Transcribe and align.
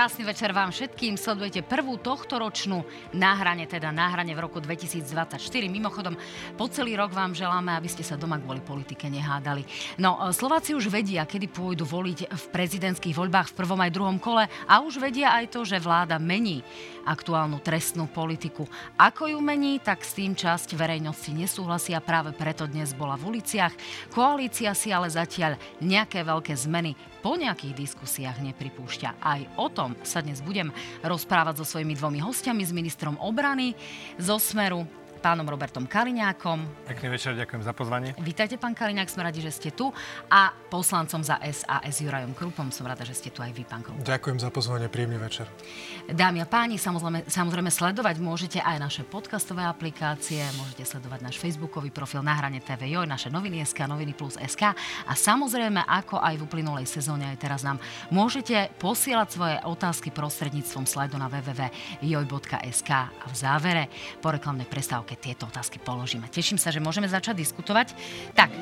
Krásny 0.00 0.24
večer 0.24 0.56
vám 0.56 0.72
všetkým. 0.72 1.20
Sledujete 1.20 1.60
prvú 1.60 2.00
tohtoročnú 2.00 2.88
náhrane, 3.12 3.68
teda 3.68 3.92
náhrane 3.92 4.32
v 4.32 4.48
roku 4.48 4.56
2024. 4.56 5.36
Mimochodom, 5.68 6.16
po 6.56 6.72
celý 6.72 6.96
rok 6.96 7.12
vám 7.12 7.36
želáme, 7.36 7.76
aby 7.76 7.84
ste 7.84 8.00
sa 8.00 8.16
doma 8.16 8.40
kvôli 8.40 8.64
politike 8.64 9.12
nehádali. 9.12 9.60
No, 10.00 10.32
Slováci 10.32 10.72
už 10.72 10.88
vedia, 10.88 11.28
kedy 11.28 11.52
pôjdu 11.52 11.84
voliť 11.84 12.32
v 12.32 12.44
prezidentských 12.48 13.12
voľbách 13.12 13.52
v 13.52 13.56
prvom 13.60 13.76
aj 13.76 13.92
druhom 13.92 14.16
kole 14.16 14.48
a 14.48 14.80
už 14.80 15.04
vedia 15.04 15.36
aj 15.36 15.52
to, 15.52 15.68
že 15.68 15.76
vláda 15.76 16.16
mení 16.16 16.64
aktuálnu 17.10 17.58
trestnú 17.58 18.06
politiku. 18.06 18.70
Ako 18.94 19.26
ju 19.26 19.42
mení, 19.42 19.82
tak 19.82 20.06
s 20.06 20.14
tým 20.14 20.38
časť 20.38 20.78
verejnosti 20.78 21.34
nesúhlasia, 21.34 21.98
práve 21.98 22.30
preto 22.30 22.70
dnes 22.70 22.94
bola 22.94 23.18
v 23.18 23.34
uliciach. 23.34 23.74
Koalícia 24.14 24.70
si 24.78 24.94
ale 24.94 25.10
zatiaľ 25.10 25.58
nejaké 25.82 26.22
veľké 26.22 26.54
zmeny 26.54 26.94
po 27.20 27.34
nejakých 27.34 27.74
diskusiách 27.74 28.38
nepripúšťa. 28.40 29.20
Aj 29.20 29.42
o 29.58 29.66
tom 29.68 29.98
sa 30.06 30.22
dnes 30.22 30.40
budem 30.40 30.70
rozprávať 31.04 31.60
so 31.60 31.66
svojimi 31.66 31.98
dvomi 31.98 32.22
hostiami, 32.22 32.62
s 32.62 32.72
ministrom 32.72 33.18
obrany 33.20 33.74
zo 34.16 34.38
Smeru 34.38 34.88
pánom 35.20 35.44
Robertom 35.44 35.84
Kaliňákom. 35.84 36.88
Pekný 36.88 37.12
večer, 37.12 37.36
ďakujem 37.36 37.62
za 37.62 37.76
pozvanie. 37.76 38.16
Vítajte, 38.16 38.56
pán 38.56 38.72
Kaliňák, 38.72 39.12
sme 39.12 39.28
radi, 39.28 39.44
že 39.44 39.52
ste 39.52 39.70
tu. 39.70 39.92
A 40.32 40.50
poslancom 40.72 41.20
za 41.20 41.36
SAS 41.44 42.00
Jurajom 42.00 42.32
Krupom, 42.32 42.72
som 42.72 42.88
rada, 42.88 43.04
že 43.04 43.12
ste 43.12 43.28
tu 43.28 43.44
aj 43.44 43.52
vy, 43.52 43.68
pán 43.68 43.84
Krup. 43.84 44.00
Ďakujem 44.00 44.40
za 44.40 44.48
pozvanie, 44.48 44.88
príjemný 44.88 45.20
večer. 45.20 45.44
Dámy 46.08 46.42
a 46.42 46.46
páni, 46.48 46.80
samozrejme, 46.80 47.28
samozrejme 47.28 47.70
sledovať 47.70 48.16
môžete 48.18 48.58
aj 48.64 48.76
naše 48.80 49.02
podcastové 49.04 49.62
aplikácie, 49.62 50.42
môžete 50.56 50.88
sledovať 50.88 51.20
náš 51.22 51.36
facebookový 51.36 51.92
profil 51.92 52.24
na 52.24 52.34
hrane 52.34 52.64
TV 52.64 52.96
Joj, 52.96 53.04
naše 53.04 53.28
noviny 53.28 53.62
SK, 53.62 53.84
noviny 53.84 54.16
plus 54.16 54.40
SK 54.40 54.72
a 55.06 55.12
samozrejme, 55.12 55.84
ako 55.84 56.22
aj 56.22 56.34
v 56.38 56.44
uplynulej 56.46 56.86
sezóne, 56.88 57.28
aj 57.28 57.38
teraz 57.42 57.60
nám 57.66 57.82
môžete 58.14 58.70
posielať 58.78 59.28
svoje 59.28 59.56
otázky 59.66 60.08
prostredníctvom 60.14 60.86
slajdu 60.86 61.18
na 61.18 61.26
www.joj.sk 61.26 62.90
a 62.90 63.24
v 63.26 63.34
závere 63.34 63.84
po 64.22 64.30
reklamnej 64.30 64.70
prestávke 64.70 65.09
keď 65.10 65.18
tieto 65.18 65.44
otázky 65.50 65.82
položíme. 65.82 66.30
Teším 66.30 66.54
sa, 66.54 66.70
že 66.70 66.78
môžeme 66.78 67.10
začať 67.10 67.42
diskutovať. 67.42 67.98
Tak, 68.38 68.54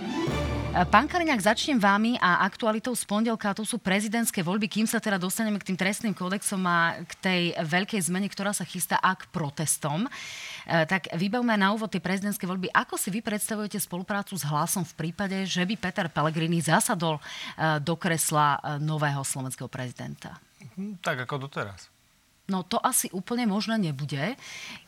Pán 0.69 1.09
Kaliňák, 1.09 1.43
začnem 1.43 1.81
vámi 1.81 2.21
a 2.21 2.45
aktualitou 2.45 2.93
z 2.93 3.03
pondelka, 3.09 3.57
to 3.57 3.65
sú 3.65 3.81
prezidentské 3.81 4.45
voľby, 4.45 4.69
kým 4.69 4.87
sa 4.87 5.01
teda 5.01 5.17
dostaneme 5.17 5.57
k 5.59 5.73
tým 5.73 5.81
trestným 5.81 6.15
kódexom 6.15 6.61
a 6.69 7.03
k 7.03 7.13
tej 7.19 7.43
veľkej 7.57 7.99
zmene, 8.05 8.29
ktorá 8.31 8.55
sa 8.55 8.69
chystá 8.69 9.01
a 9.01 9.17
k 9.17 9.27
protestom. 9.33 10.07
E, 10.07 10.11
tak 10.87 11.11
vybavme 11.17 11.57
na 11.57 11.73
úvod 11.73 11.91
tie 11.91 12.05
prezidentské 12.05 12.45
voľby. 12.47 12.71
Ako 12.71 12.95
si 13.01 13.09
vy 13.09 13.25
predstavujete 13.25 13.81
spoluprácu 13.81 14.39
s 14.39 14.45
hlasom 14.47 14.85
v 14.85 15.09
prípade, 15.09 15.43
že 15.49 15.65
by 15.65 15.75
Peter 15.75 16.07
Pellegrini 16.13 16.61
zasadol 16.63 17.19
e, 17.19 17.23
do 17.81 17.99
kresla 17.99 18.61
e, 18.61 18.79
nového 18.79 19.25
slovenského 19.25 19.73
prezidenta? 19.73 20.37
Hm, 20.79 21.03
tak 21.03 21.27
ako 21.27 21.49
doteraz. 21.49 21.98
No 22.49 22.65
to 22.65 22.81
asi 22.81 23.13
úplne 23.13 23.45
možné 23.45 23.77
nebude, 23.77 24.33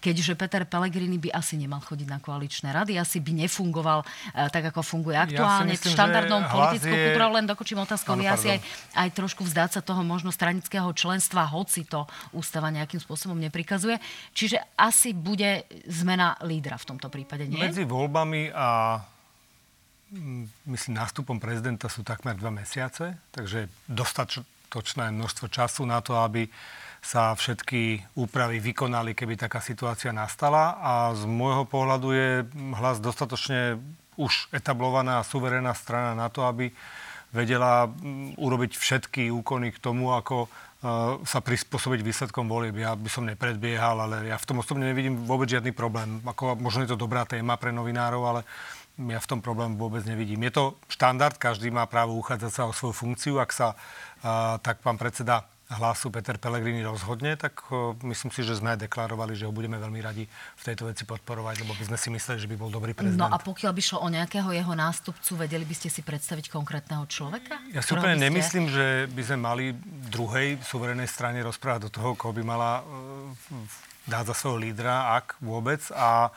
keďže 0.00 0.32
Peter 0.32 0.64
Pellegrini 0.64 1.20
by 1.20 1.28
asi 1.36 1.60
nemal 1.60 1.84
chodiť 1.84 2.08
na 2.08 2.16
koaličné 2.16 2.72
rady, 2.72 2.96
asi 2.96 3.20
by 3.20 3.36
nefungoval 3.36 4.00
uh, 4.00 4.48
tak, 4.48 4.72
ako 4.72 4.80
funguje 4.80 5.12
aktuálne, 5.12 5.68
ja 5.68 5.76
myslím, 5.76 5.92
štandardnou 5.92 6.40
politickou 6.48 6.88
je... 6.88 7.04
kultúrou, 7.04 7.30
len 7.36 7.44
dokočím 7.44 7.84
otázkou, 7.84 8.16
je 8.16 8.32
asi 8.32 8.48
aj, 8.56 8.60
aj 8.96 9.08
trošku 9.12 9.44
vzdať 9.44 9.70
sa 9.76 9.80
toho 9.84 10.00
možno 10.00 10.32
stranického 10.32 10.88
členstva, 10.96 11.52
hoci 11.52 11.84
to 11.84 12.08
ústava 12.32 12.72
nejakým 12.72 12.96
spôsobom 12.96 13.36
neprikazuje. 13.36 14.00
Čiže 14.32 14.56
asi 14.80 15.12
bude 15.12 15.68
zmena 15.84 16.40
lídra 16.40 16.80
v 16.80 16.96
tomto 16.96 17.12
prípade, 17.12 17.44
nie? 17.44 17.60
Medzi 17.60 17.84
voľbami 17.84 18.56
a 18.56 18.96
mm, 20.16 20.64
myslím, 20.64 20.96
nástupom 20.96 21.36
prezidenta 21.36 21.92
sú 21.92 22.00
takmer 22.08 22.40
dva 22.40 22.48
mesiace, 22.48 23.20
takže 23.36 23.68
dostatočné 23.84 25.12
množstvo 25.12 25.52
času 25.52 25.84
na 25.84 26.00
to, 26.00 26.16
aby 26.16 26.48
sa 27.00 27.32
všetky 27.32 28.12
úpravy 28.14 28.60
vykonali, 28.60 29.16
keby 29.16 29.40
taká 29.40 29.64
situácia 29.64 30.12
nastala. 30.12 30.76
A 30.80 30.92
z 31.16 31.24
môjho 31.24 31.64
pohľadu 31.64 32.08
je 32.12 32.30
hlas 32.76 33.00
dostatočne 33.00 33.80
už 34.20 34.52
etablovaná 34.52 35.20
a 35.20 35.26
suverénna 35.26 35.72
strana 35.72 36.12
na 36.12 36.28
to, 36.28 36.44
aby 36.44 36.68
vedela 37.32 37.88
mm, 37.88 38.36
urobiť 38.36 38.76
všetky 38.76 39.32
úkony 39.32 39.72
k 39.72 39.78
tomu, 39.80 40.12
ako 40.12 40.44
e, 40.44 40.48
sa 41.24 41.40
prispôsobiť 41.40 42.00
výsledkom 42.04 42.44
volieb. 42.50 42.76
Ja 42.76 42.92
by 42.92 43.08
som 43.08 43.24
nepredbiehal, 43.24 43.96
ale 43.96 44.28
ja 44.28 44.36
v 44.36 44.46
tom 44.46 44.60
osobne 44.60 44.90
nevidím 44.90 45.24
vôbec 45.24 45.48
žiadny 45.48 45.72
problém. 45.72 46.20
Ako, 46.26 46.58
možno 46.60 46.84
je 46.84 46.92
to 46.92 47.00
dobrá 47.00 47.24
téma 47.24 47.56
pre 47.56 47.72
novinárov, 47.72 48.22
ale 48.26 48.40
ja 49.08 49.16
v 49.22 49.30
tom 49.30 49.40
problém 49.40 49.78
vôbec 49.80 50.04
nevidím. 50.04 50.44
Je 50.44 50.52
to 50.52 50.64
štandard, 50.92 51.40
každý 51.40 51.72
má 51.72 51.88
právo 51.88 52.18
uchádzať 52.20 52.52
sa 52.52 52.62
o 52.68 52.76
svoju 52.76 52.92
funkciu. 52.92 53.40
Ak 53.40 53.54
sa 53.54 53.72
uh, 53.72 54.60
tak 54.60 54.84
pán 54.84 55.00
predseda 55.00 55.48
hlasu 55.70 56.10
Peter 56.10 56.34
Pellegrini 56.34 56.82
rozhodne, 56.82 57.38
tak 57.38 57.62
myslím 58.02 58.34
si, 58.34 58.42
že 58.42 58.58
sme 58.58 58.74
deklarovali, 58.74 59.38
že 59.38 59.46
ho 59.46 59.54
budeme 59.54 59.78
veľmi 59.78 60.02
radi 60.02 60.26
v 60.30 60.62
tejto 60.66 60.90
veci 60.90 61.06
podporovať, 61.06 61.62
lebo 61.62 61.78
by 61.78 61.84
sme 61.86 61.98
si 61.98 62.08
mysleli, 62.10 62.38
že 62.42 62.50
by 62.50 62.56
bol 62.58 62.74
dobrý 62.74 62.90
prezident. 62.90 63.22
No 63.22 63.30
a 63.30 63.38
pokiaľ 63.38 63.70
by 63.70 63.82
šlo 63.82 64.02
o 64.02 64.08
nejakého 64.10 64.50
jeho 64.50 64.74
nástupcu, 64.74 65.30
vedeli 65.38 65.62
by 65.62 65.74
ste 65.78 65.86
si 65.86 66.02
predstaviť 66.02 66.50
konkrétneho 66.50 67.06
človeka? 67.06 67.62
Ja 67.70 67.86
si 67.86 67.94
úplne 67.94 68.18
nemyslím, 68.18 68.66
že 68.66 69.06
by 69.14 69.22
sme 69.22 69.38
mali 69.38 69.64
druhej 70.10 70.58
suverenej 70.66 71.06
strane 71.06 71.38
rozprávať 71.46 71.86
do 71.86 71.90
toho, 71.94 72.18
koho 72.18 72.34
by 72.34 72.42
mala 72.42 72.82
dať 74.10 74.24
za 74.26 74.34
svojho 74.34 74.58
lídra, 74.58 75.22
ak 75.22 75.38
vôbec. 75.38 75.78
A 75.94 76.34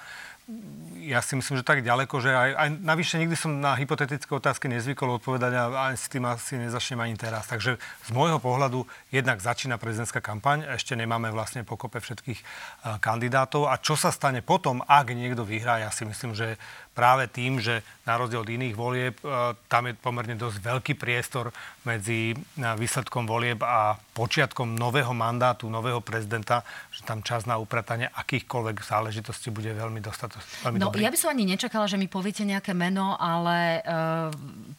ja 0.99 1.23
si 1.23 1.39
myslím, 1.39 1.59
že 1.59 1.63
tak 1.63 1.87
ďaleko, 1.87 2.19
že 2.19 2.35
aj, 2.35 2.51
aj 2.51 2.69
navyše 2.83 3.15
nikdy 3.15 3.35
som 3.35 3.63
na 3.63 3.79
hypotetické 3.79 4.27
otázky 4.27 4.67
nezvykol 4.67 5.15
odpovedať 5.19 5.51
a 5.55 5.63
aj 5.91 5.95
s 5.95 6.11
tým 6.11 6.27
asi 6.27 6.59
nezačnem 6.59 6.99
ani 6.99 7.15
teraz. 7.15 7.47
Takže 7.47 7.79
z 7.79 8.09
môjho 8.11 8.43
pohľadu 8.43 8.83
jednak 9.07 9.39
začína 9.39 9.79
prezidentská 9.79 10.19
kampaň, 10.19 10.67
ešte 10.75 10.99
nemáme 10.99 11.31
vlastne 11.31 11.63
pokope 11.63 12.03
všetkých 12.03 12.39
uh, 12.43 12.99
kandidátov 12.99 13.71
a 13.71 13.79
čo 13.79 13.95
sa 13.95 14.11
stane 14.11 14.43
potom, 14.43 14.83
ak 14.83 15.15
niekto 15.15 15.47
vyhrá, 15.47 15.79
ja 15.79 15.91
si 15.95 16.03
myslím, 16.03 16.35
že 16.35 16.59
práve 16.93 17.25
tým, 17.29 17.57
že 17.57 17.81
na 18.05 18.15
rozdiel 18.19 18.45
od 18.45 18.49
iných 18.49 18.75
volieb, 18.77 19.15
uh, 19.25 19.57
tam 19.65 19.89
je 19.89 19.97
pomerne 19.97 20.37
dosť 20.37 20.57
veľký 20.61 20.93
priestor 20.93 21.49
medzi 21.87 22.35
uh, 22.35 22.77
výsledkom 22.77 23.25
volieb 23.25 23.63
a 23.63 23.95
počiatkom 24.13 24.77
nového 24.77 25.11
mandátu, 25.15 25.71
nového 25.71 26.03
prezidenta, 26.03 26.61
že 26.93 27.01
tam 27.01 27.25
čas 27.25 27.47
na 27.47 27.57
upratanie 27.57 28.11
akýchkoľvek 28.13 28.77
záležitostí 28.83 29.49
bude 29.49 29.71
veľmi 29.73 30.03
dostatočný 30.03 30.77
no, 30.77 30.91
dobrý. 30.91 31.07
ja 31.07 31.09
by 31.09 31.17
som 31.17 31.33
ani 31.33 31.47
nečakala, 31.47 31.87
že 31.87 31.95
mi 31.95 32.11
poviete 32.11 32.43
nejaké 32.43 32.75
meno, 32.75 33.15
ale 33.15 33.79
uh, 33.81 34.29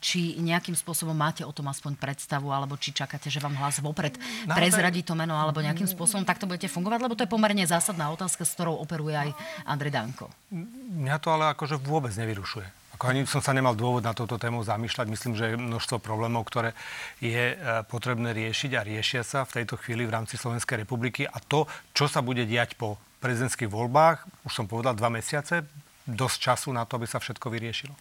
či 0.04 0.36
nejakým 0.38 0.76
spôsobom 0.76 1.16
máte 1.16 1.42
o 1.42 1.50
tom 1.50 1.66
aspoň 1.72 1.96
predstavu, 1.96 2.52
alebo 2.52 2.76
či 2.76 2.92
čakáte, 2.92 3.32
že 3.32 3.40
vám 3.40 3.56
hlas 3.56 3.80
vopred 3.80 4.14
Naozaj... 4.20 4.52
prezradí 4.52 5.00
to 5.00 5.16
meno, 5.16 5.34
alebo 5.34 5.64
nejakým 5.64 5.88
spôsobom 5.88 6.28
takto 6.28 6.44
budete 6.44 6.68
fungovať, 6.68 7.00
lebo 7.00 7.16
to 7.16 7.24
je 7.24 7.32
pomerne 7.32 7.64
zásadná 7.64 8.12
otázka, 8.12 8.44
s 8.44 8.52
ktorou 8.52 8.76
operuje 8.84 9.16
aj 9.16 9.30
Andrej 9.64 9.96
Danko. 9.96 10.28
Mňa 10.52 11.16
to 11.18 11.32
ale 11.32 11.56
akože 11.56 11.80
vôbec 11.80 12.03
nevyrušuje. 12.12 12.84
Ako 12.94 13.10
ani 13.10 13.26
som 13.26 13.42
sa 13.42 13.50
nemal 13.50 13.74
dôvod 13.74 14.06
na 14.06 14.14
túto 14.14 14.38
tému 14.38 14.62
zamýšľať. 14.62 15.06
Myslím, 15.10 15.34
že 15.34 15.50
je 15.50 15.58
množstvo 15.58 15.98
problémov, 15.98 16.46
ktoré 16.46 16.78
je 17.18 17.52
e, 17.52 17.56
potrebné 17.90 18.30
riešiť 18.30 18.70
a 18.78 18.86
riešia 18.86 19.26
sa 19.26 19.42
v 19.42 19.62
tejto 19.62 19.74
chvíli 19.82 20.06
v 20.06 20.14
rámci 20.14 20.38
Slovenskej 20.38 20.86
republiky. 20.86 21.26
A 21.26 21.42
to, 21.42 21.66
čo 21.90 22.06
sa 22.06 22.22
bude 22.22 22.46
diať 22.46 22.78
po 22.78 23.02
prezidentských 23.18 23.66
voľbách, 23.66 24.46
už 24.46 24.52
som 24.54 24.70
povedal, 24.70 24.94
dva 24.94 25.10
mesiace, 25.10 25.66
dosť 26.04 26.36
času 26.36 26.68
na 26.76 26.84
to, 26.84 27.00
aby 27.00 27.08
sa 27.08 27.16
všetko 27.16 27.48
vyriešilo. 27.48 27.96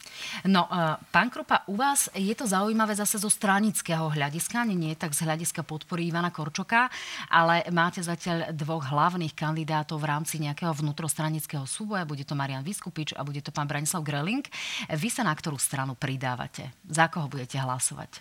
No, 0.51 0.67
uh, 0.67 0.99
pán 1.07 1.31
Kropa, 1.31 1.63
u 1.71 1.79
vás 1.79 2.11
je 2.11 2.35
to 2.35 2.43
zaujímavé 2.43 2.91
zase 2.99 3.15
zo 3.15 3.31
stranického 3.31 4.11
hľadiska, 4.11 4.59
ani 4.59 4.75
nie 4.75 4.93
tak 4.99 5.15
z 5.15 5.23
hľadiska 5.23 5.63
podpory 5.63 6.11
Ivana 6.11 6.27
Korčoka, 6.27 6.91
ale 7.31 7.63
máte 7.71 8.03
zatiaľ 8.03 8.51
dvoch 8.51 8.91
hlavných 8.91 9.31
kandidátov 9.31 10.03
v 10.03 10.09
rámci 10.11 10.35
nejakého 10.43 10.75
vnútrostranického 10.75 11.63
súboja. 11.63 12.03
Bude 12.03 12.27
to 12.27 12.35
Marian 12.35 12.67
Vyskupič 12.67 13.15
a 13.15 13.23
bude 13.23 13.39
to 13.39 13.55
pán 13.55 13.71
Branislav 13.71 14.03
Greling. 14.03 14.43
Vy 14.91 15.07
sa 15.07 15.23
na 15.23 15.31
ktorú 15.31 15.55
stranu 15.55 15.95
pridávate? 15.95 16.75
Za 16.83 17.07
koho 17.07 17.31
budete 17.31 17.55
hlasovať? 17.55 18.19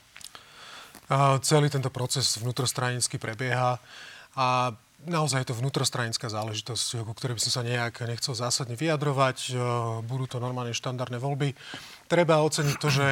Uh, 1.11 1.43
celý 1.43 1.67
tento 1.67 1.90
proces 1.90 2.38
vnútrostranicky 2.38 3.19
prebieha 3.19 3.82
a 4.38 4.73
naozaj 5.07 5.45
je 5.45 5.49
to 5.51 5.59
vnútrostranická 5.59 6.31
záležitosť, 6.31 7.03
o 7.03 7.15
ktorej 7.15 7.39
by 7.39 7.43
som 7.43 7.53
sa 7.61 7.63
nejak 7.67 8.03
nechcel 8.07 8.35
zásadne 8.35 8.79
vyjadrovať. 8.79 9.39
E, 9.49 9.53
budú 10.07 10.25
to 10.27 10.39
normálne 10.39 10.75
štandardné 10.75 11.19
voľby. 11.19 11.55
Treba 12.07 12.43
oceniť 12.45 12.77
to, 12.79 12.89
že 12.91 13.07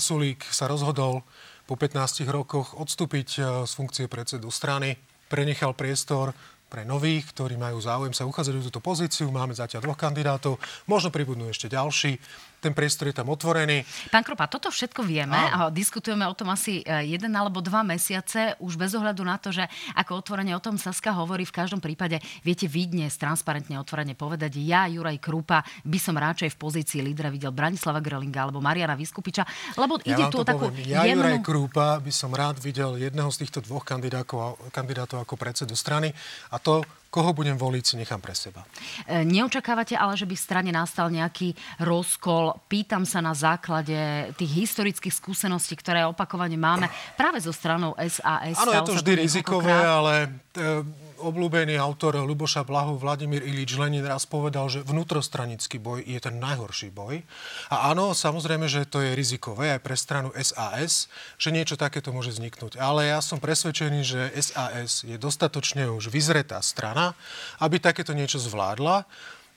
Sulík 0.00 0.44
sa 0.48 0.70
rozhodol 0.70 1.24
po 1.64 1.74
15 1.76 2.24
rokoch 2.28 2.76
odstúpiť 2.76 3.28
e, 3.36 3.40
z 3.64 3.72
funkcie 3.72 4.06
predsedu 4.08 4.48
strany, 4.48 4.96
prenechal 5.28 5.72
priestor 5.72 6.36
pre 6.68 6.82
nových, 6.82 7.30
ktorí 7.30 7.54
majú 7.54 7.78
záujem 7.78 8.10
sa 8.10 8.26
uchádzať 8.26 8.54
o 8.58 8.66
túto 8.66 8.82
pozíciu. 8.82 9.30
Máme 9.30 9.54
zatiaľ 9.54 9.86
dvoch 9.86 10.00
kandidátov, 10.00 10.58
možno 10.90 11.14
pribudnú 11.14 11.46
ešte 11.46 11.70
ďalší. 11.70 12.18
Ten 12.64 12.72
priestor 12.72 13.12
je 13.12 13.20
tam 13.20 13.28
otvorený. 13.28 13.84
Pán 14.08 14.24
Kropa, 14.24 14.48
toto 14.48 14.72
všetko 14.72 15.04
vieme 15.04 15.36
a 15.36 15.68
diskutujeme 15.68 16.24
o 16.24 16.32
tom 16.32 16.48
asi 16.48 16.80
e, 16.80 17.12
jeden 17.12 17.36
alebo 17.36 17.60
dva 17.60 17.84
mesiace, 17.84 18.56
už 18.56 18.80
bez 18.80 18.96
ohľadu 18.96 19.20
na 19.20 19.36
to, 19.36 19.52
že 19.52 19.68
ako 19.92 20.24
otvorene 20.24 20.56
o 20.56 20.64
tom 20.64 20.80
Saska 20.80 21.12
hovorí, 21.12 21.44
v 21.44 21.52
každom 21.52 21.84
prípade 21.84 22.16
viete 22.40 22.64
vy 22.64 22.88
dnes 22.88 23.12
transparentne 23.20 23.76
otvorene 23.76 24.16
povedať, 24.16 24.56
ja, 24.64 24.88
Juraj 24.88 25.20
Krupa, 25.20 25.60
by 25.84 25.98
som 26.00 26.16
radšej 26.16 26.56
v 26.56 26.60
pozícii 26.60 27.00
lídra 27.04 27.28
videl 27.28 27.52
Branislava 27.52 28.00
Grelinga 28.00 28.48
alebo 28.48 28.64
Mariana 28.64 28.96
Vyskupiča, 28.96 29.44
lebo 29.76 30.00
ja 30.00 30.16
ide 30.16 30.24
tu 30.32 30.40
o 30.40 30.46
takú 30.46 30.72
poviem. 30.72 30.88
Ja, 30.88 31.04
jemnú... 31.04 31.28
Juraj 31.28 31.40
Krupa, 31.44 32.00
by 32.00 32.12
som 32.14 32.32
rád 32.32 32.56
videl 32.64 32.96
jedného 32.96 33.28
z 33.28 33.44
týchto 33.44 33.60
dvoch 33.60 33.84
kandidátov, 33.84 34.56
kandidátov 34.72 35.20
ako 35.20 35.36
predsedu 35.36 35.76
strany 35.76 36.16
a 36.48 36.56
to 36.56 36.80
Koho 37.14 37.30
budem 37.30 37.54
voliť, 37.54 37.82
si 37.86 37.94
nechám 37.94 38.18
pre 38.18 38.34
seba. 38.34 38.66
E, 39.06 39.22
neočakávate 39.22 39.94
ale, 39.94 40.18
že 40.18 40.26
by 40.26 40.34
v 40.34 40.42
strane 40.42 40.70
nastal 40.74 41.14
nejaký 41.14 41.54
rozkol? 41.78 42.58
Pýtam 42.66 43.06
sa 43.06 43.22
na 43.22 43.30
základe 43.30 43.94
tých 44.34 44.66
historických 44.66 45.14
skúseností, 45.14 45.78
ktoré 45.78 46.02
opakovane 46.10 46.58
máme 46.58 46.90
práve 47.14 47.38
zo 47.38 47.54
stranou 47.54 47.94
SAS. 48.02 48.58
Áno, 48.58 48.74
je 48.74 48.82
to 48.82 48.98
vždy 48.98 49.12
rizikové, 49.14 49.78
ale 49.78 50.42
e, 50.58 50.82
obľúbený 51.20 51.78
autor 51.78 52.18
Luboša 52.22 52.66
Blahu 52.66 52.98
Vladimír 52.98 53.42
Ilič 53.42 53.74
Lenin 53.78 54.04
raz 54.06 54.26
povedal, 54.26 54.66
že 54.70 54.82
vnútrostranický 54.86 55.82
boj 55.82 56.02
je 56.06 56.18
ten 56.18 56.38
najhorší 56.38 56.94
boj. 56.94 57.22
A 57.70 57.90
áno, 57.92 58.14
samozrejme, 58.14 58.70
že 58.70 58.86
to 58.86 59.02
je 59.02 59.16
rizikové 59.16 59.74
aj 59.74 59.80
pre 59.82 59.96
stranu 59.98 60.30
SAS, 60.38 61.10
že 61.38 61.54
niečo 61.54 61.74
takéto 61.78 62.14
môže 62.14 62.34
vzniknúť. 62.34 62.78
Ale 62.78 63.10
ja 63.10 63.18
som 63.24 63.42
presvedčený, 63.42 64.00
že 64.06 64.20
SAS 64.38 65.02
je 65.02 65.18
dostatočne 65.18 65.90
už 65.90 66.10
vyzretá 66.10 66.62
strana, 66.62 67.18
aby 67.58 67.82
takéto 67.82 68.14
niečo 68.14 68.38
zvládla 68.38 69.06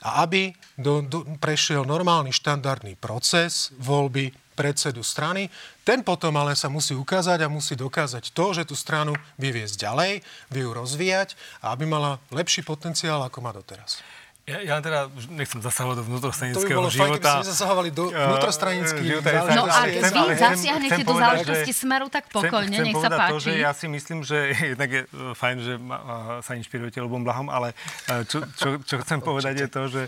a 0.01 0.09
aby 0.25 0.53
do, 0.77 1.01
do, 1.01 1.25
prešiel 1.41 1.85
normálny 1.85 2.29
štandardný 2.29 2.97
proces 2.97 3.73
voľby 3.81 4.46
predsedu 4.57 5.05
strany. 5.05 5.53
Ten 5.85 6.01
potom 6.01 6.33
ale 6.33 6.57
sa 6.57 6.65
musí 6.65 6.97
ukázať 6.97 7.45
a 7.45 7.53
musí 7.53 7.77
dokázať 7.77 8.33
to, 8.33 8.57
že 8.57 8.65
tú 8.65 8.73
stranu 8.73 9.13
vie 9.37 9.53
viesť 9.53 9.85
ďalej, 9.85 10.25
vie 10.49 10.61
ju 10.65 10.71
rozvíjať 10.73 11.37
a 11.61 11.77
aby 11.77 11.85
mala 11.85 12.17
lepší 12.33 12.65
potenciál, 12.65 13.21
ako 13.21 13.37
má 13.45 13.53
doteraz. 13.53 14.01
Ja, 14.47 14.63
ja 14.63 14.75
teda 14.79 15.11
nechcem 15.27 15.59
zasahovať 15.59 15.95
do 15.99 16.03
vnútrostranického 16.07 16.63
života. 16.63 16.71
To 16.71 16.71
by 16.71 16.79
bolo 16.79 16.89
života. 16.95 17.11
fajn, 17.11 17.35
keby 17.35 17.51
zasahovali 17.51 17.89
do 17.91 18.03
vnútrostranických 18.07 19.05
života. 19.11 19.29
No 19.51 19.63
a 19.67 19.79
keď 19.83 20.03
vy 20.07 20.21
zasiahnete 20.39 21.01
do 21.03 21.13
záležitosti 21.19 21.73
smeru, 21.75 22.07
tak 22.07 22.23
pokojne, 22.31 22.77
nech 22.79 22.95
sa 22.95 23.11
páči. 23.11 23.31
to, 23.35 23.37
že 23.43 23.51
ja 23.59 23.71
si 23.75 23.91
myslím, 23.91 24.23
že 24.23 24.55
jednak 24.71 24.87
je 24.87 25.01
e, 25.03 25.35
fajn, 25.35 25.55
že 25.59 25.73
ma, 25.75 25.99
sa 26.39 26.55
inšpirujete 26.55 27.03
ľubom 27.03 27.27
blahom, 27.27 27.51
ale 27.51 27.75
e, 28.07 28.23
čo, 28.23 28.39
čo, 28.55 28.79
čo 28.87 28.95
chcem 29.03 29.19
povedať 29.19 29.53
je 29.57 29.67
to, 29.67 29.81
že, 29.91 30.03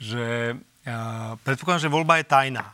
že 0.00 0.24
ja, 0.88 1.36
predpokladám, 1.44 1.84
že 1.84 1.90
voľba 1.92 2.16
je 2.18 2.26
tajná. 2.32 2.64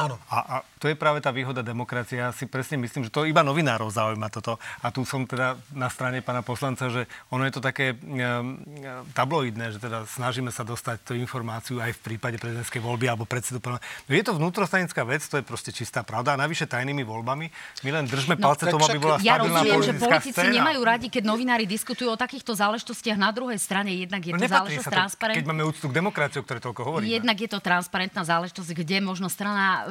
Áno. 0.00 0.16
A, 0.32 0.36
a 0.40 0.54
to 0.80 0.88
je 0.88 0.96
práve 0.96 1.20
tá 1.20 1.28
výhoda 1.28 1.60
demokracie. 1.60 2.24
Ja 2.24 2.32
si 2.32 2.48
presne 2.48 2.80
myslím, 2.80 3.04
že 3.06 3.12
to 3.12 3.28
iba 3.28 3.44
novinárov 3.44 3.92
zaujíma 3.92 4.32
toto. 4.32 4.56
A 4.80 4.88
tu 4.88 5.04
som 5.04 5.28
teda 5.28 5.60
na 5.76 5.92
strane 5.92 6.24
pána 6.24 6.40
poslanca, 6.40 6.88
že 6.88 7.04
ono 7.28 7.44
je 7.44 7.52
to 7.52 7.60
také 7.60 7.92
um, 7.92 8.56
tabloidné, 9.12 9.76
že 9.76 9.78
teda 9.78 10.08
snažíme 10.08 10.48
sa 10.48 10.64
dostať 10.64 11.04
tú 11.04 11.12
informáciu 11.12 11.84
aj 11.84 11.92
v 11.98 12.00
prípade 12.00 12.40
prezidentskej 12.40 12.80
voľby 12.80 13.06
alebo 13.12 13.28
predsedu. 13.28 13.60
No 13.60 13.76
je 14.08 14.24
to 14.24 14.32
vnútrostranická 14.36 15.04
vec, 15.04 15.20
to 15.28 15.36
je 15.36 15.44
proste 15.44 15.70
čistá 15.74 16.00
pravda. 16.00 16.34
A 16.34 16.40
navyše 16.40 16.64
tajnými 16.64 17.04
voľbami 17.04 17.46
my 17.84 17.90
len 17.92 18.04
držme 18.08 18.40
no, 18.40 18.42
palce 18.42 18.64
tomu, 18.70 18.88
aby 18.88 18.96
bola 18.96 19.16
ja 19.20 19.36
stabilná 19.36 19.60
rozumiem, 19.60 19.80
že 19.84 19.92
politici 20.00 20.30
scéna. 20.32 20.56
nemajú 20.64 20.80
radi, 20.80 21.06
keď 21.12 21.22
novinári 21.28 21.64
diskutujú 21.68 22.08
o 22.14 22.18
takýchto 22.18 22.56
záležitostiach. 22.56 23.18
Na 23.20 23.30
druhej 23.34 23.60
strane 23.60 23.92
jednak 23.92 24.22
je 24.24 24.32
no, 24.32 24.40
to 24.40 24.48
záležitosť 24.48 24.88
transparentná. 24.88 25.40
Keď 25.42 25.48
máme 25.50 25.62
úctu 25.68 25.86
k 25.90 25.94
demokracii, 25.94 26.38
o 26.40 26.44
ktorej 26.46 26.62
toľko 26.64 26.80
hovoríme. 26.88 27.10
Jednak 27.10 27.36
je 27.36 27.48
to 27.50 27.58
transparentná 27.60 28.22
záležitosť, 28.24 28.70
kde 28.72 28.96
možno 29.04 29.28
strana 29.28 29.89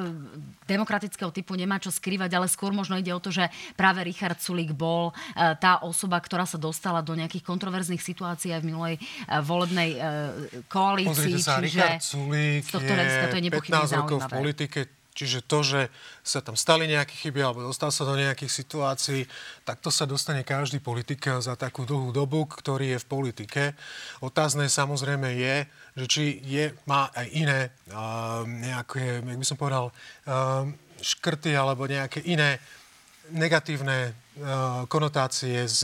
demokratického 0.65 1.31
typu 1.33 1.57
nemá 1.57 1.81
čo 1.81 1.89
skrývať, 1.89 2.29
ale 2.35 2.47
skôr 2.51 2.75
možno 2.75 2.99
ide 2.99 3.09
o 3.09 3.21
to, 3.21 3.33
že 3.33 3.47
práve 3.73 4.05
Richard 4.05 4.37
Sulik 4.37 4.75
bol 4.75 5.09
e, 5.09 5.13
tá 5.57 5.81
osoba, 5.81 6.21
ktorá 6.21 6.45
sa 6.45 6.61
dostala 6.61 7.01
do 7.01 7.17
nejakých 7.17 7.41
kontroverzných 7.41 8.01
situácií 8.01 8.53
aj 8.53 8.61
v 8.61 8.67
minulej 8.69 8.95
e, 8.97 9.01
volebnej 9.41 9.89
e, 9.95 9.99
koalícii. 10.69 11.09
Pozrite 11.09 11.41
sa, 11.41 11.57
čiže 11.57 11.79
Richard 11.81 12.03
Sulik 12.03 12.63
je, 12.65 12.69
to 12.69 13.37
je 13.39 13.51
15 13.51 13.99
rokov 13.99 14.17
v 14.21 14.29
politike, 14.29 14.79
Čiže 15.19 15.43
to, 15.43 15.59
že 15.67 15.81
sa 16.23 16.39
tam 16.39 16.55
stali 16.55 16.87
nejaké 16.87 17.11
chyby 17.11 17.43
alebo 17.43 17.67
dostal 17.67 17.91
sa 17.91 18.07
do 18.07 18.15
nejakých 18.15 18.47
situácií, 18.47 19.27
tak 19.67 19.83
to 19.83 19.91
sa 19.91 20.07
dostane 20.07 20.47
každý 20.47 20.79
politik 20.79 21.27
za 21.43 21.59
takú 21.59 21.83
dlhú 21.83 22.15
dobu, 22.15 22.47
ktorý 22.47 22.95
je 22.95 23.03
v 23.03 23.09
politike. 23.11 23.63
Otázne 24.23 24.71
samozrejme 24.71 25.35
je, 25.35 25.55
že 25.99 26.05
či 26.07 26.23
je, 26.39 26.71
má 26.87 27.11
aj 27.11 27.27
iné 27.35 27.59
uh, 27.91 28.47
nejaké, 28.47 29.19
jak 29.19 29.39
by 29.43 29.47
som 29.47 29.59
povedal, 29.59 29.91
uh, 29.91 30.63
škrty 31.03 31.51
alebo 31.51 31.83
nejaké 31.83 32.23
iné 32.23 32.63
negatívne 33.29 34.15
konotácie 34.87 35.67
s 35.67 35.83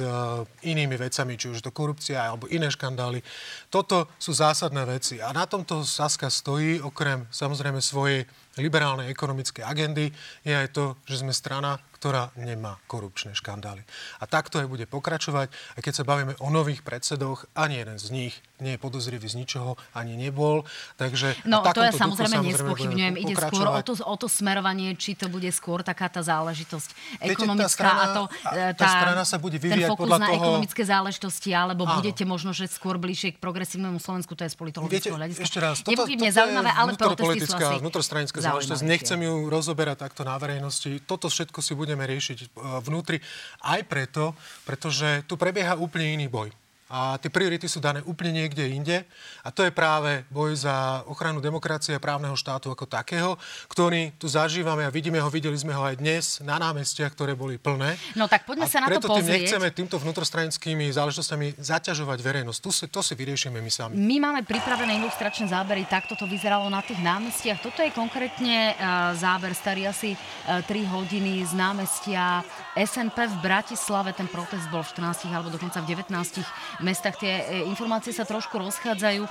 inými 0.63 0.95
vecami, 0.95 1.35
či 1.35 1.51
už 1.51 1.59
to 1.59 1.75
korupcia 1.75 2.23
alebo 2.23 2.47
iné 2.47 2.71
škandály. 2.71 3.19
Toto 3.67 4.07
sú 4.15 4.31
zásadné 4.31 4.87
veci. 4.87 5.19
A 5.19 5.35
na 5.35 5.43
tomto 5.43 5.83
Saska 5.83 6.31
stojí, 6.31 6.79
okrem 6.79 7.27
samozrejme 7.29 7.83
svojej 7.83 8.23
liberálnej 8.57 9.11
ekonomickej 9.11 9.63
agendy, 9.63 10.11
je 10.43 10.53
aj 10.55 10.71
to, 10.71 10.95
že 11.07 11.23
sme 11.23 11.35
strana, 11.35 11.75
ktorá 12.05 12.29
nemá 12.37 12.77
korupčné 12.85 13.33
škandály. 13.33 13.81
A 14.21 14.29
takto 14.29 14.61
aj 14.61 14.69
bude 14.69 14.85
pokračovať. 14.85 15.49
A 15.73 15.81
keď 15.81 15.93
sa 15.97 16.03
bavíme 16.05 16.37
o 16.37 16.53
nových 16.53 16.85
predsedoch, 16.85 17.49
ani 17.57 17.81
jeden 17.81 17.97
z 17.97 18.13
nich 18.13 18.37
nie 18.61 18.77
je 18.77 18.79
podozrivý 18.79 19.25
z 19.25 19.41
ničoho, 19.41 19.73
ani 19.97 20.13
nebol. 20.13 20.61
Takže 21.01 21.33
no 21.49 21.65
to 21.65 21.81
ja 21.81 21.89
samozrejme 21.89 22.45
nespochybňujem. 22.45 23.13
Ide 23.25 23.35
skôr 23.41 23.67
o 23.67 23.81
to, 23.81 23.97
o 24.05 24.15
to 24.21 24.27
smerovanie, 24.29 24.93
či 24.93 25.17
to 25.17 25.33
bude 25.33 25.49
skôr 25.49 25.81
taká 25.81 26.07
tá 26.07 26.21
záležitosť 26.21 27.19
ekonomická 27.25 27.57
Viete, 27.57 27.65
tá 27.65 27.69
strana, 27.73 28.03
a 28.05 28.05
to, 28.13 28.23
tá, 28.29 28.51
tá 28.77 28.87
strana 28.87 29.23
sa 29.25 29.37
bude 29.41 29.57
vyvíjať 29.57 29.89
ten 29.89 29.91
fokus 29.91 30.05
podľa 30.05 30.19
na 30.21 30.27
toho... 30.29 30.37
ekonomické 30.45 30.83
záležitosti, 30.85 31.49
alebo 31.57 31.83
Áno. 31.89 31.99
budete 31.99 32.23
možno, 32.23 32.53
že 32.53 32.69
skôr 32.69 33.01
bližšie 33.01 33.35
k 33.35 33.37
progresívnemu 33.41 33.97
Slovensku, 33.97 34.37
to 34.37 34.45
je 34.45 34.53
z 34.53 34.57
politologického 34.61 35.17
hľadiska. 35.17 35.41
Ešte 35.41 35.59
raz, 35.59 35.81
toto, 35.81 36.05
toto 36.05 36.13
zaujímavé, 36.13 36.69
ale 36.69 36.93
protesty 36.95 37.49
sú 37.49 37.57
asi 37.57 37.81
vnútrostranická 37.81 38.39
záležitosť. 38.45 38.83
Nechcem 38.85 39.19
ju 39.19 39.49
rozoberať 39.49 40.05
takto 40.05 40.21
na 40.23 40.37
verejnosti. 40.37 41.01
Toto 41.03 41.27
všetko 41.27 41.59
si 41.59 41.73
budeme 41.75 41.94
riešiť 42.03 42.37
e, 42.43 42.45
vnútri. 42.83 43.23
Aj 43.63 43.79
preto, 43.87 44.35
pretože 44.67 45.23
tu 45.23 45.39
prebieha 45.39 45.79
úplne 45.79 46.19
iný 46.19 46.27
boj. 46.27 46.51
A 46.85 47.17
tie 47.17 47.33
priority 47.33 47.65
sú 47.65 47.81
dané 47.81 48.05
úplne 48.05 48.45
niekde 48.45 48.61
inde. 48.69 49.09
A 49.41 49.49
to 49.49 49.65
je 49.65 49.73
práve 49.73 50.21
boj 50.29 50.53
za 50.53 51.01
ochranu 51.09 51.41
demokracie 51.41 51.97
a 51.97 52.01
právneho 52.01 52.37
štátu 52.37 52.69
ako 52.69 52.85
takého, 52.85 53.41
ktorý 53.65 54.13
tu 54.21 54.29
zažívame 54.29 54.85
a 54.85 54.93
vidíme 54.93 55.17
ho, 55.17 55.25
videli 55.33 55.57
sme 55.57 55.73
ho 55.73 55.81
aj 55.81 55.97
dnes 55.97 56.23
na 56.45 56.61
námestiach, 56.61 57.09
ktoré 57.17 57.33
boli 57.33 57.57
plné. 57.57 57.97
No 58.13 58.29
tak 58.29 58.45
poďme 58.45 58.69
a 58.69 58.69
sa 58.69 58.85
na 58.85 58.93
to 58.93 59.01
pozrieť. 59.01 59.09
Preto 59.09 59.17
tým 59.17 59.33
nechceme 59.33 59.67
týmto 59.73 59.97
vnútrostranickými 59.97 60.85
záležitostiami 60.93 61.57
zaťažovať 61.57 62.19
verejnosť. 62.21 62.59
To 62.61 62.69
si, 62.69 62.85
to 62.85 63.01
si 63.01 63.17
vyriešime 63.17 63.57
my 63.57 63.71
sami. 63.73 63.97
My 63.97 64.21
máme 64.21 64.41
pripravené 64.45 65.01
ilustračné 65.01 65.49
zábery, 65.49 65.89
takto 65.89 66.13
to 66.13 66.29
vyzeralo 66.29 66.69
na 66.69 66.85
tých 66.85 67.01
námestiach. 67.01 67.65
Toto 67.65 67.81
je 67.81 67.89
konkrétne 67.89 68.77
uh, 68.77 69.17
záber 69.17 69.57
starý 69.57 69.89
asi 69.89 70.13
uh, 70.13 70.61
e, 70.61 70.85
3 70.85 70.85
hodiny 70.93 71.41
z 71.49 71.53
námestia 71.57 72.45
SNP 72.77 73.17
v 73.17 73.35
Bratislave. 73.41 74.13
Ten 74.13 74.29
protest 74.29 74.69
bol 74.69 74.85
v 74.85 74.93
14 74.93 75.33
alebo 75.33 75.49
dokonca 75.49 75.81
v 75.81 75.97
19 75.97 76.45
mestách 76.81 77.19
tie 77.19 77.33
e, 77.39 77.43
informácie 77.69 78.11
sa 78.11 78.27
trošku 78.27 78.57
rozchádzajú. 78.57 79.23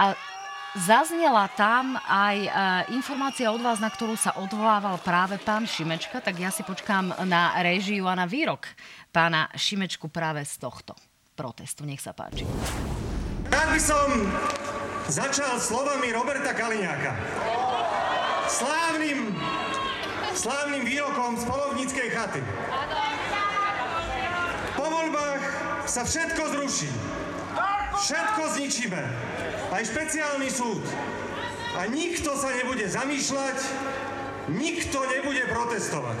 A 0.00 0.16
Zaznela 0.72 1.52
tam 1.52 2.00
aj 2.00 2.36
e, 2.40 2.50
informácia 2.96 3.52
od 3.52 3.60
vás, 3.60 3.76
na 3.76 3.92
ktorú 3.92 4.16
sa 4.16 4.32
odvolával 4.40 4.96
práve 5.04 5.36
pán 5.36 5.68
Šimečka, 5.68 6.24
tak 6.24 6.40
ja 6.40 6.48
si 6.48 6.64
počkám 6.64 7.28
na 7.28 7.60
režiu 7.60 8.08
a 8.08 8.16
na 8.16 8.24
výrok 8.24 8.64
pána 9.12 9.52
Šimečku 9.52 10.08
práve 10.08 10.40
z 10.48 10.56
tohto 10.56 10.96
protestu. 11.36 11.84
Nech 11.84 12.00
sa 12.00 12.16
páči. 12.16 12.48
Rád 13.52 13.68
by 13.68 13.80
som 13.84 14.08
začal 15.12 15.60
slovami 15.60 16.08
Roberta 16.08 16.56
Kaliňáka. 16.56 17.20
Slávnym, 18.48 19.36
slávnym 20.32 20.88
výrokom 20.88 21.36
z 21.36 21.44
polovníckej 21.52 22.08
chaty. 22.16 22.40
Po 24.72 24.88
voľbách 24.88 25.71
sa 25.86 26.02
všetko 26.06 26.42
zruší. 26.58 26.90
Všetko 28.02 28.42
zničíme. 28.58 29.02
Aj 29.70 29.82
špeciálny 29.82 30.48
súd. 30.50 30.82
A 31.72 31.88
nikto 31.88 32.36
sa 32.36 32.52
nebude 32.52 32.84
zamýšľať, 32.84 33.58
nikto 34.52 34.98
nebude 35.08 35.44
protestovať. 35.48 36.20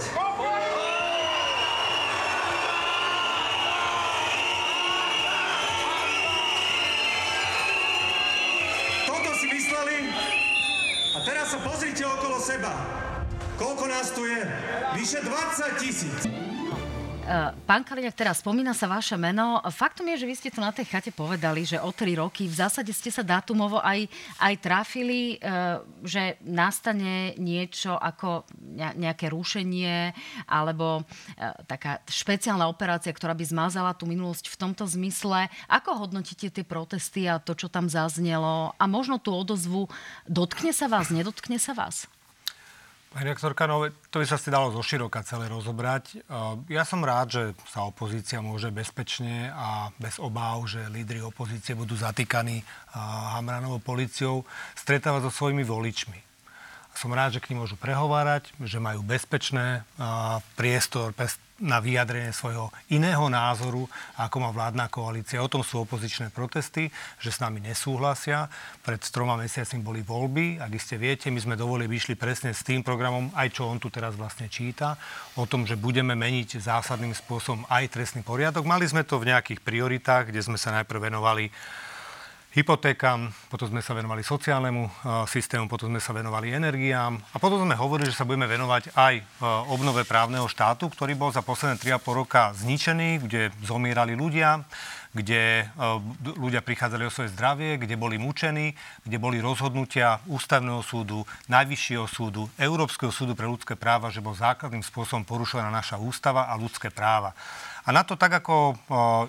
Toto 9.04 9.30
si 9.36 9.46
mysleli 9.52 10.08
a 11.12 11.18
teraz 11.20 11.52
sa 11.52 11.58
pozrite 11.60 12.04
okolo 12.08 12.40
seba. 12.40 12.72
Koľko 13.60 13.84
nás 13.84 14.08
tu 14.16 14.24
je? 14.24 14.40
Vyše 14.96 15.20
20 15.20 15.82
tisíc. 15.84 16.51
Pán 17.64 17.86
Kaliňák, 17.86 18.18
teraz 18.18 18.42
spomína 18.42 18.74
sa 18.74 18.90
vaše 18.90 19.14
meno. 19.14 19.62
Faktom 19.70 20.10
je, 20.10 20.22
že 20.22 20.28
vy 20.28 20.34
ste 20.34 20.50
to 20.50 20.58
na 20.58 20.74
tej 20.74 20.90
chate 20.90 21.14
povedali, 21.14 21.62
že 21.62 21.78
o 21.78 21.90
tri 21.94 22.18
roky 22.18 22.50
v 22.50 22.58
zásade 22.58 22.90
ste 22.90 23.14
sa 23.14 23.22
dátumovo 23.22 23.78
aj, 23.78 24.10
aj 24.42 24.54
trafili, 24.58 25.38
uh, 25.38 25.80
že 26.02 26.38
nastane 26.42 27.38
niečo 27.38 27.94
ako 27.94 28.46
nejaké 28.74 29.30
rušenie 29.30 30.10
alebo 30.50 31.02
uh, 31.02 31.04
taká 31.70 32.02
špeciálna 32.10 32.66
operácia, 32.66 33.14
ktorá 33.14 33.32
by 33.32 33.44
zmazala 33.46 33.94
tú 33.94 34.10
minulosť 34.10 34.50
v 34.50 34.58
tomto 34.58 34.84
zmysle. 34.90 35.46
Ako 35.70 36.02
hodnotíte 36.02 36.50
tie 36.50 36.64
protesty 36.66 37.30
a 37.30 37.38
to, 37.38 37.54
čo 37.54 37.70
tam 37.70 37.86
zaznelo? 37.86 38.74
A 38.76 38.84
možno 38.90 39.22
tú 39.22 39.30
odozvu, 39.32 39.86
dotkne 40.26 40.74
sa 40.74 40.90
vás, 40.90 41.08
nedotkne 41.14 41.60
sa 41.62 41.72
vás? 41.72 42.10
Pani 43.12 43.28
rektorka, 43.28 43.68
no 43.68 43.84
to 44.08 44.24
by 44.24 44.26
sa 44.26 44.40
si 44.40 44.48
dalo 44.48 44.72
zoširoka 44.72 45.20
celé 45.20 45.44
rozobrať. 45.52 46.24
Ja 46.72 46.80
som 46.88 47.04
rád, 47.04 47.28
že 47.28 47.42
sa 47.68 47.84
opozícia 47.84 48.40
môže 48.40 48.72
bezpečne 48.72 49.52
a 49.52 49.92
bez 50.00 50.16
obáv, 50.16 50.64
že 50.64 50.88
lídry 50.88 51.20
opozície 51.20 51.76
budú 51.76 51.92
zatýkaní 51.92 52.64
Hamranovou 53.36 53.84
policiou, 53.84 54.48
stretávať 54.72 55.28
so 55.28 55.44
svojimi 55.44 55.60
voličmi. 55.60 56.31
Som 56.92 57.16
rád, 57.16 57.34
že 57.34 57.42
k 57.42 57.50
ním 57.50 57.64
môžu 57.64 57.74
prehovárať, 57.80 58.52
že 58.62 58.78
majú 58.78 59.02
bezpečné 59.02 59.82
priestor, 60.54 61.16
na 61.62 61.78
vyjadrenie 61.78 62.34
svojho 62.34 62.74
iného 62.90 63.22
názoru, 63.30 63.86
ako 64.18 64.36
má 64.42 64.50
vládna 64.50 64.90
koalícia. 64.90 65.38
O 65.38 65.46
tom 65.46 65.62
sú 65.62 65.86
opozičné 65.86 66.34
protesty, 66.34 66.90
že 67.22 67.30
s 67.30 67.38
nami 67.38 67.62
nesúhlasia. 67.62 68.50
Pred 68.82 68.98
troma 69.14 69.38
mesiacmi 69.38 69.78
boli 69.78 70.02
voľby. 70.02 70.58
Ak 70.58 70.74
iste 70.74 70.98
viete, 70.98 71.30
my 71.30 71.38
sme 71.38 71.54
dovolili 71.54 71.86
vyšli 71.86 72.18
presne 72.18 72.50
s 72.50 72.66
tým 72.66 72.82
programom, 72.82 73.30
aj 73.38 73.54
čo 73.54 73.70
on 73.70 73.78
tu 73.78 73.94
teraz 73.94 74.18
vlastne 74.18 74.50
číta, 74.50 74.98
o 75.38 75.46
tom, 75.46 75.62
že 75.62 75.78
budeme 75.78 76.18
meniť 76.18 76.58
zásadným 76.58 77.14
spôsobom 77.14 77.62
aj 77.70 77.94
trestný 77.94 78.26
poriadok. 78.26 78.66
Mali 78.66 78.90
sme 78.90 79.06
to 79.06 79.22
v 79.22 79.30
nejakých 79.30 79.62
prioritách, 79.62 80.34
kde 80.34 80.42
sme 80.42 80.58
sa 80.58 80.74
najprv 80.74 81.14
venovali 81.14 81.46
hypotékam, 82.52 83.32
potom 83.48 83.72
sme 83.72 83.80
sa 83.80 83.96
venovali 83.96 84.20
sociálnemu 84.20 84.82
uh, 84.84 84.92
systému, 85.24 85.72
potom 85.72 85.88
sme 85.88 86.04
sa 86.04 86.12
venovali 86.12 86.52
energiám 86.52 87.16
a 87.16 87.36
potom 87.40 87.64
sme 87.64 87.72
hovorili, 87.72 88.12
že 88.12 88.16
sa 88.20 88.28
budeme 88.28 88.44
venovať 88.44 88.92
aj 88.92 89.14
uh, 89.20 89.72
obnove 89.72 90.04
právneho 90.04 90.44
štátu, 90.44 90.92
ktorý 90.92 91.16
bol 91.16 91.32
za 91.32 91.40
posledné 91.40 91.80
3,5 91.80 92.12
roka 92.12 92.52
zničený, 92.52 93.24
kde 93.24 93.56
zomierali 93.64 94.12
ľudia, 94.12 94.68
kde 95.16 95.64
uh, 95.64 95.96
ľudia 96.36 96.60
prichádzali 96.60 97.08
o 97.08 97.12
svoje 97.12 97.32
zdravie, 97.32 97.80
kde 97.80 97.96
boli 97.96 98.20
mučení, 98.20 98.76
kde 99.04 99.16
boli 99.16 99.40
rozhodnutia 99.40 100.20
Ústavného 100.28 100.84
súdu, 100.84 101.24
Najvyššieho 101.48 102.04
súdu, 102.04 102.52
Európskeho 102.60 103.12
súdu 103.12 103.32
pre 103.32 103.48
ľudské 103.48 103.80
práva, 103.80 104.12
že 104.12 104.20
bol 104.20 104.36
základným 104.36 104.84
spôsobom 104.84 105.24
porušovaná 105.24 105.72
naša 105.72 105.96
ústava 105.96 106.52
a 106.52 106.56
ľudské 106.60 106.92
práva. 106.92 107.32
A 107.82 107.90
na 107.90 108.06
to 108.06 108.14
tak 108.14 108.30
ako, 108.30 108.78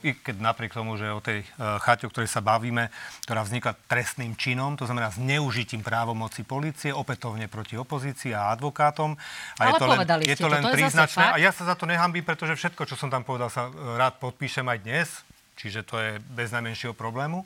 i 0.06 0.14
keď 0.14 0.38
napriek 0.38 0.78
tomu, 0.78 0.94
že 0.94 1.10
o 1.10 1.18
tej 1.18 1.42
e, 1.42 1.46
chate, 1.82 2.06
o 2.06 2.14
ktorej 2.14 2.30
sa 2.30 2.38
bavíme, 2.38 2.94
ktorá 3.26 3.42
vznikla 3.42 3.74
trestným 3.90 4.38
činom, 4.38 4.78
to 4.78 4.86
znamená 4.86 5.10
zneužitím 5.10 5.82
právomoci 5.82 6.46
policie, 6.46 6.94
opätovne 6.94 7.50
proti 7.50 7.82
opozícii 7.82 8.30
a 8.38 8.54
advokátom. 8.54 9.18
A 9.58 9.66
Ale 9.66 9.70
je 9.70 9.74
to 9.82 9.86
len, 9.90 10.00
je 10.22 10.38
to 10.38 10.50
len 10.54 10.62
to, 10.62 10.70
príznačné. 10.70 11.34
A 11.34 11.42
ja 11.42 11.50
sa 11.50 11.66
za 11.66 11.74
to 11.74 11.90
nehambím, 11.90 12.22
pretože 12.22 12.54
všetko, 12.54 12.86
čo 12.86 12.94
som 12.94 13.10
tam 13.10 13.26
povedal, 13.26 13.50
sa 13.50 13.74
e, 13.74 13.98
rád 13.98 14.22
podpíšem 14.22 14.70
aj 14.70 14.80
dnes. 14.86 15.10
Čiže 15.58 15.82
to 15.86 15.98
je 15.98 16.22
bez 16.38 16.54
najmenšieho 16.54 16.94
problému. 16.94 17.46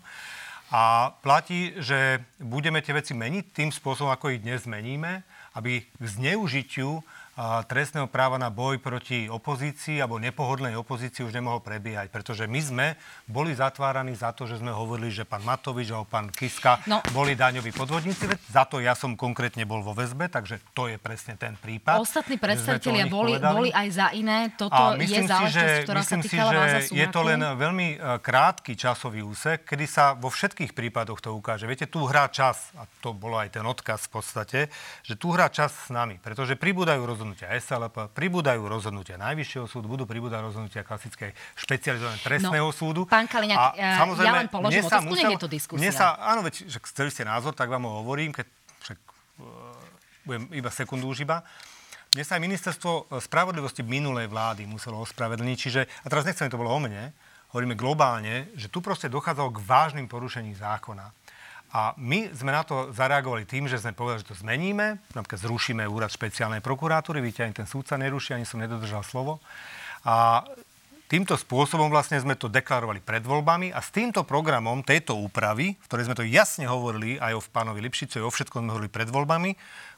A 0.68 1.16
platí, 1.24 1.72
že 1.80 2.20
budeme 2.44 2.84
tie 2.84 2.92
veci 2.92 3.16
meniť 3.16 3.56
tým 3.56 3.72
spôsobom, 3.72 4.12
ako 4.12 4.36
ich 4.36 4.44
dnes 4.44 4.68
meníme, 4.68 5.24
aby 5.56 5.88
k 5.88 6.04
zneužitiu 6.04 7.00
trestného 7.70 8.10
práva 8.10 8.41
na 8.41 8.50
boj 8.50 8.82
proti 8.82 9.29
opozícii 9.29 10.01
alebo 10.01 10.17
nepohodlnej 10.17 10.74
opozícii 10.74 11.22
už 11.22 11.38
nemohol 11.38 11.62
prebiehať. 11.62 12.10
Pretože 12.10 12.50
my 12.50 12.62
sme 12.65 12.88
boli 13.29 13.53
zatváraní 13.53 14.17
za 14.17 14.34
to, 14.34 14.50
že 14.50 14.58
sme 14.58 14.74
hovorili, 14.74 15.13
že 15.13 15.22
pán 15.22 15.46
Matovič 15.46 15.94
alebo 15.94 16.10
pán 16.10 16.34
Kiska 16.34 16.82
no. 16.89 17.06
boli 17.13 17.38
daňoví 17.38 17.70
podvodníci. 17.77 18.25
Za 18.50 18.65
to 18.65 18.82
ja 18.82 18.98
som 18.98 19.13
konkrétne 19.13 19.70
bol 19.70 19.86
vo 19.86 19.94
väzbe, 19.94 20.34
takže 20.34 20.58
to 20.74 20.89
je 20.89 20.98
presne 20.98 21.38
ten 21.38 21.53
prípad. 21.53 22.01
Ostatní 22.01 22.41
predstavitelia 22.41 23.06
boli, 23.06 23.38
boli 23.38 23.70
aj 23.70 23.88
za 23.94 24.08
iné. 24.17 24.58
Toto 24.58 24.98
je 24.98 25.22
záležitosť, 25.22 25.77
si, 25.77 25.86
ktorá 25.86 26.01
sa 26.01 26.15
týkala 26.17 26.51
si, 26.82 26.89
že 26.89 27.06
je 27.06 27.08
to 27.13 27.22
len 27.22 27.39
veľmi 27.53 27.88
e, 27.94 27.98
krátky 28.17 28.74
časový 28.74 29.22
úsek, 29.22 29.62
kedy 29.62 29.86
sa 29.86 30.17
vo 30.17 30.34
všetkých 30.34 30.74
prípadoch 30.74 31.22
to 31.22 31.38
ukáže. 31.38 31.70
Viete, 31.70 31.86
tu 31.86 32.01
hrá 32.10 32.34
čas, 32.34 32.74
a 32.74 32.89
to 33.06 33.13
bolo 33.13 33.38
aj 33.38 33.53
ten 33.53 33.65
odkaz 33.65 34.10
v 34.10 34.12
podstate, 34.17 34.60
že 35.06 35.13
tu 35.13 35.29
hrá 35.29 35.53
čas 35.53 35.70
s 35.70 35.94
nami, 35.94 36.17
pretože 36.17 36.58
pribúdajú 36.58 37.06
rozhodnutia 37.06 37.26
rozhodnutia 37.27 37.51
SLP, 37.60 37.98
pribúdajú 38.15 38.62
rozhodnutia 38.63 39.19
Najvyššieho 39.19 39.67
súdu, 39.67 39.91
budú 39.91 40.07
pribúdať 40.07 40.39
rozhodnutia 40.48 40.88
klasickej 40.88 41.36
špecializovaného 41.60 42.24
trestného 42.24 42.69
no, 42.72 42.75
súdu. 42.75 43.01
Pán 43.03 43.27
Kaliňák, 43.27 43.60
a, 43.60 43.67
ja 43.75 44.00
samozrejme, 44.00 44.38
len 44.48 44.48
položím 44.48 44.88
otázku, 44.88 45.12
musel, 45.12 45.31
je 45.36 45.43
to 45.43 45.50
diskusia. 45.51 45.81
Mne 45.84 45.91
sa, 45.91 46.15
áno, 46.24 46.39
veď, 46.48 46.72
že 46.72 46.79
chceli 46.88 47.12
ste 47.12 47.27
názor, 47.27 47.51
tak 47.51 47.67
vám 47.67 47.84
ho 47.84 48.00
hovorím, 48.00 48.31
keď 48.31 48.48
však, 48.88 48.98
uh, 49.43 49.75
budem 50.24 50.43
iba 50.55 50.69
sekundu 50.72 51.12
už 51.12 51.27
iba. 51.27 51.43
Mne 52.15 52.24
sa 52.24 52.39
aj 52.39 52.41
ministerstvo 52.48 52.91
spravodlivosti 53.19 53.84
minulej 53.84 54.31
vlády 54.31 54.63
muselo 54.63 55.03
ospravedlniť, 55.03 55.57
čiže, 55.60 55.81
a 55.84 56.07
teraz 56.07 56.24
nechcem, 56.24 56.48
to 56.48 56.55
bolo 56.55 56.72
o 56.72 56.79
mne, 56.79 57.12
hovoríme 57.51 57.75
globálne, 57.75 58.48
že 58.55 58.72
tu 58.72 58.79
proste 58.79 59.12
dochádzalo 59.12 59.51
k 59.51 59.63
vážnym 59.67 60.07
porušení 60.07 60.55
zákona. 60.55 61.12
A 61.75 61.91
my 62.00 62.31
sme 62.31 62.55
na 62.55 62.63
to 62.63 62.95
zareagovali 62.95 63.43
tým, 63.43 63.67
že 63.67 63.83
sme 63.83 63.91
povedali, 63.91 64.24
že 64.24 64.31
to 64.31 64.39
zmeníme, 64.39 65.03
napríklad 65.12 65.43
zrušíme 65.43 65.83
úrad 65.83 66.07
špeciálnej 66.07 66.63
prokuratúry, 66.63 67.19
vidíte, 67.19 67.43
ani 67.43 67.55
ten 67.55 67.67
súdca 67.67 68.00
neruší, 68.00 68.39
ani 68.39 68.47
som 68.47 68.63
nedodržal 68.63 69.03
slovo. 69.03 69.43
A 70.07 70.47
týmto 71.12 71.36
spôsobom 71.36 71.91
vlastne 71.91 72.24
sme 72.24 72.39
to 72.39 72.47
deklarovali 72.47 73.03
pred 73.03 73.19
voľbami 73.19 73.75
a 73.75 73.83
s 73.83 73.91
týmto 73.91 74.24
programom 74.24 74.79
tejto 74.79 75.19
úpravy, 75.19 75.75
v 75.75 75.88
ktorej 75.91 76.07
sme 76.07 76.15
to 76.15 76.24
jasne 76.24 76.71
hovorili 76.71 77.19
aj 77.19 77.36
o 77.36 77.41
pánovi 77.43 77.83
Lipšicovi, 77.83 78.24
o 78.24 78.31
všetkom 78.31 78.63
sme 78.63 78.71
hovorili 78.71 78.91
pred 78.91 79.12
voľbami, 79.12 79.51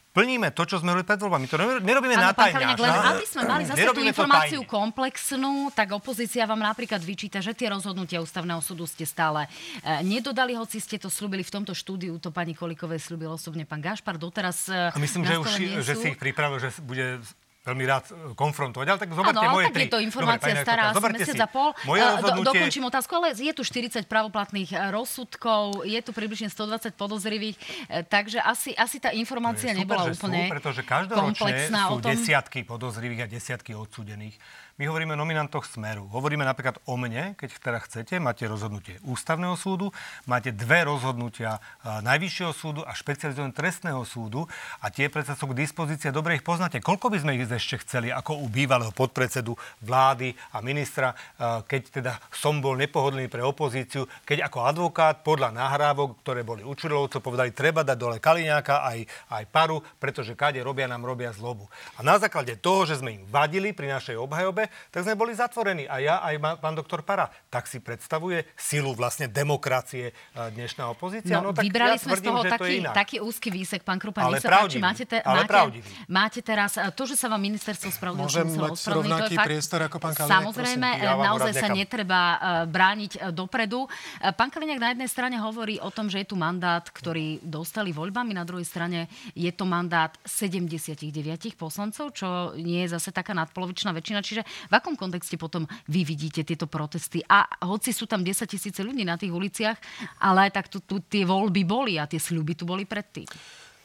plníme 0.10 0.50
to, 0.52 0.66
čo 0.66 0.82
sme 0.82 0.94
robili 0.94 1.06
pred 1.06 1.22
voľbami. 1.22 1.46
To 1.50 1.56
nerobíme 1.80 2.16
na 2.18 2.34
tajňa. 2.34 2.76
Len 2.76 3.00
aby 3.14 3.26
sme 3.26 3.44
mali 3.46 3.64
zase 3.66 3.86
tú 3.94 4.02
informáciu 4.02 4.62
komplexnú, 4.66 5.70
tak 5.74 5.94
opozícia 5.94 6.44
vám 6.50 6.60
napríklad 6.60 7.00
vyčíta, 7.02 7.40
že 7.40 7.54
tie 7.54 7.70
rozhodnutia 7.70 8.20
ústavného 8.20 8.60
súdu 8.60 8.90
ste 8.90 9.06
stále 9.06 9.46
e, 9.46 10.02
nedodali, 10.02 10.58
hoci 10.58 10.82
ste 10.82 10.98
to 10.98 11.08
slúbili 11.08 11.46
v 11.46 11.52
tomto 11.54 11.74
štúdiu, 11.78 12.18
to 12.18 12.34
pani 12.34 12.58
Kolikovej 12.58 13.00
slúbil 13.00 13.38
osobne 13.38 13.64
pán 13.64 13.80
Gašpar. 13.80 14.18
Doteraz 14.18 14.68
e, 14.68 14.94
A 14.94 14.98
myslím, 14.98 15.24
že 15.26 15.36
už 15.38 15.50
že 15.86 15.94
si 15.96 16.06
ich 16.14 16.20
pripravil, 16.20 16.58
že 16.58 16.74
bude 16.82 17.22
veľmi 17.68 17.84
rád 17.84 18.06
e, 18.10 18.14
konfrontovať. 18.34 18.88
Ale 18.88 19.00
tak 19.00 19.10
zoberte 19.12 19.44
ano, 19.44 19.56
moje 19.60 19.66
tak 19.68 19.76
tri. 19.76 19.84
je 19.86 19.92
to 19.92 20.00
informácia 20.00 20.54
Dobre, 20.56 20.64
stará 20.64 20.84
asi 20.96 21.06
mesiac 21.12 21.42
a 21.44 21.50
pol. 21.52 21.70
Moje 21.84 22.02
rozhodnutie... 22.02 22.40
Do, 22.40 22.52
dokončím 22.56 22.86
otázku, 22.88 23.12
ale 23.20 23.28
je 23.36 23.54
tu 23.54 23.64
40 23.68 24.08
pravoplatných 24.08 24.70
e, 24.72 24.78
rozsudkov, 24.96 25.84
je 25.84 26.00
tu 26.00 26.12
približne 26.16 26.48
120 26.48 26.96
podozrivých, 26.96 27.56
e, 27.92 28.04
takže 28.08 28.40
asi, 28.40 28.72
asi 28.74 28.98
tá 29.04 29.12
informácia 29.12 29.76
super, 29.76 29.82
nebola 29.84 30.04
úplne 30.08 30.48
sú, 30.48 30.54
pretože 30.56 30.82
každoročne 30.88 31.68
sú 31.68 31.96
tom... 32.00 32.10
desiatky 32.16 32.60
podozrivých 32.64 33.22
a 33.24 33.28
desiatky 33.28 33.76
odsudených. 33.76 34.40
My 34.80 34.88
hovoríme 34.88 35.12
o 35.12 35.20
nominantoch 35.20 35.68
Smeru. 35.68 36.08
Hovoríme 36.08 36.48
napríklad 36.48 36.80
o 36.88 36.96
mne, 36.96 37.36
keď 37.36 37.52
teda 37.60 37.80
chcete, 37.84 38.16
máte 38.16 38.48
rozhodnutie 38.48 38.96
Ústavného 39.04 39.60
súdu, 39.60 39.92
máte 40.24 40.56
dve 40.56 40.88
rozhodnutia 40.88 41.60
Najvyššieho 41.84 42.56
súdu 42.56 42.88
a 42.88 42.96
špecializovaného 42.96 43.52
trestného 43.52 44.00
súdu 44.08 44.48
a 44.80 44.88
tie 44.88 45.12
predsa 45.12 45.36
sú 45.36 45.52
k 45.52 45.68
dispozícii, 45.68 46.16
dobre 46.16 46.40
ich 46.40 46.48
poznáte. 46.48 46.80
Koľko 46.80 47.12
by 47.12 47.18
sme 47.20 47.36
ich 47.36 47.49
ešte 47.56 47.82
chceli 47.82 48.14
ako 48.14 48.44
u 48.44 48.48
bývalého 48.52 48.94
podpredsedu 48.94 49.56
vlády 49.82 50.36
a 50.54 50.62
ministra, 50.62 51.16
keď 51.40 51.82
teda 51.90 52.14
som 52.30 52.62
bol 52.62 52.78
nepohodlný 52.78 53.32
pre 53.32 53.42
opozíciu, 53.42 54.06
keď 54.26 54.50
ako 54.50 54.60
advokát 54.66 55.22
podľa 55.26 55.56
nahrávok, 55.56 56.22
ktoré 56.22 56.46
boli 56.46 56.62
u 56.62 56.74
Čurilovcov, 56.76 57.24
povedali, 57.24 57.56
treba 57.56 57.82
dať 57.86 57.98
dole 57.98 58.18
Kaliňáka 58.18 58.86
aj, 58.86 59.00
aj 59.34 59.44
paru, 59.50 59.82
pretože 59.98 60.38
kade 60.38 60.62
robia 60.62 60.86
nám 60.86 61.06
robia 61.06 61.34
zlobu. 61.34 61.66
A 61.98 62.04
na 62.06 62.20
základe 62.20 62.60
toho, 62.60 62.86
že 62.86 63.00
sme 63.00 63.16
im 63.20 63.24
vadili 63.28 63.72
pri 63.72 63.90
našej 63.90 64.20
obhajobe, 64.20 64.68
tak 64.92 65.06
sme 65.06 65.16
boli 65.16 65.32
zatvorení. 65.36 65.86
A 65.88 66.00
ja, 66.04 66.16
aj 66.24 66.60
pán 66.60 66.76
doktor 66.76 67.02
Para, 67.06 67.32
tak 67.48 67.66
si 67.66 67.80
predstavuje 67.80 68.46
silu 68.56 68.94
vlastne 68.94 69.32
demokracie 69.32 70.12
e, 70.12 70.14
dnešná 70.54 70.90
opozícia. 70.92 71.40
No, 71.40 71.50
no 71.50 71.56
tak 71.56 71.64
vybrali 71.66 71.98
ja 71.98 72.04
sme 72.04 72.14
tvrdím, 72.16 72.24
z 72.24 72.30
toho 72.30 72.42
taký, 72.44 72.76
taký 72.92 73.18
úzky 73.24 73.50
výsek, 73.50 73.82
pán 73.82 73.98
Krupa, 73.98 74.26
ale 74.28 74.38
nech 74.38 74.46
sa 74.46 74.66
páči. 74.66 74.80
Máte, 74.80 75.04
te, 75.08 75.18
ale 75.24 75.48
máte, 75.48 75.82
máte 76.08 76.40
teraz 76.44 76.78
e, 76.78 76.86
to, 76.94 77.04
že 77.08 77.16
sa 77.16 77.28
vám 77.32 77.39
ministerstvo 77.40 77.90
spravodlivosti 77.90 79.34
to 79.34 79.34
je 79.34 79.40
fakt. 79.40 79.48
priestor 79.48 79.80
ako 79.88 79.98
pán 79.98 80.14
Kaliňák, 80.14 80.36
Samozrejme, 80.44 80.90
ja 81.00 81.14
naozaj 81.16 81.54
sa 81.56 81.68
netreba 81.72 82.22
uh, 82.22 82.38
brániť 82.68 83.12
uh, 83.18 83.22
dopredu. 83.32 83.88
Uh, 83.88 84.32
pán 84.36 84.52
Kaliňák 84.52 84.80
na 84.80 84.90
jednej 84.94 85.10
strane 85.10 85.36
hovorí 85.40 85.80
o 85.80 85.90
tom, 85.90 86.12
že 86.12 86.22
je 86.22 86.28
tu 86.30 86.36
mandát, 86.36 86.84
ktorý 86.84 87.40
dostali 87.40 87.96
voľbami, 87.96 88.36
na 88.36 88.44
druhej 88.44 88.68
strane 88.68 89.08
je 89.34 89.50
to 89.56 89.64
mandát 89.64 90.12
79 90.28 91.10
poslancov, 91.56 92.12
čo 92.14 92.54
nie 92.60 92.86
je 92.86 92.94
zase 92.94 93.16
taká 93.16 93.32
nadpolovičná 93.34 93.96
väčšina. 93.96 94.20
Čiže 94.20 94.42
v 94.68 94.74
akom 94.76 95.00
kontexte 95.00 95.40
potom 95.40 95.66
vy 95.88 96.04
vidíte 96.04 96.44
tieto 96.44 96.68
protesty? 96.68 97.24
A 97.26 97.48
hoci 97.66 97.96
sú 97.96 98.06
tam 98.06 98.22
10 98.22 98.46
tisíce 98.50 98.84
ľudí 98.84 99.08
na 99.08 99.16
tých 99.16 99.32
uliciach, 99.32 99.78
ale 100.20 100.52
tak 100.52 100.68
tu, 100.68 100.84
tu 100.84 101.00
tie 101.06 101.24
voľby 101.24 101.64
boli 101.64 101.96
a 101.96 102.10
tie 102.10 102.20
sľuby 102.20 102.54
tu 102.60 102.68
boli 102.68 102.84
predtým. 102.84 103.28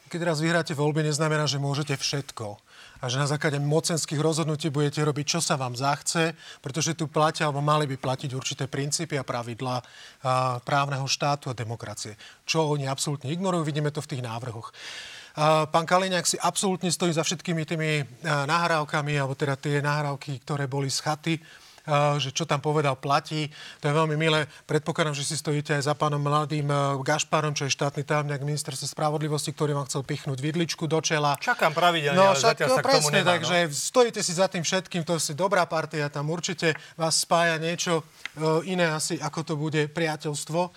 keď 0.09 0.21
raz 0.21 0.39
vyhráte 0.39 0.73
voľby, 0.77 1.05
neznamená, 1.07 1.47
že 1.47 1.61
môžete 1.61 1.95
všetko 1.95 2.64
a 3.05 3.09
že 3.11 3.21
na 3.21 3.29
základe 3.29 3.61
mocenských 3.61 4.17
rozhodnutí 4.17 4.73
budete 4.73 5.05
robiť, 5.05 5.37
čo 5.37 5.39
sa 5.45 5.53
vám 5.61 5.77
zachce, 5.77 6.33
pretože 6.57 6.97
tu 6.97 7.05
platia, 7.05 7.45
alebo 7.45 7.61
mali 7.61 7.85
by 7.85 8.01
platiť 8.01 8.33
určité 8.33 8.65
princípy 8.65 9.13
a 9.13 9.21
pravidlá 9.21 9.85
právneho 10.65 11.05
štátu 11.05 11.53
a 11.53 11.57
demokracie. 11.57 12.17
Čo 12.49 12.73
oni 12.73 12.89
absolútne 12.89 13.29
ignorujú, 13.29 13.61
vidíme 13.61 13.93
to 13.93 14.01
v 14.01 14.09
tých 14.17 14.25
návrhoch. 14.25 14.73
Pán 15.69 15.85
Kaliňák 15.85 16.25
si 16.25 16.41
absolútne 16.41 16.89
stojí 16.89 17.13
za 17.13 17.21
všetkými 17.21 17.61
tými 17.69 17.89
nahrávkami, 18.25 19.13
alebo 19.21 19.37
teda 19.37 19.53
tie 19.53 19.85
nahrávky, 19.85 20.41
ktoré 20.41 20.65
boli 20.65 20.89
z 20.89 21.05
chaty 21.05 21.37
že 22.17 22.33
čo 22.33 22.49
tam 22.49 22.59
povedal 22.59 22.97
platí. 22.97 23.47
To 23.81 23.89
je 23.89 23.93
veľmi 23.93 24.17
milé. 24.17 24.49
Predpokladám, 24.65 25.13
že 25.13 25.23
si 25.25 25.37
stojíte 25.37 25.77
aj 25.77 25.85
za 25.85 25.93
pánom 25.93 26.19
mladým 26.19 26.67
Gašparom, 27.05 27.53
čo 27.53 27.69
je 27.69 27.71
štátny 27.73 28.01
tajomník 28.03 28.41
ministerstva 28.41 28.89
spravodlivosti, 28.89 29.53
ktorý 29.53 29.77
vám 29.77 29.85
chcel 29.85 30.01
pichnúť 30.01 30.41
vidličku 30.41 30.89
do 30.89 30.99
čela. 30.99 31.37
Čakám 31.37 31.77
pravidelne, 31.77 32.17
no, 32.17 32.33
ale 32.33 32.37
však, 32.37 32.57
zatiaľ 32.57 32.69
no, 32.69 32.75
sa 32.75 32.81
k 32.81 32.91
tomu 32.97 33.09
nemá, 33.13 33.27
takže 33.37 33.57
no. 33.65 33.73
stojíte 33.73 34.21
si 34.25 34.33
za 34.33 34.47
tým 34.49 34.63
všetkým, 34.65 35.05
to 35.05 35.21
je 35.21 35.37
dobrá 35.37 35.65
partia, 35.69 36.09
tam 36.09 36.33
určite 36.33 36.73
vás 36.97 37.21
spája 37.21 37.61
niečo 37.61 38.01
iné 38.65 38.89
asi, 38.89 39.21
ako 39.21 39.39
to 39.45 39.53
bude 39.55 39.93
priateľstvo. 39.93 40.73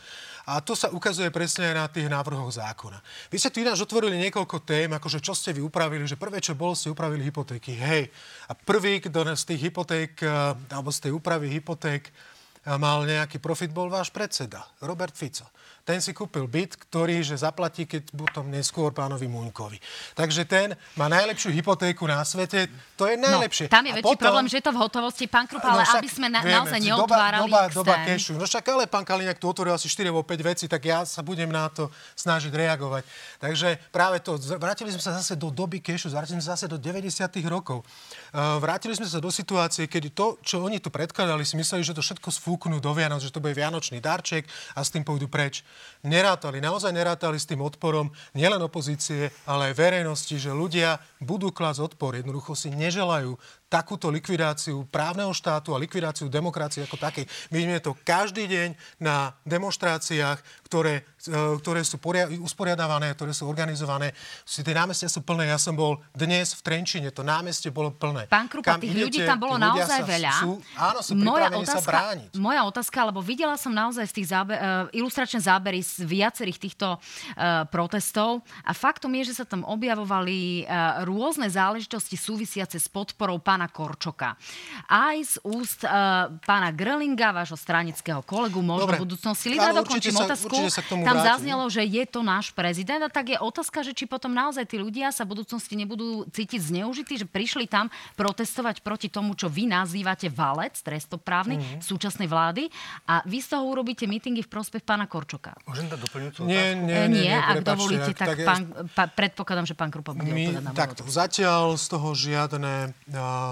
A 0.48 0.64
to 0.64 0.72
sa 0.72 0.88
ukazuje 0.88 1.28
presne 1.28 1.68
aj 1.68 1.76
na 1.76 1.86
tých 1.92 2.08
návrhoch 2.08 2.48
zákona. 2.48 3.04
Vy 3.28 3.36
ste 3.36 3.52
tu 3.52 3.60
ináč 3.60 3.84
otvorili 3.84 4.16
niekoľko 4.16 4.64
tém, 4.64 4.88
akože 4.88 5.20
čo 5.20 5.36
ste 5.36 5.52
vy 5.52 5.60
upravili, 5.60 6.08
že 6.08 6.16
prvé, 6.16 6.40
čo 6.40 6.56
bolo, 6.56 6.72
ste 6.72 6.88
upravili 6.88 7.28
hypotéky. 7.28 7.76
Hej. 7.76 8.08
A 8.48 8.56
prvý, 8.56 8.96
kto 9.04 9.28
z 9.36 9.44
tých 9.44 9.68
hypoték, 9.68 10.24
eh, 10.24 10.56
alebo 10.72 10.88
z 10.88 11.04
tej 11.04 11.12
úpravy 11.12 11.52
hypoték 11.52 12.08
eh, 12.08 12.80
mal 12.80 13.04
nejaký 13.04 13.36
profit, 13.44 13.76
bol 13.76 13.92
váš 13.92 14.08
predseda, 14.08 14.64
Robert 14.80 15.12
Fico 15.12 15.52
ten 15.88 16.04
si 16.04 16.12
kúpil 16.12 16.44
byt, 16.44 16.76
ktorý 16.76 17.24
že 17.24 17.40
zaplatí, 17.40 17.88
keď 17.88 18.12
potom 18.12 18.52
neskôr 18.52 18.92
pánovi 18.92 19.24
Muňkovi. 19.24 19.80
Takže 20.12 20.44
ten 20.44 20.76
má 21.00 21.08
najlepšiu 21.08 21.48
hypotéku 21.48 22.04
na 22.04 22.20
svete, 22.28 22.68
to 22.92 23.08
je 23.08 23.16
no, 23.16 23.24
najlepšie. 23.24 23.72
No, 23.72 23.80
tam 23.80 23.84
je 23.88 23.92
väčší 23.96 24.08
potom... 24.12 24.24
problém, 24.28 24.46
že 24.52 24.60
je 24.60 24.64
to 24.68 24.72
v 24.76 24.78
hotovosti, 24.84 25.24
pán 25.24 25.48
Krupa, 25.48 25.72
ale 25.72 25.80
no 25.80 25.88
však, 25.88 26.02
aby 26.04 26.10
sme 26.12 26.28
na, 26.28 26.40
vieme, 26.44 26.60
naozaj 26.60 26.80
neotvárali 26.84 27.48
doba, 27.48 27.72
doba, 27.72 27.96
doba 27.96 27.96
kešu. 28.04 28.36
No 28.36 28.44
však 28.44 28.68
ale 28.68 28.84
pán 28.84 29.08
Kaliňák 29.08 29.40
tu 29.40 29.48
otvoril 29.48 29.72
asi 29.72 29.88
4 29.88 30.12
alebo 30.12 30.20
5 30.28 30.50
vecí, 30.52 30.64
tak 30.68 30.84
ja 30.84 31.08
sa 31.08 31.24
budem 31.24 31.48
na 31.48 31.72
to 31.72 31.88
snažiť 32.20 32.52
reagovať. 32.52 33.08
Takže 33.40 33.68
práve 33.88 34.20
to, 34.20 34.36
vrátili 34.60 34.92
sme 34.92 35.00
sa 35.00 35.16
zase 35.16 35.40
do 35.40 35.48
doby 35.48 35.80
kešu, 35.80 36.12
vrátili 36.12 36.36
sme 36.36 36.44
sa 36.44 36.52
zase 36.52 36.68
do 36.68 36.76
90. 36.76 37.08
rokov. 37.48 37.80
Uh, 38.28 38.60
vrátili 38.60 38.92
sme 38.92 39.08
sa 39.08 39.24
do 39.24 39.32
situácie, 39.32 39.88
kedy 39.88 40.12
to, 40.12 40.36
čo 40.44 40.60
oni 40.60 40.84
tu 40.84 40.92
predkladali, 40.92 41.48
si 41.48 41.56
mysleli, 41.56 41.80
že 41.80 41.96
to 41.96 42.04
všetko 42.04 42.28
sfúknú 42.28 42.76
do 42.76 42.92
Vianoc, 42.92 43.24
že 43.24 43.32
to 43.32 43.40
bude 43.40 43.56
vianočný 43.56 44.04
darček 44.04 44.44
a 44.76 44.84
s 44.84 44.92
tým 44.92 45.00
pôjdu 45.00 45.32
preč 45.32 45.64
nerátali, 46.06 46.62
naozaj 46.62 46.94
nerátali 46.94 47.36
s 47.40 47.48
tým 47.48 47.62
odporom 47.64 48.10
nielen 48.32 48.62
opozície, 48.62 49.30
ale 49.44 49.72
aj 49.72 49.78
verejnosti, 49.78 50.36
že 50.38 50.54
ľudia 50.54 50.98
budú 51.18 51.50
klásť 51.50 51.94
odpor. 51.94 52.16
Jednoducho 52.18 52.54
si 52.54 52.70
neželajú 52.70 53.34
takúto 53.68 54.08
likvidáciu 54.08 54.88
právneho 54.88 55.30
štátu 55.36 55.76
a 55.76 55.78
likvidáciu 55.78 56.32
demokracie 56.32 56.88
ako 56.88 56.96
takej. 56.96 57.28
Vidíme 57.52 57.78
to 57.84 57.92
každý 58.00 58.48
deň 58.48 58.68
na 58.96 59.36
demonstráciách, 59.44 60.40
ktoré, 60.64 61.04
e, 61.28 61.32
ktoré 61.60 61.84
sú 61.84 62.00
poria- 62.00 62.28
usporiadávané, 62.28 63.12
ktoré 63.12 63.36
sú 63.36 63.44
organizované. 63.44 64.16
Si 64.44 64.64
tie 64.64 64.72
námestia 64.72 65.08
sú 65.08 65.24
plné. 65.24 65.52
Ja 65.52 65.60
som 65.60 65.76
bol 65.76 66.00
dnes 66.16 66.56
v 66.56 66.60
Trenčine, 66.64 67.08
to 67.12 67.24
námestie 67.24 67.72
bolo 67.72 67.92
plné. 67.92 68.28
Pán 68.28 68.48
Krupa, 68.48 68.76
Kam 68.76 68.80
tých 68.80 68.96
idete, 68.96 69.04
ľudí 69.04 69.20
tam 69.24 69.40
bolo 69.40 69.56
naozaj 69.56 70.00
veľa. 70.04 70.32
Sú, 70.40 70.50
áno, 70.76 70.98
sú 71.04 71.12
moja 71.16 71.48
otázka, 71.52 71.80
sa 71.80 71.88
brániť. 71.88 72.30
Moja 72.36 72.60
otázka, 72.64 72.98
lebo 73.08 73.20
videla 73.24 73.56
som 73.56 73.72
naozaj 73.72 74.04
z 74.08 74.14
tých 74.20 74.28
záber, 74.32 74.56
uh, 74.60 74.88
ilustračné 74.96 75.40
zábery 75.40 75.80
z 75.80 76.04
viacerých 76.04 76.58
týchto 76.60 76.96
uh, 76.96 77.68
protestov 77.68 78.44
a 78.64 78.72
faktom 78.76 79.12
je, 79.20 79.32
že 79.32 79.40
sa 79.40 79.44
tam 79.48 79.64
objavovali 79.64 80.64
uh, 80.64 81.04
rôzne 81.08 81.48
záležitosti 81.48 82.16
súvisiace 82.16 82.76
s 82.76 82.86
podporou 82.86 83.40
pána 83.40 83.57
pána 83.58 83.66
Korčoka. 83.66 84.38
Aj 84.86 85.18
z 85.18 85.42
úst 85.42 85.82
uh, 85.82 86.30
pána 86.46 86.70
Grölinga, 86.70 87.34
vášho 87.34 87.58
stranického 87.58 88.22
kolegu, 88.22 88.62
možno 88.62 88.86
Dobre. 88.86 89.02
v 89.02 89.10
budúcnosti. 89.10 89.50
Lida, 89.50 89.74
dokončím 89.74 90.14
sa, 90.14 90.30
otázku. 90.30 90.54
Sa 90.70 90.86
tam 90.86 91.02
vrátim. 91.02 91.26
zaznelo, 91.26 91.66
že 91.66 91.82
je 91.82 92.04
to 92.06 92.22
náš 92.22 92.54
prezident 92.54 93.02
a 93.02 93.10
tak 93.10 93.34
je 93.34 93.38
otázka, 93.42 93.82
že 93.82 93.98
či 93.98 94.06
potom 94.06 94.30
naozaj 94.30 94.62
tí 94.70 94.78
ľudia 94.78 95.10
sa 95.10 95.26
v 95.26 95.34
budúcnosti 95.34 95.74
nebudú 95.74 96.22
cítiť 96.30 96.70
zneužití, 96.70 97.18
že 97.18 97.26
prišli 97.26 97.66
tam 97.66 97.90
protestovať 98.14 98.86
proti 98.86 99.10
tomu, 99.10 99.34
čo 99.34 99.50
vy 99.50 99.66
nazývate 99.66 100.30
valec 100.30 100.78
trestoprávny 100.78 101.58
mm-hmm. 101.58 101.80
súčasnej 101.82 102.30
vlády 102.30 102.70
a 103.10 103.26
vy 103.26 103.42
z 103.42 103.58
toho 103.58 103.66
urobíte 103.66 104.06
mítingy 104.06 104.46
v 104.46 104.50
prospech 104.54 104.86
pána 104.86 105.10
Korčoka. 105.10 105.58
Môžem 105.66 105.90
dať 105.90 105.98
doplňujúcu 106.06 106.38
nie, 106.46 106.78
nie, 106.78 107.02
nie, 107.10 107.26
nie, 107.26 107.34
ak 107.34 107.58
prepáčte, 107.58 107.74
dovolíte, 107.74 108.12
tak, 108.14 108.28
tak 108.30 108.38
pán, 108.46 108.62
pa, 108.94 109.04
predpokladám, 109.10 109.66
že 109.66 109.74
pán 109.74 109.90
Krupa 109.90 110.14
bude 110.14 110.30
my, 110.30 110.46
odpovedať 110.46 110.62
na 110.62 110.72
takto, 110.76 111.02
Zatiaľ 111.08 111.74
z 111.80 111.86
toho 111.88 112.08
žiadne 112.12 112.74
uh, 112.92 113.47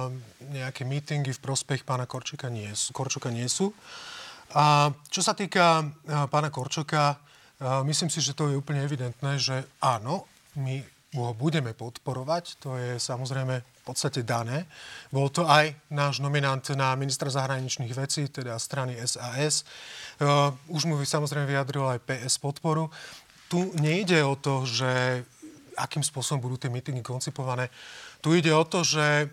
nejaké 0.52 0.86
mítingy 0.86 1.32
v 1.34 1.42
prospech 1.42 1.82
pána 1.86 2.06
Korčoka 2.08 2.48
nie, 2.48 2.70
Korčoka 2.94 3.28
nie 3.28 3.46
sú. 3.46 3.74
A 4.54 4.94
čo 5.10 5.20
sa 5.20 5.34
týka 5.34 5.84
pána 6.30 6.48
Korčoka, 6.48 7.18
myslím 7.84 8.08
si, 8.12 8.22
že 8.22 8.36
to 8.36 8.52
je 8.52 8.58
úplne 8.60 8.84
evidentné, 8.84 9.40
že 9.40 9.66
áno, 9.82 10.28
my 10.56 10.80
ho 11.16 11.32
budeme 11.32 11.72
podporovať, 11.72 12.60
to 12.60 12.76
je 12.76 13.00
samozrejme 13.00 13.54
v 13.56 13.82
podstate 13.88 14.20
dané. 14.20 14.68
Bol 15.08 15.32
to 15.32 15.48
aj 15.48 15.72
náš 15.88 16.20
nominant 16.20 16.60
na 16.76 16.92
ministra 16.98 17.32
zahraničných 17.32 17.94
vecí, 17.96 18.28
teda 18.28 18.58
strany 18.60 19.00
SAS. 19.00 19.64
Už 20.68 20.82
mu 20.84 21.00
samozrejme 21.00 21.48
vyjadril 21.48 21.88
aj 21.88 22.04
PS 22.04 22.36
podporu. 22.36 22.92
Tu 23.48 23.72
nejde 23.80 24.20
o 24.26 24.36
to, 24.36 24.68
že 24.68 25.22
akým 25.78 26.04
spôsobom 26.04 26.42
budú 26.42 26.56
tie 26.60 26.72
mítingy 26.72 27.00
koncipované. 27.00 27.72
Tu 28.20 28.36
ide 28.36 28.52
o 28.52 28.64
to, 28.66 28.84
že 28.84 29.30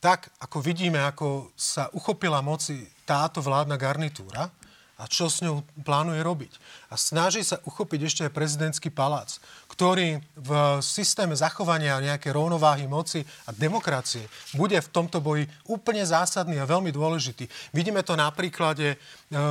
tak 0.00 0.28
ako 0.38 0.60
vidíme, 0.60 1.00
ako 1.02 1.52
sa 1.56 1.88
uchopila 1.96 2.44
moci 2.44 2.84
táto 3.06 3.40
vládna 3.40 3.78
garnitúra 3.78 4.50
a 4.96 5.04
čo 5.04 5.28
s 5.28 5.44
ňou 5.44 5.60
plánuje 5.84 6.24
robiť. 6.24 6.52
A 6.88 6.96
snaží 6.96 7.44
sa 7.44 7.60
uchopiť 7.68 8.00
ešte 8.08 8.22
aj 8.24 8.32
prezidentský 8.32 8.88
palác, 8.88 9.36
ktorý 9.68 10.24
v 10.40 10.50
systéme 10.80 11.36
zachovania 11.36 12.00
nejaké 12.00 12.32
rovnováhy 12.32 12.88
moci 12.88 13.20
a 13.44 13.52
demokracie 13.52 14.24
bude 14.56 14.80
v 14.80 14.92
tomto 14.92 15.20
boji 15.20 15.44
úplne 15.68 16.00
zásadný 16.00 16.56
a 16.56 16.68
veľmi 16.68 16.88
dôležitý. 16.96 17.44
Vidíme 17.76 18.00
to 18.00 18.16
na 18.16 18.32
príklade 18.32 18.94
e, 18.94 18.96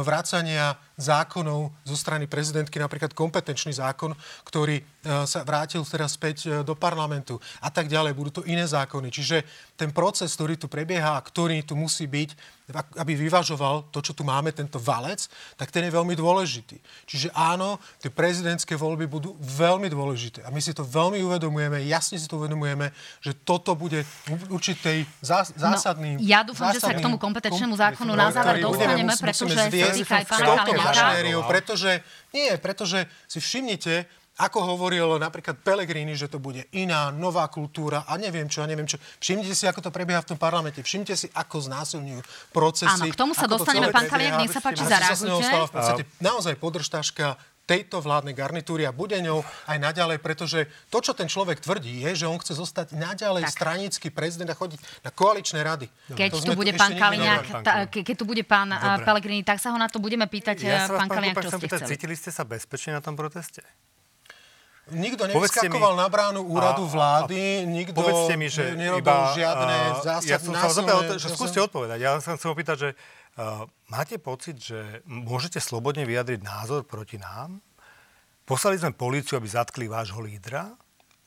vracania 0.02 0.74
zákonov 0.98 1.76
zo 1.84 1.96
strany 2.00 2.26
prezidentky, 2.26 2.80
napríklad 2.82 3.14
kompetenčný 3.14 3.76
zákon, 3.76 4.16
ktorý 4.48 4.82
e, 4.82 4.84
sa 5.30 5.46
vrátil 5.46 5.86
teraz 5.86 6.18
späť 6.18 6.38
e, 6.48 6.50
do 6.66 6.74
parlamentu 6.74 7.38
a 7.62 7.70
tak 7.70 7.86
ďalej. 7.86 8.18
Budú 8.18 8.42
to 8.42 8.48
iné 8.50 8.66
zákony. 8.66 9.14
Čiže 9.14 9.46
ten 9.78 9.94
proces, 9.94 10.34
ktorý 10.34 10.58
tu 10.58 10.66
prebieha 10.66 11.20
a 11.20 11.26
ktorý 11.26 11.62
tu 11.62 11.78
musí 11.78 12.10
byť, 12.10 12.55
aby 12.74 13.14
vyvažoval 13.14 13.94
to, 13.94 14.02
čo 14.02 14.18
tu 14.18 14.26
máme, 14.26 14.50
tento 14.50 14.82
valec, 14.82 15.30
tak 15.54 15.70
ten 15.70 15.86
je 15.86 15.94
veľmi 15.94 16.18
dôležitý. 16.18 16.82
Čiže 17.06 17.30
áno, 17.38 17.78
tie 18.02 18.10
prezidentské 18.10 18.74
voľby 18.74 19.06
budú 19.06 19.38
veľmi 19.38 19.86
dôležité. 19.86 20.42
A 20.42 20.50
my 20.50 20.58
si 20.58 20.74
to 20.74 20.82
veľmi 20.82 21.22
uvedomujeme, 21.22 21.86
jasne 21.86 22.18
si 22.18 22.26
to 22.26 22.42
uvedomujeme, 22.42 22.90
že 23.22 23.38
toto 23.46 23.78
bude 23.78 24.02
určitej 24.50 25.06
zás, 25.22 25.54
zásadný... 25.54 26.18
No, 26.18 26.26
ja 26.26 26.42
dúfam, 26.42 26.74
zásadný, 26.74 26.82
že 26.82 26.90
sa 26.90 26.94
k 26.98 27.06
tomu 27.06 27.18
kompetenčnému 27.22 27.78
zákonu 27.78 28.12
na 28.18 28.34
záver 28.34 28.58
dostaneme, 28.58 29.14
pretože 29.14 29.54
sa 29.54 29.70
týka 29.70 30.16
aj 30.22 30.26
pána 30.26 30.66
mašinériou, 30.66 31.42
pretože, 31.46 32.02
nie, 32.34 32.50
pretože 32.58 33.06
si 33.30 33.38
všimnite, 33.38 34.25
ako 34.36 34.76
hovoril 34.76 35.16
napríklad 35.16 35.64
Pelegrini, 35.64 36.12
že 36.12 36.28
to 36.28 36.44
bude 36.44 36.68
iná, 36.76 37.08
nová 37.08 37.48
kultúra 37.48 38.04
a 38.04 38.20
neviem 38.20 38.52
čo, 38.52 38.64
a 38.64 38.68
neviem 38.68 38.84
čo. 38.84 39.00
Všimnite 39.24 39.56
si, 39.56 39.64
ako 39.64 39.88
to 39.88 39.92
prebieha 39.96 40.20
v 40.20 40.36
tom 40.36 40.40
parlamente. 40.40 40.84
Všimnite 40.84 41.16
si, 41.16 41.28
ako 41.32 41.64
znásilňujú 41.64 42.52
procesy. 42.52 43.00
Áno, 43.00 43.08
k 43.08 43.16
tomu 43.16 43.32
sa 43.32 43.48
dostaneme, 43.48 43.96
pán 43.96 44.12
Kaliak, 44.12 44.44
nech 44.44 44.52
sa 44.52 44.60
páči, 44.60 44.84
zareagujte. 44.84 45.48
v 45.48 45.72
podstate 45.72 46.04
naozaj 46.20 46.60
podržtaška 46.60 47.40
tejto 47.66 47.98
vládnej 47.98 48.38
garnitúry 48.38 48.86
a 48.86 48.94
bude 48.94 49.18
ňou 49.18 49.42
aj 49.66 49.78
naďalej, 49.82 50.22
pretože 50.22 50.70
to, 50.94 51.02
čo 51.02 51.18
ten 51.18 51.26
človek 51.26 51.58
tvrdí, 51.58 52.06
je, 52.06 52.22
že 52.22 52.26
on 52.30 52.38
chce 52.38 52.62
zostať 52.62 52.94
naďalej 52.94 53.50
tak. 53.50 53.54
stranický 53.58 54.08
prezident 54.14 54.54
a 54.54 54.56
chodiť 54.56 54.78
na 55.02 55.10
koaličné 55.10 55.66
rady. 55.66 55.90
Keď 56.14 56.46
tu 56.46 56.54
bude 56.54 56.78
pán 56.78 56.94
Kaliňák, 56.94 57.46
keď 57.90 58.16
tu 58.20 58.30
bude 58.30 58.46
pán 58.46 58.70
Pelegrini, 59.02 59.42
tak 59.42 59.58
sa 59.58 59.74
ho 59.74 59.78
na 59.82 59.90
to 59.90 59.98
budeme 59.98 60.30
pýtať, 60.30 60.56
ja 60.62 60.86
pán 60.86 61.10
Kaliňák, 61.10 61.42
čo 61.42 61.58
ste 61.58 61.66
chceli. 61.66 61.90
Cítili 61.98 62.14
ste 62.14 62.30
sa 62.30 62.46
bezpečne 62.46 62.94
na 62.94 63.02
tom 63.02 63.18
proteste? 63.18 63.66
Nikto 64.94 65.26
nevyskakoval 65.26 65.98
mi, 65.98 66.02
na 66.06 66.08
bránu 66.14 66.46
úradu 66.46 66.86
vlády, 66.86 67.66
a, 67.66 67.66
nikto 67.66 67.98
povedzte 67.98 68.38
mi, 68.38 68.54
že 68.54 68.78
nerobil 68.78 69.02
iba, 69.02 69.34
žiadne 69.34 69.78
zásadné 70.06 70.30
ja 70.30 70.38
som 70.38 70.54
násilné... 70.54 71.18
že 71.18 71.30
skúste 71.34 71.58
odpovedať. 71.58 71.98
Ja 71.98 72.22
som 72.22 72.38
chcel 72.38 72.54
opýtať, 72.54 72.76
že 72.78 72.90
uh, 72.94 73.66
máte 73.90 74.22
pocit, 74.22 74.62
že 74.62 75.02
môžete 75.10 75.58
slobodne 75.58 76.06
vyjadriť 76.06 76.46
názor 76.46 76.86
proti 76.86 77.18
nám? 77.18 77.66
Poslali 78.46 78.78
sme 78.78 78.94
políciu, 78.94 79.42
aby 79.42 79.50
zatkli 79.50 79.90
vášho 79.90 80.22
lídra? 80.22 80.78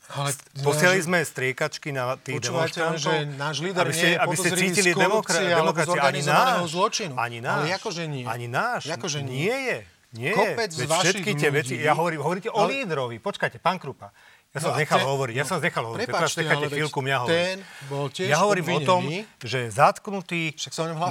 Ale, 0.09 0.33
Posielali 0.65 1.03
sme 1.05 1.21
striekačky 1.21 1.93
na 1.93 2.17
tých 2.17 2.41
demonstrantov. 2.41 2.97
že 2.97 3.29
náš 3.37 3.61
líder 3.61 3.85
aby 3.85 3.93
ste, 3.93 4.07
nie 4.09 4.13
je 4.17 4.23
aby 4.25 4.35
ste 4.41 4.49
cítili 4.57 4.91
demokraciu. 4.97 5.53
Ani 6.01 6.21
náš. 6.25 6.73
Zločinu. 6.73 7.13
Ani 7.13 7.39
náš. 7.45 7.61
Ale 7.61 7.77
akože 7.77 8.03
nie. 8.09 8.25
Ani 8.25 8.47
náš. 8.49 8.89
Akože 8.89 9.21
nie. 9.21 9.45
nie 9.45 9.57
je. 9.69 9.77
Nie, 10.11 10.33
Kopec 10.33 10.73
veď 10.73 10.89
všetky 10.89 11.31
tie 11.35 11.49
veci, 11.49 11.77
ja 11.77 11.93
hovorím, 11.93 12.19
hovoríte 12.19 12.49
o 12.49 12.65
lídrovi. 12.65 13.17
Počkajte, 13.17 13.57
pán 13.57 13.77
Krupa. 13.77 14.09
Ja 14.49 14.57
som 14.59 14.73
No 14.73 14.81
nechal 14.81 14.97
ten- 14.97 15.05
hovoriť, 15.05 15.35
ja 15.35 15.45
som 15.45 15.61
nechal 15.61 15.85
hovoriť. 15.85 16.05
Teraz 16.09 16.33
necháte 16.33 16.65
ale 16.65 16.73
chvíľku 16.73 16.99
mňa 16.99 17.17
hovoriť. 17.19 17.37
ten 17.45 17.57
bol 17.85 18.05
tiež 18.09 18.25
Ja 18.25 18.41
hovorím 18.41 18.65
o 18.67 18.79
tom, 18.81 19.01
obvinený. 19.05 19.29
že 19.39 19.59
zatknutý, 19.69 20.57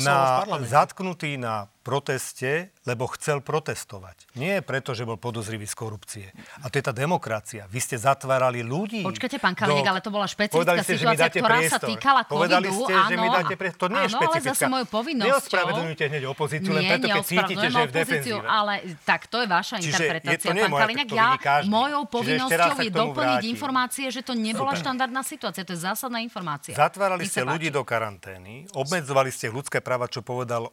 na, 0.03 0.19
zatknutý 0.61 1.39
na 1.39 1.71
proteste, 1.89 2.51
lebo 2.85 3.09
chcel 3.09 3.41
protestovať. 3.41 4.29
Nie 4.35 4.61
preto, 4.61 4.93
že 4.93 5.03
bol 5.03 5.17
podozrivý 5.17 5.65
z 5.65 5.73
korupcie. 5.73 6.27
A 6.61 6.69
to 6.69 6.77
je 6.77 6.85
tá 6.85 6.93
demokracia. 6.93 7.65
Vy 7.67 7.81
ste 7.81 7.97
zatvárali 7.97 8.61
ľudí. 8.61 9.01
Počkajte, 9.01 9.39
pán 9.39 9.55
Kalinek, 9.55 9.83
do- 9.83 9.91
ale 9.91 10.01
to 10.01 10.11
bola 10.11 10.25
špecifická 10.25 10.53
Povedali 10.55 10.79
ste, 10.79 10.95
situácia, 10.95 11.29
ktorá 11.31 11.49
sa 11.49 11.81
priestor. 11.81 11.89
týkala 11.89 12.21
Povedali 12.23 12.69
covidu, 12.69 12.85
ste, 12.85 12.95
že 13.03 13.15
mi 13.15 13.25
áno, 13.25 13.35
dáte 13.35 13.55
priestor. 13.55 13.81
To 13.81 13.89
nie 13.89 13.97
je 13.97 14.05
áno, 14.05 14.13
ale 14.13 14.21
špecifická. 14.21 14.53
zase 14.53 14.65
mojou 14.69 14.87
povinnosťou- 14.91 15.33
Neospravedlňujte 15.33 16.05
hneď 16.05 16.23
opozíciu, 16.27 16.71
len 16.71 16.83
preto, 16.85 17.07
keď 17.09 17.25
cítite, 17.25 17.65
že 17.65 17.79
je 17.79 17.89
v 17.89 17.95
defenzíve. 17.95 18.41
ale 18.45 18.73
tak 19.03 19.21
to 19.27 19.37
je 19.39 19.49
vaša 19.49 19.77
Čiže 19.79 19.89
je 19.89 19.97
interpretácia, 19.99 20.45
to 20.45 20.53
nie 20.53 20.63
pán 20.63 20.73
Kalinek. 20.79 21.07
to 21.07 21.15
Ja, 21.15 21.29
mojou 21.65 22.03
povinnosťou 22.05 22.71
sa 22.71 22.83
je 22.83 22.93
doplniť 22.93 23.39
vrátim. 23.39 23.51
informácie, 23.51 24.07
že 24.09 24.21
to 24.21 24.33
nebola 24.35 24.75
štandardná 24.75 25.23
situácia. 25.23 25.65
To 25.65 25.73
je 25.73 25.81
zásadná 25.81 26.21
informácia. 26.21 26.75
Zatvárali 26.75 27.25
ste 27.25 27.41
sa 27.41 27.49
ľudí 27.49 27.71
do 27.71 27.81
karantény, 27.83 28.69
obmedzovali 28.73 29.31
ste 29.31 29.49
ľudské 29.49 29.79
práva, 29.79 30.05
čo 30.05 30.21
povedal 30.21 30.69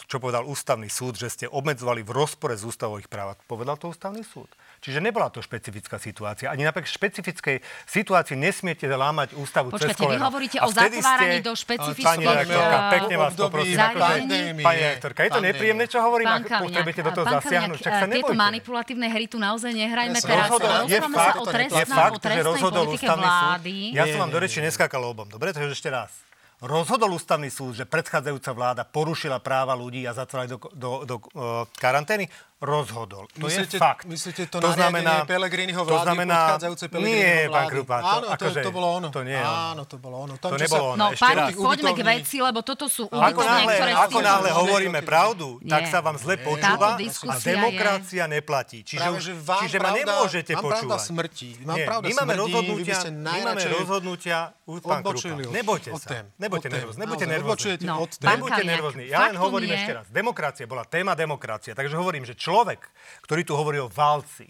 čo 0.00 0.16
povedal 0.16 0.42
ústavný 0.42 0.86
súd, 0.86 1.14
že 1.14 1.26
ste 1.26 1.46
obmedzovali 1.46 2.00
v 2.00 2.10
rozpore 2.10 2.54
s 2.54 2.62
ústavou 2.62 2.96
ich 2.96 3.06
práva. 3.06 3.34
Povedal 3.42 3.74
to 3.74 3.90
ústavný 3.90 4.22
súd. 4.22 4.46
Čiže 4.78 5.00
nebola 5.00 5.26
to 5.26 5.40
špecifická 5.40 5.96
situácia. 5.96 6.46
Ani 6.46 6.62
napriek 6.62 6.86
špecifickej 6.86 7.58
situácii 7.84 8.34
nesmiete 8.34 8.86
lámať 8.86 9.34
ústavu 9.34 9.72
cez 9.72 9.90
Počkajte, 9.90 9.98
vy 9.98 10.06
koleno. 10.06 10.24
hovoríte 10.24 10.56
A 10.56 10.64
o 10.64 10.70
zatváraní 10.70 11.38
ste- 11.38 11.42
do 11.42 11.52
špecifických, 11.52 12.06
Pani 12.06 12.24
redaktorka, 12.24 12.76
eh, 12.76 12.92
pekne 12.92 13.14
vás 13.16 13.32
poprosím. 13.34 13.78
akože-. 13.78 14.62
Pani 14.62 14.78
redaktorka, 14.78 15.20
je 15.22 15.30
to 15.30 15.40
nepríjemné, 15.42 15.84
čo 15.86 15.98
hovorím? 15.98 16.26
Pán 16.26 16.36
Ak 16.36 16.46
Kaliňák, 16.46 16.64
potrebujete 16.64 17.02
do 17.02 17.10
toho 17.12 17.26
zasiahnuť, 17.26 17.78
čak 17.80 17.92
sa 17.92 18.06
tieto 18.06 18.14
nebojte. 18.14 18.38
manipulatívne 18.38 19.06
hry 19.08 19.24
tu 19.26 19.38
naozaj 19.38 19.72
nehrajme 19.72 20.18
teraz. 20.20 20.48
je 20.86 20.98
fakt, 21.02 21.36
sa 21.36 21.40
o 21.40 21.44
to 21.44 21.50
je 21.50 21.56
nepovedal. 21.56 21.56
trestnom, 21.56 21.86
fakt, 21.88 22.14
o 22.14 22.28
že 22.28 22.42
rozhodol 22.42 22.84
ústavný 22.88 23.26
súd. 23.26 23.60
Ja 23.92 24.04
som 24.06 24.18
vám 24.20 24.30
do 24.30 24.38
reči 24.38 24.58
neskákal 24.60 25.00
lobom. 25.00 25.26
Dobre, 25.26 25.50
takže 25.50 25.72
ešte 25.72 25.88
raz. 25.88 26.25
Rozhodol 26.64 27.12
ústavný 27.12 27.52
súd, 27.52 27.76
že 27.76 27.84
predchádzajúca 27.84 28.50
vláda 28.56 28.82
porušila 28.88 29.44
práva 29.44 29.76
ľudí 29.76 30.08
a 30.08 30.16
zatvárali 30.16 30.56
do, 30.56 30.58
do, 30.72 30.90
do 31.04 31.16
uh, 31.20 31.68
karantény? 31.76 32.32
Rozhodol. 32.56 33.28
To 33.36 33.44
Myslíte- 33.46 33.76
je 33.76 33.78
fakt. 33.78 34.08
myslíte 34.08 34.48
to 34.48 34.64
nariadenie 34.64 35.28
Pellegriniho 35.28 35.76
to 35.76 35.92
vlády, 35.92 36.06
znamená, 36.08 36.36
odchádzajúcej 36.48 36.88
Nie, 36.88 36.92
Pellegriniho 36.96 37.36
pán 37.36 37.52
vlády? 37.52 37.68
Krupa. 37.68 37.94
To, 37.94 38.06
Áno, 38.08 38.16
to, 38.16 38.32
akože, 38.32 38.60
to 38.64 38.70
bolo 38.72 38.86
ono. 38.88 39.08
To 39.12 39.20
nie 39.20 39.36
je 39.36 39.44
ono. 39.44 39.60
Áno, 39.68 39.82
to 39.84 39.96
bolo 40.00 40.16
ono. 40.24 40.34
To 40.34 40.46
Tam, 40.48 40.50
čo 40.50 40.62
nebolo 40.64 40.80
sa- 40.80 40.88
ono. 40.88 40.96
No, 40.96 41.06
ešte 41.12 41.32
raz. 41.36 41.50
poďme 41.52 41.90
k 41.92 42.00
veci, 42.00 42.36
lebo 42.40 42.58
toto 42.62 42.84
sú 42.88 43.02
Ako 43.04 43.12
ubytovne, 43.12 43.44
náhle, 43.44 43.72
ktoré 43.76 43.92
ako 43.92 44.18
náhle 44.24 44.50
hovoríme 44.56 45.00
pravdu, 45.04 45.46
tak 45.62 45.82
sa 45.84 45.98
vám 46.00 46.16
zle 46.16 46.34
Nie. 46.34 46.44
počúva 46.48 46.86
a 46.86 46.96
diskusia 46.96 47.36
je- 47.36 47.48
demokracia 47.52 48.24
neplatí. 48.24 48.78
Čiže, 48.80 49.04
Práve, 49.04 49.20
že 49.20 49.32
vám 49.36 49.60
čiže 49.60 49.76
ma 49.76 49.82
pravda- 49.84 50.00
nemôžete 50.00 50.52
vám 50.56 50.62
pravda 50.64 50.80
počúvať. 50.96 51.00
smrti. 51.04 51.48
Vám 51.60 51.76
Nie, 51.76 51.84
pravda 51.84 52.04
my 52.08 52.12
máme 52.14 52.32
by 52.32 52.40
rozhodnutia, 52.40 52.96
my 53.04 53.40
máme 53.44 53.62
rozhodnutia, 53.68 54.36
pán 54.80 55.00
Krupa. 55.04 55.52
Nebojte 55.52 55.88
sa. 55.92 56.08
tém. 56.08 56.24
nervózni. 56.72 57.04
Naozaj, 57.04 57.26
nervózni. 57.28 57.84
No, 57.84 57.94
Nebuďte 58.08 58.62
nervózni. 58.64 59.04
Ja 59.06 59.28
len 59.28 59.36
hovorím 59.36 59.76
ešte 59.76 59.92
raz. 59.92 60.06
Demokracia 60.08 60.64
bola 60.64 60.88
téma 60.88 61.12
demokracia. 61.12 61.76
Takže 61.76 61.92
hovorím, 61.92 62.24
že 62.24 62.32
človek, 62.46 62.86
ktorý 63.26 63.42
tu 63.42 63.58
hovorí 63.58 63.82
o 63.82 63.90
valci, 63.90 64.46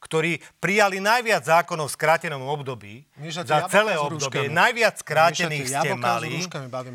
ktorí 0.00 0.38
prijali 0.62 1.02
najviac 1.02 1.44
zákonov 1.44 1.90
v 1.90 1.96
skrátenom 1.98 2.46
období, 2.46 3.04
Miešate 3.18 3.50
za 3.50 3.58
celé 3.68 3.98
obdobie, 3.98 4.48
najviac 4.48 5.02
skrátených 5.02 5.66
ste 5.66 5.90
mali, 5.98 6.40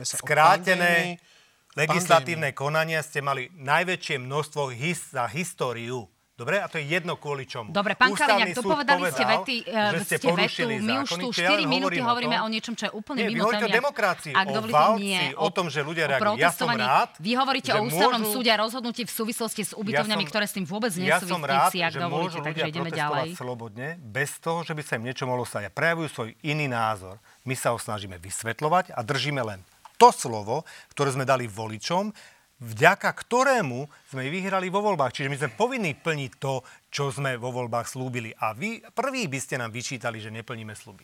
sa 0.08 0.18
skrátené 0.18 1.20
pandémii, 1.20 1.78
legislatívne 1.78 2.50
konania 2.56 3.04
ste 3.04 3.20
mali 3.22 3.52
najväčšie 3.54 4.18
množstvo 4.24 4.74
his, 4.74 5.12
za 5.12 5.28
históriu. 5.30 6.08
Dobre? 6.36 6.60
A 6.60 6.68
to 6.68 6.76
je 6.76 6.84
jedno 6.86 7.16
kvôli 7.16 7.48
čomu. 7.48 7.72
Dobre, 7.72 7.96
pán 7.96 8.12
Ústavný 8.12 8.44
Kaliňák, 8.44 8.60
dopovedali 8.60 9.02
ste 9.02 9.16
povedal, 9.16 9.32
vety, 9.40 9.58
že 9.64 9.98
ste 10.04 10.16
ste 10.20 10.28
vetu, 10.28 10.68
my 10.84 10.94
už 11.00 11.10
tu 11.10 11.28
čiže 11.32 11.42
ja 11.42 11.50
4 11.50 11.56
len 11.56 11.72
minúty 11.72 11.96
hovorím 11.96 12.06
hovoríme 12.06 12.36
tom- 12.36 12.44
o 12.44 12.50
niečom, 12.52 12.74
čo 12.76 12.84
je 12.84 12.92
úplne 12.92 13.18
Nie, 13.18 13.28
mimo 13.32 13.40
hovoríte 13.42 13.56
o 13.56 13.64
témy. 13.66 13.78
demokracii, 13.78 14.34
Ak 14.36 14.46
o 14.46 14.54
valci, 14.68 15.00
nie, 15.00 15.24
o 15.34 15.50
tom, 15.50 15.66
že 15.66 15.80
ľudia 15.80 16.04
o 16.04 16.10
reagujú. 16.12 16.36
Ja 16.36 16.52
som 16.52 16.68
rád, 16.70 17.10
Vy 17.18 17.32
hovoríte 17.34 17.72
o 17.72 17.80
ústavnom 17.82 18.20
môžu- 18.20 18.36
súde 18.36 18.50
a 18.52 18.58
rozhodnutí 18.58 19.02
v 19.02 19.14
súvislosti 19.14 19.62
s 19.64 19.72
ubytovňami, 19.74 20.22
som- 20.22 20.30
ktoré 20.30 20.44
s 20.44 20.54
tým 20.54 20.66
vôbec 20.66 20.92
Ja 20.94 21.24
som 21.24 21.40
rád, 21.40 21.72
nesúvisí, 21.72 21.80
ak 21.80 21.92
že 21.94 22.00
dovolíte, 22.02 22.40
takže 22.44 22.64
ideme 22.68 22.92
ďalej. 22.92 23.28
slobodne, 23.34 23.88
bez 23.98 24.36
toho, 24.38 24.60
že 24.62 24.76
by 24.76 24.82
sa 24.82 25.00
im 25.00 25.08
niečo 25.08 25.24
mohlo 25.24 25.48
stať. 25.48 25.72
Prejavujú 25.72 26.08
svoj 26.12 26.30
iný 26.44 26.68
názor. 26.68 27.16
My 27.44 27.56
sa 27.56 27.72
ho 27.72 27.80
snažíme 27.80 28.20
vysvetľovať 28.20 28.92
a 28.92 29.00
držíme 29.02 29.40
len 29.40 29.64
to 29.96 30.12
slovo, 30.12 30.68
ktoré 30.92 31.16
sme 31.16 31.24
dali 31.24 31.48
voličom, 31.48 32.12
vďaka 32.58 33.12
ktorému 33.12 33.84
sme 34.08 34.28
vyhrali 34.28 34.68
vo 34.68 34.80
voľbách. 34.82 35.12
Čiže 35.12 35.28
my 35.28 35.38
sme 35.38 35.50
povinní 35.52 35.92
plniť 35.94 36.32
to, 36.36 36.62
čo 36.88 37.10
sme 37.10 37.36
vo 37.36 37.52
voľbách 37.52 37.86
slúbili. 37.86 38.32
A 38.34 38.52
vy 38.52 38.80
prví 38.90 39.28
by 39.28 39.40
ste 39.40 39.56
nám 39.56 39.70
vyčítali, 39.70 40.18
že 40.18 40.30
neplníme 40.30 40.72
sluby. 40.72 41.04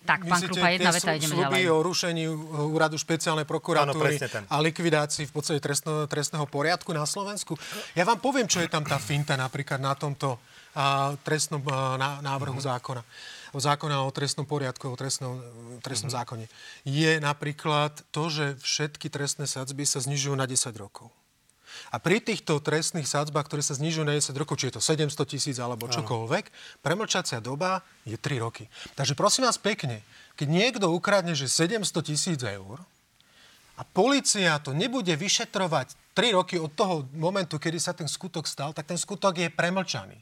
Tak, 0.00 0.22
pán 0.22 0.38
Myslíte, 0.38 0.54
Krupa, 0.54 0.70
jedna 0.70 0.94
veta, 0.94 1.10
ideme 1.12 1.34
sluby 1.34 1.60
ďalej. 1.60 1.72
o 1.72 1.82
rušení 1.82 2.24
úradu 2.70 2.94
špeciálnej 2.94 3.42
prokuratúry 3.42 4.22
ten. 4.22 4.46
a 4.46 4.56
likvidácii 4.62 5.26
v 5.26 5.32
podstate 5.34 5.58
trestno, 5.58 6.06
trestného 6.06 6.46
poriadku 6.46 6.94
na 6.94 7.02
Slovensku. 7.02 7.58
Ja 7.92 8.06
vám 8.06 8.22
poviem, 8.22 8.46
čo 8.46 8.62
je 8.62 8.70
tam 8.70 8.80
tá 8.80 8.96
finta 8.96 9.34
napríklad 9.34 9.82
na 9.82 9.92
tomto 9.92 10.38
a, 10.72 11.10
trestnom 11.18 11.58
a, 11.64 11.98
ná, 11.98 12.10
návrhu 12.22 12.54
Mhm. 12.54 12.64
zákona. 12.64 13.02
O 13.56 13.60
zákona 13.60 14.04
o 14.04 14.12
trestnom 14.12 14.44
poriadku, 14.44 14.92
o 14.92 15.00
trestnom, 15.00 15.40
trestnom 15.80 16.12
Mhm. 16.12 16.16
zákone. 16.20 16.44
Je 16.84 17.16
napríklad 17.24 18.04
to, 18.12 18.28
že 18.28 18.60
všetky 18.60 19.08
trestné 19.08 19.48
sadzby 19.48 19.88
sa 19.88 19.96
znižujú 20.04 20.36
na 20.36 20.44
10 20.44 20.76
rokov. 20.76 21.08
A 21.92 21.96
pri 21.96 22.20
týchto 22.20 22.60
trestných 22.60 23.08
sadzbách, 23.08 23.48
ktoré 23.48 23.64
sa 23.64 23.76
znižujú 23.76 24.04
na 24.04 24.12
10 24.16 24.36
rokov, 24.36 24.60
či 24.60 24.68
je 24.68 24.76
to 24.76 24.82
700 24.84 25.24
tisíc 25.28 25.56
alebo 25.56 25.88
čokoľvek, 25.88 26.44
premlčacia 26.84 27.40
doba 27.40 27.80
je 28.04 28.16
3 28.20 28.36
roky. 28.40 28.68
Takže 28.92 29.16
prosím 29.16 29.48
vás 29.48 29.56
pekne, 29.56 30.04
keď 30.36 30.48
niekto 30.52 30.86
ukradne, 30.92 31.32
že 31.32 31.48
700 31.48 32.04
tisíc 32.04 32.40
eur 32.44 32.80
a 33.76 33.82
policia 33.84 34.56
to 34.60 34.72
nebude 34.72 35.12
vyšetrovať 35.16 35.96
3 36.12 36.32
roky 36.32 36.56
od 36.60 36.72
toho 36.72 37.08
momentu, 37.12 37.56
kedy 37.60 37.76
sa 37.80 37.92
ten 37.92 38.08
skutok 38.08 38.48
stal, 38.48 38.72
tak 38.72 38.88
ten 38.88 38.96
skutok 38.96 39.36
je 39.36 39.48
premlčaný. 39.48 40.16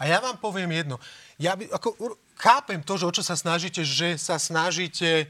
A 0.00 0.08
ja 0.08 0.16
vám 0.16 0.40
poviem 0.40 0.72
jedno. 0.72 0.96
Ja 1.36 1.52
by, 1.52 1.68
ako, 1.76 2.16
chápem 2.40 2.80
to, 2.80 2.96
že 2.96 3.04
o 3.04 3.12
čo 3.12 3.20
sa 3.20 3.36
snažíte, 3.36 3.84
že 3.84 4.16
sa 4.16 4.40
snažíte 4.40 5.08
e, 5.12 5.24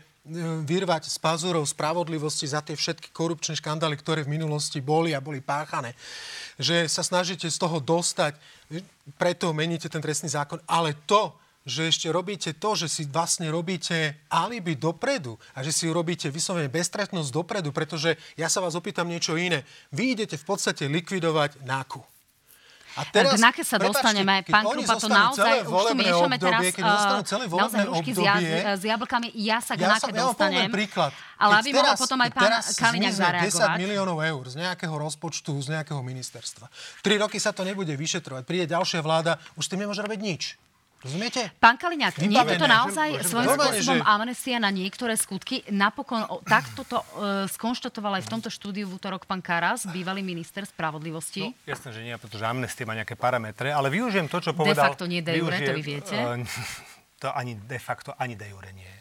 vyrvať 0.63 1.11
z 1.11 1.19
pazúrov 1.19 1.67
spravodlivosti 1.67 2.47
za 2.47 2.63
tie 2.63 2.79
všetky 2.79 3.11
korupčné 3.11 3.59
škandály, 3.59 3.99
ktoré 3.99 4.23
v 4.23 4.39
minulosti 4.39 4.79
boli 4.79 5.11
a 5.11 5.19
boli 5.19 5.43
páchané. 5.43 5.99
Že 6.55 6.87
sa 6.87 7.03
snažíte 7.03 7.51
z 7.51 7.59
toho 7.59 7.83
dostať, 7.83 8.39
e, 8.71 8.87
preto 9.19 9.51
meníte 9.51 9.91
ten 9.91 9.99
trestný 9.99 10.31
zákon. 10.31 10.63
Ale 10.71 10.95
to, 11.03 11.35
že 11.67 11.91
ešte 11.91 12.09
robíte 12.09 12.55
to, 12.55 12.71
že 12.79 12.87
si 12.87 13.03
vlastne 13.11 13.51
robíte 13.51 14.23
alibi 14.31 14.79
dopredu 14.79 15.35
a 15.53 15.67
že 15.67 15.75
si 15.75 15.91
urobíte 15.91 16.31
vyslovene 16.31 16.71
beztrestnosť 16.71 17.35
dopredu, 17.35 17.75
pretože 17.75 18.15
ja 18.39 18.47
sa 18.47 18.63
vás 18.63 18.79
opýtam 18.79 19.11
niečo 19.11 19.35
iné. 19.35 19.67
Vy 19.91 20.15
idete 20.15 20.39
v 20.39 20.47
podstate 20.47 20.87
likvidovať 20.87 21.61
NAKU. 21.67 22.20
A 22.99 23.07
K 23.07 23.39
NAKE 23.39 23.63
sa 23.63 23.77
dostaneme. 23.79 24.43
Pán 24.47 24.67
Krupa, 24.67 24.99
to 24.99 25.07
naozaj, 25.07 25.63
už 25.63 25.83
tu 25.91 25.95
miešame 25.95 26.37
teraz 26.43 26.63
keď 26.75 26.83
dostanú 26.83 27.23
celé 27.23 27.45
naozaj 27.47 27.81
hrušky 27.87 28.11
s, 28.11 28.19
obdobie, 28.19 28.51
jaz- 28.51 28.79
s 28.79 28.83
jablkami. 28.83 29.27
Ja 29.39 29.59
sa 29.63 29.73
k 29.75 29.81
ja, 29.87 29.95
poviem 30.01 30.19
dostanem. 30.27 30.71
príklad. 30.75 31.11
Ale 31.41 31.53
aby 31.63 31.71
mohol 31.73 31.95
potom 31.97 32.19
aj 32.21 32.31
pán 32.35 32.43
teraz 32.51 32.65
Kaliňák 32.77 33.15
zareagovať. 33.15 33.77
10 33.79 33.83
miliónov 33.83 34.19
eur 34.21 34.45
z 34.51 34.55
nejakého 34.61 34.93
rozpočtu, 34.93 35.53
z 35.63 35.69
nejakého 35.79 36.01
ministerstva. 36.03 36.67
Tri 37.01 37.15
roky 37.17 37.39
sa 37.41 37.55
to 37.55 37.63
nebude 37.65 37.95
vyšetrovať. 37.95 38.43
Príde 38.45 38.67
ďalšia 38.69 39.01
vláda, 39.01 39.41
už 39.57 39.65
s 39.65 39.71
tým 39.71 39.87
nemôže 39.87 40.03
robiť 40.05 40.21
nič. 40.21 40.43
Rozumiete? 41.01 41.49
Pán 41.57 41.81
Kaliňák, 41.81 42.21
nie 42.21 42.37
je 42.37 42.45
toto 42.55 42.69
naozaj 42.69 43.09
že- 43.17 43.33
svojím 43.33 43.49
spôsobom 43.57 43.99
že- 43.99 44.05
amnestia 44.05 44.61
na 44.61 44.69
niektoré 44.69 45.17
skutky? 45.17 45.65
Napokon 45.67 46.29
o, 46.29 46.45
takto 46.45 46.85
to 46.85 47.01
uh, 47.01 47.49
skonštatoval 47.49 48.21
aj 48.21 48.29
v 48.29 48.31
tomto 48.31 48.53
štúdiu 48.53 48.85
v 48.85 49.01
útorok 49.01 49.25
pán 49.25 49.41
Karas, 49.41 49.89
bývalý 49.89 50.21
minister 50.21 50.61
spravodlivosti. 50.63 51.41
No, 51.43 51.57
jasné, 51.65 51.89
že 51.91 52.01
nie, 52.03 52.13
pretože 52.15 52.45
amnestie 52.45 52.85
má 52.85 52.93
nejaké 52.93 53.17
parametre, 53.17 53.73
ale 53.73 53.89
využijem 53.89 54.29
to, 54.29 54.45
čo 54.45 54.53
De 54.53 54.61
povedal... 54.61 54.93
facto 54.93 55.09
nie 55.09 55.25
de 55.25 55.41
jure, 55.41 55.57
to 55.57 55.73
vy 55.73 55.81
viete. 55.81 56.13
eh, 56.13 56.45
to 57.23 57.33
ani 57.33 57.57
de 57.57 57.79
facto, 57.79 58.13
ani 58.15 58.37
de 58.37 58.45
jure 58.45 58.69
nie. 58.71 59.00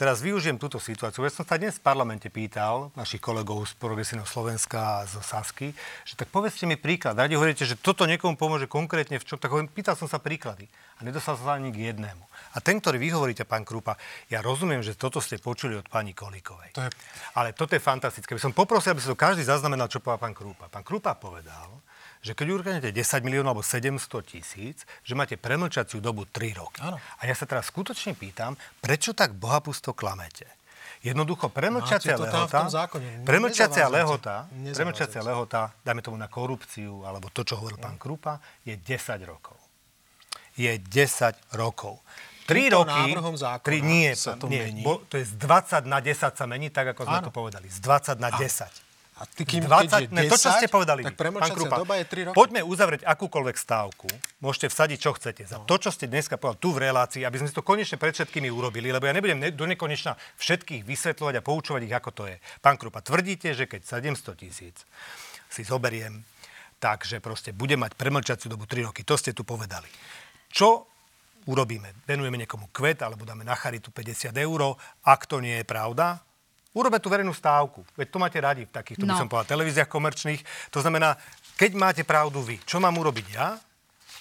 Teraz 0.00 0.24
využijem 0.24 0.56
túto 0.56 0.80
situáciu. 0.80 1.20
Ja 1.20 1.28
som 1.28 1.44
sa 1.44 1.60
dnes 1.60 1.76
v 1.76 1.84
parlamente 1.84 2.32
pýtal 2.32 2.88
našich 2.96 3.20
kolegov 3.20 3.68
z 3.68 3.76
Progresívneho 3.76 4.24
Slovenska 4.24 5.04
a 5.04 5.04
zo 5.04 5.20
Sasky, 5.20 5.76
že 6.08 6.16
tak 6.16 6.32
povedzte 6.32 6.64
mi 6.64 6.80
príklad. 6.80 7.20
Radi 7.20 7.36
hovoríte, 7.36 7.68
že 7.68 7.76
toto 7.76 8.08
niekomu 8.08 8.40
pomôže 8.40 8.64
konkrétne 8.64 9.20
v 9.20 9.28
čom. 9.28 9.36
Tak 9.36 9.52
hovorím, 9.52 9.68
pýtal 9.68 10.00
som 10.00 10.08
sa 10.08 10.16
príklady 10.16 10.64
a 10.96 11.04
nedostal 11.04 11.36
som 11.36 11.52
sa 11.52 11.60
ani 11.60 11.68
k 11.68 11.92
jednému. 11.92 12.24
A 12.56 12.64
ten, 12.64 12.80
ktorý 12.80 12.96
vy 12.96 13.12
hovoríte, 13.12 13.44
pán 13.44 13.60
Krupa, 13.60 14.00
ja 14.32 14.40
rozumiem, 14.40 14.80
že 14.80 14.96
toto 14.96 15.20
ste 15.20 15.36
počuli 15.36 15.76
od 15.76 15.84
pani 15.84 16.16
Kolíkovej. 16.16 16.80
To 16.80 16.88
je- 16.88 16.96
Ale 17.36 17.52
toto 17.52 17.76
je 17.76 17.84
fantastické. 17.84 18.32
By 18.32 18.40
som 18.40 18.56
poprosil, 18.56 18.96
aby 18.96 19.04
sa 19.04 19.12
to 19.12 19.20
každý 19.20 19.44
zaznamenal, 19.44 19.92
čo 19.92 20.00
povedal 20.00 20.32
pán 20.32 20.32
Krúpa. 20.32 20.72
Pán 20.72 20.80
Krúpa 20.80 21.12
povedal, 21.12 21.76
že 22.20 22.36
keď 22.36 22.46
ukradnete 22.52 22.92
10 22.92 23.24
miliónov 23.24 23.56
alebo 23.56 23.64
700 23.64 23.96
tisíc, 24.28 24.84
že 25.04 25.12
máte 25.16 25.40
premlčaciu 25.40 26.04
dobu 26.04 26.28
3 26.28 26.60
roky. 26.60 26.80
Áno. 26.84 27.00
A 27.00 27.22
ja 27.24 27.32
sa 27.32 27.48
teraz 27.48 27.72
skutočne 27.72 28.12
pýtam, 28.12 28.60
prečo 28.84 29.16
tak 29.16 29.32
bohapusto 29.32 29.96
klamete? 29.96 30.44
Jednoducho, 31.00 31.48
premlčacia 31.48 32.12
lehota, 32.12 32.68
premlčacia 33.24 33.88
lehota, 33.88 34.44
premlčacia 34.52 35.24
lehota, 35.24 35.72
dajme 35.80 36.04
tomu 36.04 36.20
na 36.20 36.28
korupciu, 36.28 37.08
alebo 37.08 37.32
to, 37.32 37.40
čo 37.40 37.56
hovoril 37.56 37.80
pán 37.80 37.96
Krupa, 37.96 38.36
je 38.68 38.76
10 38.76 39.24
rokov. 39.24 39.56
je 40.60 40.76
10 40.76 41.56
rokov. 41.56 42.04
3 42.44 42.52
Týmto 42.52 42.84
roky... 42.84 43.16
návrhom 43.16 43.36
zákona 43.38 43.64
tri, 43.64 43.78
nie, 43.80 44.12
sa 44.12 44.36
to 44.36 44.50
nie, 44.50 44.60
mení. 44.60 44.82
Bo, 44.84 45.00
to 45.08 45.16
je 45.16 45.24
z 45.24 45.40
20 45.40 45.88
na 45.88 46.04
10 46.04 46.36
sa 46.36 46.44
mení, 46.44 46.68
tak 46.68 46.92
ako 46.92 47.08
sme 47.08 47.18
Áno. 47.22 47.26
to 47.30 47.32
povedali. 47.32 47.64
Z 47.70 47.80
20 47.80 48.20
na 48.20 48.28
10. 48.36 48.89
A 49.20 49.28
ty, 49.28 49.44
kým, 49.44 49.68
20, 49.68 49.84
keď 49.84 50.00
je 50.00 50.08
10, 50.08 50.16
ne, 50.16 50.22
to, 50.32 50.38
čo 50.40 50.50
ste 50.56 50.68
povedali, 50.72 51.04
tak 51.04 51.20
pán 51.20 51.52
Krupa, 51.52 51.76
doba 51.76 52.00
je 52.00 52.08
3 52.08 52.32
roky. 52.32 52.36
Poďme 52.40 52.64
uzavrieť 52.64 53.04
akúkoľvek 53.04 53.56
stávku. 53.60 54.08
Môžete 54.40 54.72
vsadiť, 54.72 54.96
čo 54.96 55.12
chcete. 55.12 55.44
Za 55.44 55.60
to, 55.60 55.76
čo 55.76 55.92
ste 55.92 56.08
dneska 56.08 56.40
povedali 56.40 56.64
tu 56.64 56.72
v 56.72 56.88
relácii, 56.88 57.28
aby 57.28 57.36
sme 57.36 57.52
si 57.52 57.52
to 57.52 57.60
konečne 57.60 58.00
pred 58.00 58.16
všetkými 58.16 58.48
urobili, 58.48 58.88
lebo 58.88 59.04
ja 59.04 59.12
nebudem 59.12 59.36
ne- 59.36 59.52
do 59.52 59.68
nekonečna 59.68 60.16
všetkých 60.40 60.88
vysvetľovať 60.88 61.34
a 61.36 61.44
poučovať 61.44 61.82
ich, 61.84 61.92
ako 61.92 62.10
to 62.16 62.24
je. 62.32 62.40
Pán 62.64 62.80
Krupa, 62.80 63.04
tvrdíte, 63.04 63.52
že 63.52 63.68
keď 63.68 64.00
700 64.00 64.40
tisíc 64.40 64.76
si 65.52 65.62
zoberiem, 65.68 66.24
takže 66.80 67.20
proste 67.20 67.52
bude 67.52 67.76
mať 67.76 68.00
premlčaciu 68.00 68.48
dobu 68.48 68.64
3 68.64 68.88
roky. 68.88 69.04
To 69.04 69.20
ste 69.20 69.36
tu 69.36 69.44
povedali. 69.44 69.92
Čo 70.48 70.88
urobíme? 71.44 72.08
Venujeme 72.08 72.40
niekomu 72.40 72.72
kvet, 72.72 73.04
alebo 73.04 73.28
dáme 73.28 73.44
na 73.44 73.52
charitu 73.52 73.92
50 73.92 74.32
eur. 74.32 74.80
Ak 75.04 75.28
to 75.28 75.44
nie 75.44 75.60
je 75.60 75.66
pravda, 75.68 76.24
urobme 76.74 77.02
tú 77.02 77.10
verejnú 77.10 77.34
stávku. 77.34 77.82
Veď 77.98 78.08
to 78.14 78.18
máte 78.22 78.38
radi 78.38 78.62
v 78.66 78.72
takýchto, 78.72 79.04
no. 79.06 79.14
by 79.14 79.26
som 79.26 79.28
povedal, 79.30 79.58
televíziách 79.58 79.90
komerčných. 79.90 80.40
To 80.70 80.78
znamená, 80.78 81.18
keď 81.58 81.70
máte 81.74 82.02
pravdu 82.06 82.40
vy, 82.40 82.62
čo 82.62 82.78
mám 82.78 82.94
urobiť 82.94 83.26
ja? 83.34 83.58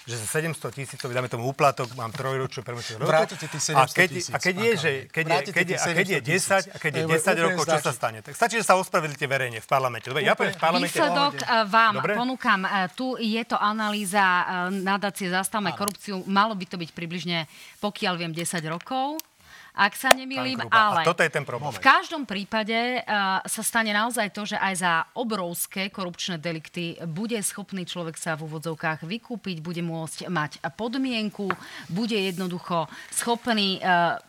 Že 0.09 0.25
za 0.25 0.41
700 0.41 0.73
tisícový, 0.73 1.13
dáme 1.13 1.29
tomu 1.29 1.45
úplatok, 1.45 1.93
mám 1.93 2.09
trojročnú 2.09 2.65
roku. 2.65 2.97
Vrátite 2.97 3.45
tých 3.45 3.77
a 3.77 3.85
700 3.85 3.93
keď, 3.93 4.09
tisíc, 4.09 4.33
a 4.33 4.38
keď 4.41 4.55
je, 4.57 4.71
že, 4.73 4.91
keď 5.05 5.25
je, 5.29 5.38
keď 5.53 5.65
je, 5.69 5.77
a 5.77 5.85
keď 5.85 6.07
je 6.09 6.17
700 6.17 6.25
tisíc. 6.25 6.49
10, 6.49 6.73
a 6.73 6.77
keď 6.81 6.91
je 6.97 7.03
To 7.05 7.05
je 7.05 7.13
10 7.13 7.21
úplne 7.21 7.43
rokov, 7.45 7.63
čo 7.69 7.77
sa 7.77 7.93
stane? 7.93 8.19
Tak 8.25 8.33
stačí, 8.33 8.55
že 8.57 8.65
sa 8.65 8.73
ospravedlíte 8.81 9.29
verejne 9.29 9.62
v 9.62 9.67
parlamente. 9.69 10.09
Dobre, 10.09 10.25
ja 10.25 10.33
poviem 10.33 10.57
v 10.57 10.62
parlamente... 10.65 10.97
Výsledok 10.97 11.35
eh, 11.45 11.62
vám 11.69 11.93
Dobre? 12.01 12.13
ponúkam. 12.17 12.59
eh, 12.65 12.89
Tu 12.97 13.05
je 13.21 13.43
to 13.45 13.57
analýza 13.62 14.25
eh, 14.25 14.45
nadácie 14.81 15.29
Zastavme 15.29 15.77
korupciu. 15.77 16.25
Malo 16.25 16.57
by 16.57 16.65
to 16.65 16.81
byť 16.81 16.89
približne, 16.89 17.45
pokiaľ 17.77 18.17
viem, 18.17 18.33
10 18.33 18.65
rokov. 18.65 19.28
Ak 19.73 19.93
sa 19.95 20.12
nemýlim, 20.12 20.60
ale... 20.69 21.03
A 21.03 21.08
toto 21.08 21.21
je 21.23 21.32
ten 21.32 21.45
problém. 21.45 21.71
V 21.71 21.84
každom 21.84 22.25
prípade 22.25 22.73
uh, 23.05 23.39
sa 23.45 23.62
stane 23.62 23.93
naozaj 23.93 24.34
to, 24.34 24.43
že 24.43 24.58
aj 24.58 24.73
za 24.75 24.93
obrovské 25.15 25.93
korupčné 25.93 26.41
delikty 26.41 26.97
bude 27.05 27.38
schopný 27.45 27.86
človek 27.86 28.17
sa 28.17 28.34
v 28.36 28.49
úvodzovkách 28.49 29.05
vykúpiť, 29.05 29.62
bude 29.62 29.86
môcť 29.86 30.27
mať 30.27 30.51
podmienku, 30.73 31.47
bude 31.91 32.17
jednoducho 32.17 32.89
schopný 33.13 33.79
uh, 33.79 34.19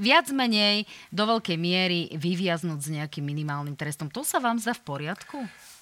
viac 0.00 0.28
menej 0.32 0.88
do 1.12 1.24
veľkej 1.28 1.58
miery 1.60 2.10
vyviaznúť 2.16 2.80
s 2.80 2.88
nejakým 2.92 3.24
minimálnym 3.24 3.76
trestom. 3.76 4.08
To 4.10 4.24
sa 4.24 4.40
vám 4.40 4.58
zdá 4.58 4.74
v 4.76 4.82
poriadku? 4.82 5.38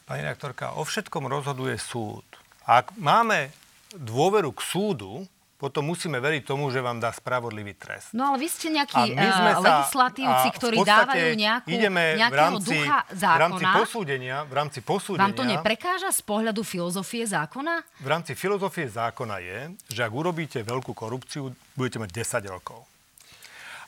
Pani 0.07 0.27
redaktorka, 0.27 0.75
o 0.75 0.83
všetkom 0.83 1.31
rozhoduje 1.31 1.79
súd. 1.79 2.27
Ak 2.67 2.95
máme 2.99 3.55
dôveru 3.95 4.55
k 4.55 4.61
súdu, 4.63 5.27
potom 5.61 5.85
musíme 5.85 6.17
veriť 6.17 6.43
tomu, 6.43 6.73
že 6.73 6.81
vám 6.81 6.97
dá 6.97 7.13
spravodlivý 7.13 7.77
trest. 7.77 8.11
No 8.11 8.33
ale 8.33 8.41
vy 8.41 8.49
ste 8.49 8.73
nejakí 8.73 9.13
uh, 9.13 9.21
sa- 9.21 9.61
legislatívci, 9.61 10.49
ktorí 10.57 10.77
dávajú 10.81 11.29
nejakú, 11.37 11.69
ideme 11.69 12.17
v 12.17 12.33
rámci, 12.33 12.81
ducha 12.81 13.05
V 13.05 13.21
rámci 13.37 13.61
zákona. 13.61 13.77
posúdenia, 13.77 14.37
v 14.43 14.55
rámci 14.57 14.79
posúdenia, 14.81 15.23
Vám 15.23 15.37
to 15.37 15.45
neprekáža 15.45 16.09
z 16.11 16.23
pohľadu 16.25 16.65
filozofie 16.65 17.29
zákona? 17.29 17.85
v 18.01 18.09
rámci 18.09 18.33
filozofie 18.33 18.89
zákona 18.89 19.37
je, 19.39 19.59
že 19.87 20.01
ak 20.01 20.11
urobíte 20.11 20.65
veľkú 20.65 20.91
korupciu, 20.91 21.53
budete 21.77 22.01
mať 22.01 22.11
10 22.41 22.49
rokov. 22.49 22.81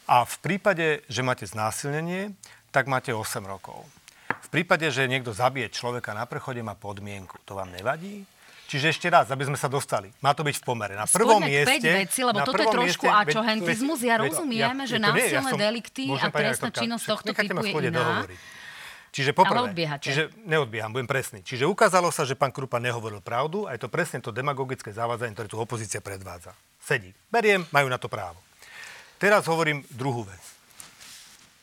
A 0.05 0.23
v 0.23 0.37
prípade, 0.39 1.01
že 1.07 1.25
máte 1.25 1.49
znásilnenie, 1.49 2.37
tak 2.69 2.85
máte 2.85 3.11
8 3.11 3.25
rokov. 3.43 3.81
V 4.43 4.49
prípade, 4.51 4.85
že 4.87 5.09
niekto 5.09 5.33
zabije 5.33 5.73
človeka 5.73 6.13
na 6.13 6.29
prechode, 6.29 6.61
má 6.61 6.77
podmienku. 6.77 7.41
To 7.47 7.57
vám 7.57 7.73
nevadí? 7.73 8.29
Čiže 8.73 8.89
ešte 8.89 9.13
raz, 9.13 9.29
aby 9.29 9.45
sme 9.45 9.59
sa 9.61 9.69
dostali. 9.69 10.09
Má 10.25 10.33
to 10.33 10.41
byť 10.41 10.57
v 10.57 10.65
pomere. 10.65 10.97
Na 10.97 11.05
prvom 11.05 11.45
Skôrme 11.45 11.53
mieste... 11.53 11.93
veci, 11.93 12.25
lebo 12.25 12.41
toto 12.41 12.57
je 12.57 12.73
trošku 12.73 13.05
mieste- 13.05 13.21
ačohentizmus. 13.29 14.01
Ja 14.01 14.17
veď- 14.17 14.33
rozumiem, 14.33 14.77
že 14.89 14.97
to 14.97 15.13
nie, 15.13 15.29
násilné 15.29 15.53
delikty 15.61 16.03
môžem, 16.09 16.33
a 16.33 16.41
trestná 16.41 16.71
činnosť 16.73 17.05
tohto 17.05 17.31
typu 17.37 17.61
je 17.61 17.93
iná. 17.93 18.01
dohovoriť. 18.01 18.39
Čiže 19.13 19.37
poprvé, 19.37 19.77
čiže 20.01 20.33
neodbieham, 20.49 20.89
budem 20.89 21.05
presný. 21.05 21.45
Čiže 21.45 21.69
ukázalo 21.69 22.09
sa, 22.09 22.25
že 22.25 22.33
pán 22.33 22.49
Krupa 22.49 22.81
nehovoril 22.81 23.21
pravdu 23.21 23.69
a 23.69 23.77
je 23.77 23.85
to 23.85 23.93
presne 23.93 24.25
to 24.25 24.33
demagogické 24.33 24.89
zavádzanie, 24.89 25.37
ktoré 25.37 25.53
tu 25.53 25.61
opozícia 25.61 26.01
predvádza. 26.01 26.57
Sedí. 26.81 27.13
Beriem, 27.29 27.69
majú 27.77 27.93
na 27.93 28.01
to 28.01 28.09
právo. 28.09 28.41
Teraz 29.21 29.45
hovorím 29.53 29.85
druhú 29.93 30.25
vec. 30.25 30.41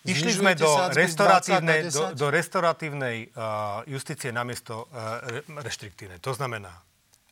Išli 0.06 0.30
sme 0.30 0.54
do 0.54 0.70
sadzby 0.70 1.10
z 1.10 1.18
20 1.18 1.26
na 1.26 1.34
restauratívnej, 1.34 1.80
do, 1.90 2.02
10? 2.14 2.22
do 2.22 2.28
restauratívnej 2.30 3.18
uh, 3.34 3.82
justície 3.90 4.30
namiesto 4.30 4.86
uh, 4.94 5.26
re, 5.26 5.42
reštriktívnej. 5.66 6.22
To 6.22 6.38
znamená, 6.38 6.70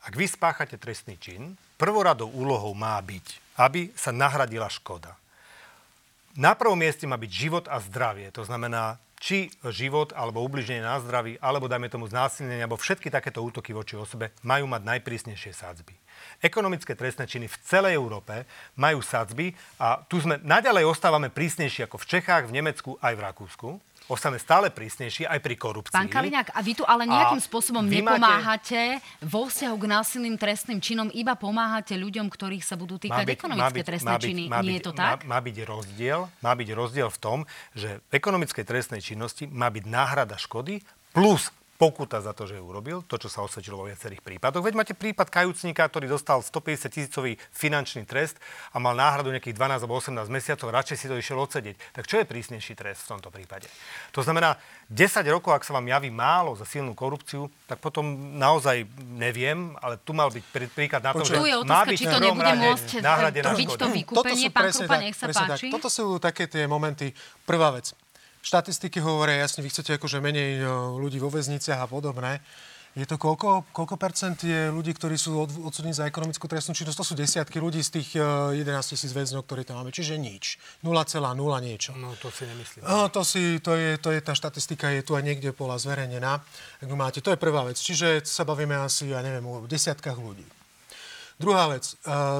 ak 0.03 0.13
vy 0.13 0.25
spáchate 0.29 0.77
trestný 0.77 1.17
čin, 1.17 1.57
prvoradou 1.77 2.29
úlohou 2.31 2.73
má 2.77 2.97
byť, 3.01 3.57
aby 3.57 3.89
sa 3.97 4.13
nahradila 4.13 4.69
škoda. 4.69 5.17
Na 6.37 6.53
prvom 6.53 6.77
mieste 6.77 7.09
má 7.09 7.17
byť 7.17 7.31
život 7.33 7.65
a 7.65 7.81
zdravie. 7.81 8.29
To 8.37 8.45
znamená, 8.45 9.01
či 9.17 9.49
život 9.73 10.13
alebo 10.13 10.45
ubliženie 10.45 10.85
na 10.85 11.01
zdraví, 11.01 11.41
alebo 11.41 11.65
dajme 11.65 11.89
tomu 11.89 12.05
znásilnenie, 12.05 12.61
alebo 12.61 12.77
všetky 12.77 13.09
takéto 13.09 13.41
útoky 13.41 13.73
voči 13.73 13.97
osobe 13.97 14.29
majú 14.45 14.69
mať 14.69 14.85
najprísnejšie 14.85 15.51
sádzby. 15.57 15.93
Ekonomické 16.45 16.93
trestné 16.93 17.25
činy 17.25 17.49
v 17.49 17.57
celej 17.65 17.97
Európe 17.97 18.45
majú 18.77 19.01
sadzby 19.01 19.57
a 19.81 20.01
tu 20.05 20.21
sme 20.21 20.37
naďalej 20.45 20.85
ostávame 20.85 21.33
prísnejší 21.33 21.89
ako 21.89 21.97
v 21.97 22.09
Čechách, 22.17 22.49
v 22.49 22.55
Nemecku 22.61 22.93
aj 23.01 23.13
v 23.17 23.23
Rakúsku. 23.25 23.69
Ostávame 24.07 24.39
stále 24.39 24.71
prísnejší 24.71 25.27
aj 25.27 25.39
pri 25.43 25.55
korupcii. 25.59 25.91
Pán 25.91 26.07
Kaliňák, 26.07 26.55
a 26.55 26.59
vy 26.63 26.79
tu 26.79 26.83
ale 26.87 27.03
nejakým 27.03 27.43
A 27.43 27.45
spôsobom 27.45 27.83
máte- 27.83 27.99
nepomáhate 27.99 28.81
vo 29.19 29.51
vzťahu 29.51 29.75
k 29.75 29.85
násilným 29.91 30.35
trestným 30.39 30.79
činom, 30.79 31.11
iba 31.11 31.35
pomáhate 31.35 31.99
ľuďom, 31.99 32.31
ktorých 32.31 32.63
sa 32.63 32.79
budú 32.79 32.95
týkať 32.95 33.27
ekonomické 33.27 33.83
trestné 33.83 34.15
činy. 34.15 34.47
Nie 34.47 34.79
je 34.79 34.83
to 34.87 34.95
tak? 34.95 35.27
Má, 35.27 35.35
má, 35.35 35.39
byť 35.43 35.57
rozdiel, 35.67 36.19
má 36.39 36.55
byť 36.55 36.69
rozdiel 36.71 37.09
v 37.11 37.19
tom, 37.19 37.37
že 37.75 37.99
v 38.07 38.11
ekonomickej 38.15 38.63
trestnej 38.63 39.03
činnosti 39.03 39.43
má 39.43 39.67
byť 39.67 39.83
náhrada 39.83 40.39
škody 40.39 40.79
plus 41.11 41.51
pokuta 41.77 42.17
za 42.19 42.33
to, 42.33 42.49
že 42.49 42.57
ju 42.57 42.65
urobil, 42.65 43.05
to, 43.05 43.21
čo 43.21 43.29
sa 43.29 43.45
osvedčilo 43.45 43.77
vo 43.77 43.85
viacerých 43.85 44.25
prípadoch. 44.25 44.65
Veď 44.65 44.73
máte 44.73 44.93
prípad 44.97 45.29
kajúcníka, 45.29 45.85
ktorý 45.85 46.09
dostal 46.09 46.41
150 46.41 46.89
tisícový 46.89 47.37
finančný 47.53 48.03
trest 48.03 48.41
a 48.73 48.81
mal 48.81 48.97
náhradu 48.97 49.29
nejakých 49.29 49.53
12 49.53 49.85
alebo 49.85 49.95
18 50.01 50.25
mesiacov, 50.27 50.73
radšej 50.73 50.97
si 50.97 51.05
to 51.05 51.15
išiel 51.15 51.37
odsedieť. 51.37 51.77
Tak 51.93 52.09
čo 52.09 52.17
je 52.17 52.25
prísnejší 52.25 52.73
trest 52.73 53.05
v 53.05 53.09
tomto 53.13 53.29
prípade? 53.29 53.69
To 54.11 54.25
znamená, 54.25 54.57
10 54.89 55.21
rokov, 55.29 55.53
ak 55.53 55.63
sa 55.63 55.77
vám 55.77 55.85
javí 55.85 56.09
málo 56.09 56.57
za 56.57 56.65
silnú 56.65 56.97
korupciu, 56.97 57.45
tak 57.69 57.77
potom 57.77 58.09
naozaj 58.41 58.89
neviem, 59.13 59.77
ale 59.77 60.01
tu 60.01 60.17
mal 60.17 60.33
byť 60.33 60.43
prí- 60.49 60.71
príklad 60.73 61.05
na 61.05 61.13
to, 61.13 61.21
že 61.27 61.37
Tu 61.37 61.45
je 61.45 61.55
má 61.61 61.85
otázka, 61.85 61.91
byť 61.93 61.99
či 61.99 62.05
to 62.09 62.19
nebude 62.23 62.53
môcť 62.57 62.87
nahradená 63.05 63.49
byť 63.53 63.67
škoda. 63.69 63.81
to 63.83 63.87
vykúpenie. 63.93 64.47
Pán 64.49 64.69
Krupa, 64.73 64.95
nech 64.97 65.15
sa 65.15 65.25
páči. 65.29 65.69
Tak. 65.69 65.73
Toto 65.77 65.87
sú 65.93 66.17
také 66.17 66.49
tie 66.49 66.65
momenty. 66.65 67.13
Prvá 67.45 67.69
vec. 67.69 67.93
Štatistiky 68.47 69.03
hovoria 69.03 69.43
jasne, 69.43 69.59
vy 69.59 69.67
chcete 69.67 69.99
akože 69.99 70.23
menej 70.23 70.63
ľudí 70.95 71.19
vo 71.19 71.27
väzniciach 71.27 71.83
a 71.83 71.87
podobné. 71.91 72.39
Je 72.97 73.05
to 73.05 73.19
koľko, 73.19 73.67
koľko 73.75 73.95
percent 73.99 74.39
je 74.41 74.73
ľudí, 74.73 74.89
ktorí 74.95 75.19
sú 75.19 75.37
od, 75.37 75.51
odsudení 75.69 75.93
za 75.93 76.09
ekonomickú 76.09 76.49
trestnú 76.49 76.73
činnosť? 76.73 76.97
To 76.97 77.05
sú 77.05 77.13
desiatky 77.13 77.61
ľudí 77.61 77.83
z 77.83 78.01
tých 78.01 78.17
uh, 78.17 78.55
11 78.55 78.73
tisíc 78.89 79.13
väzňov, 79.13 79.45
ktorí 79.45 79.67
tam 79.69 79.83
máme. 79.83 79.93
Čiže 79.93 80.17
nič. 80.17 80.57
0,0 80.81 80.97
niečo. 81.61 81.93
No 81.93 82.17
to 82.17 82.33
si 82.33 82.49
nemyslím. 82.49 82.81
No, 82.87 83.11
to, 83.13 83.21
si, 83.21 83.61
to, 83.61 83.77
je, 83.77 84.01
to 84.01 84.09
je 84.15 84.19
tá 84.23 84.33
štatistika, 84.33 84.89
je 84.89 85.05
tu 85.05 85.13
aj 85.13 85.21
niekde 85.21 85.53
bola 85.53 85.77
zverejnená. 85.77 86.41
Ak 86.81 86.89
máte, 86.95 87.21
to 87.21 87.29
je 87.29 87.37
prvá 87.37 87.69
vec. 87.69 87.77
Čiže 87.77 88.25
sa 88.25 88.47
bavíme 88.47 88.73
asi, 88.79 89.13
ja 89.13 89.21
neviem, 89.21 89.45
o 89.45 89.67
desiatkách 89.69 90.17
ľudí. 90.17 90.47
Druhá 91.37 91.69
vec, 91.69 91.93
e, 91.93 91.95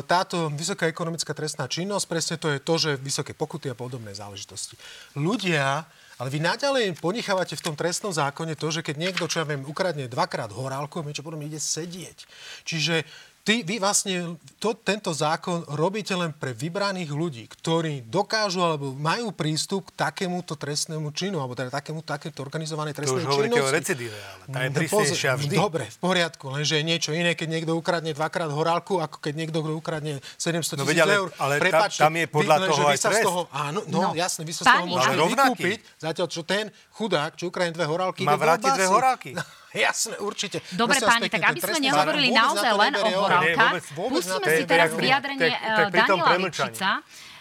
táto 0.10 0.50
vysoká 0.50 0.90
ekonomická 0.90 1.38
trestná 1.38 1.70
činnosť, 1.70 2.06
presne 2.10 2.36
to 2.42 2.50
je 2.50 2.58
to, 2.58 2.74
že 2.82 2.92
vysoké 2.98 3.38
pokuty 3.38 3.70
a 3.70 3.78
podobné 3.78 4.10
záležitosti. 4.18 4.74
Ľudia, 5.14 5.86
ale 6.18 6.34
vy 6.34 6.42
naďalej 6.42 6.98
ponechávate 6.98 7.54
v 7.54 7.66
tom 7.66 7.76
trestnom 7.78 8.10
zákone 8.10 8.58
to, 8.58 8.74
že 8.74 8.82
keď 8.82 8.96
niekto, 8.98 9.30
čo 9.30 9.42
ja 9.42 9.46
viem, 9.46 9.62
ukradne 9.66 10.10
dvakrát 10.10 10.50
horálku, 10.50 11.06
niečo 11.06 11.22
potom 11.22 11.42
ide 11.46 11.62
sedieť. 11.62 12.26
Čiže 12.66 13.06
ty, 13.48 13.64
vy 13.64 13.80
vlastne 13.80 14.36
to, 14.58 14.76
tento 14.76 15.08
zákon 15.10 15.64
robíte 15.72 16.12
len 16.12 16.30
pre 16.30 16.52
vybraných 16.52 17.08
ľudí, 17.10 17.48
ktorí 17.48 18.04
dokážu 18.04 18.60
alebo 18.60 18.92
majú 18.92 19.32
prístup 19.32 19.88
k 19.88 20.04
takémuto 20.04 20.54
trestnému 20.54 21.08
činu, 21.10 21.40
alebo 21.40 21.56
teda 21.56 21.72
takému, 21.72 22.04
takéto 22.04 22.44
organizovanej 22.44 22.92
To 22.92 22.98
trestnej 23.00 23.24
už 23.24 23.26
hovoríte 23.26 23.56
o 23.56 23.64
činnosti. 23.64 23.78
recidíve, 23.78 24.18
ale 24.20 24.44
tá 24.46 24.60
je 24.60 24.68
No, 24.68 24.76
prísnejšia 24.76 25.32
vždy. 25.38 25.56
Dobre, 25.56 25.84
v 25.88 25.98
poriadku, 25.98 26.46
lenže 26.50 26.76
je 26.76 26.84
niečo 26.84 27.12
iné, 27.12 27.32
keď 27.32 27.48
niekto 27.50 27.72
ukradne 27.72 28.12
dvakrát 28.12 28.52
horálku, 28.52 29.00
ako 29.00 29.16
keď 29.18 29.34
niekto 29.38 29.64
ukradne 29.64 30.20
700 30.36 30.76
No 30.76 30.84
tisíc 30.84 30.92
veď 30.92 30.98
ale- 31.02 31.16
eur. 31.16 31.28
ale 31.38 31.54
tam- 31.54 31.64
Prepáčte, 31.64 32.02
tam 32.02 32.14
je 32.14 32.26
podľa 32.28 32.56
vy, 32.58 32.66
toho 32.68 32.82
vy 32.82 32.90
aj 32.90 32.98
sa 32.98 33.08
z 33.08 33.12
trest. 33.14 33.24
toho, 33.24 33.42
áno, 33.50 33.80
no, 33.88 34.00
No. 34.02 34.10
jasne, 34.12 34.44
vy 34.44 34.52
sa 34.52 34.62
z 34.62 34.68
toho 34.68 34.86
môžete 34.86 35.16
vykúpiť, 35.16 35.78
zatiaľ 35.98 36.28
čo 36.28 36.42
ten 36.44 36.66
chudák, 36.92 37.32
čo 37.34 37.48
ukradne 37.48 37.72
dve 37.72 37.86
horálky, 37.86 38.22
Má 38.22 38.36
vrátiť 38.36 38.72
dve 38.74 38.88
horálky. 38.88 39.32
Jasné, 39.76 40.16
určite. 40.24 40.64
Dobre, 40.72 40.98
páni, 41.04 41.28
pekne, 41.28 41.36
tak 41.36 41.44
aby 41.52 41.60
sme 41.60 41.80
nehovorili 41.84 42.28
naozaj 42.32 42.72
len 42.72 42.94
o 42.96 43.04
horálkach, 43.04 43.74
pustíme 43.96 44.48
si 44.48 44.64
teraz 44.64 44.96
vyjadrenie 44.96 45.52
eh, 45.52 45.92
Daniela. 45.92 46.40
Lipšica, 46.40 46.90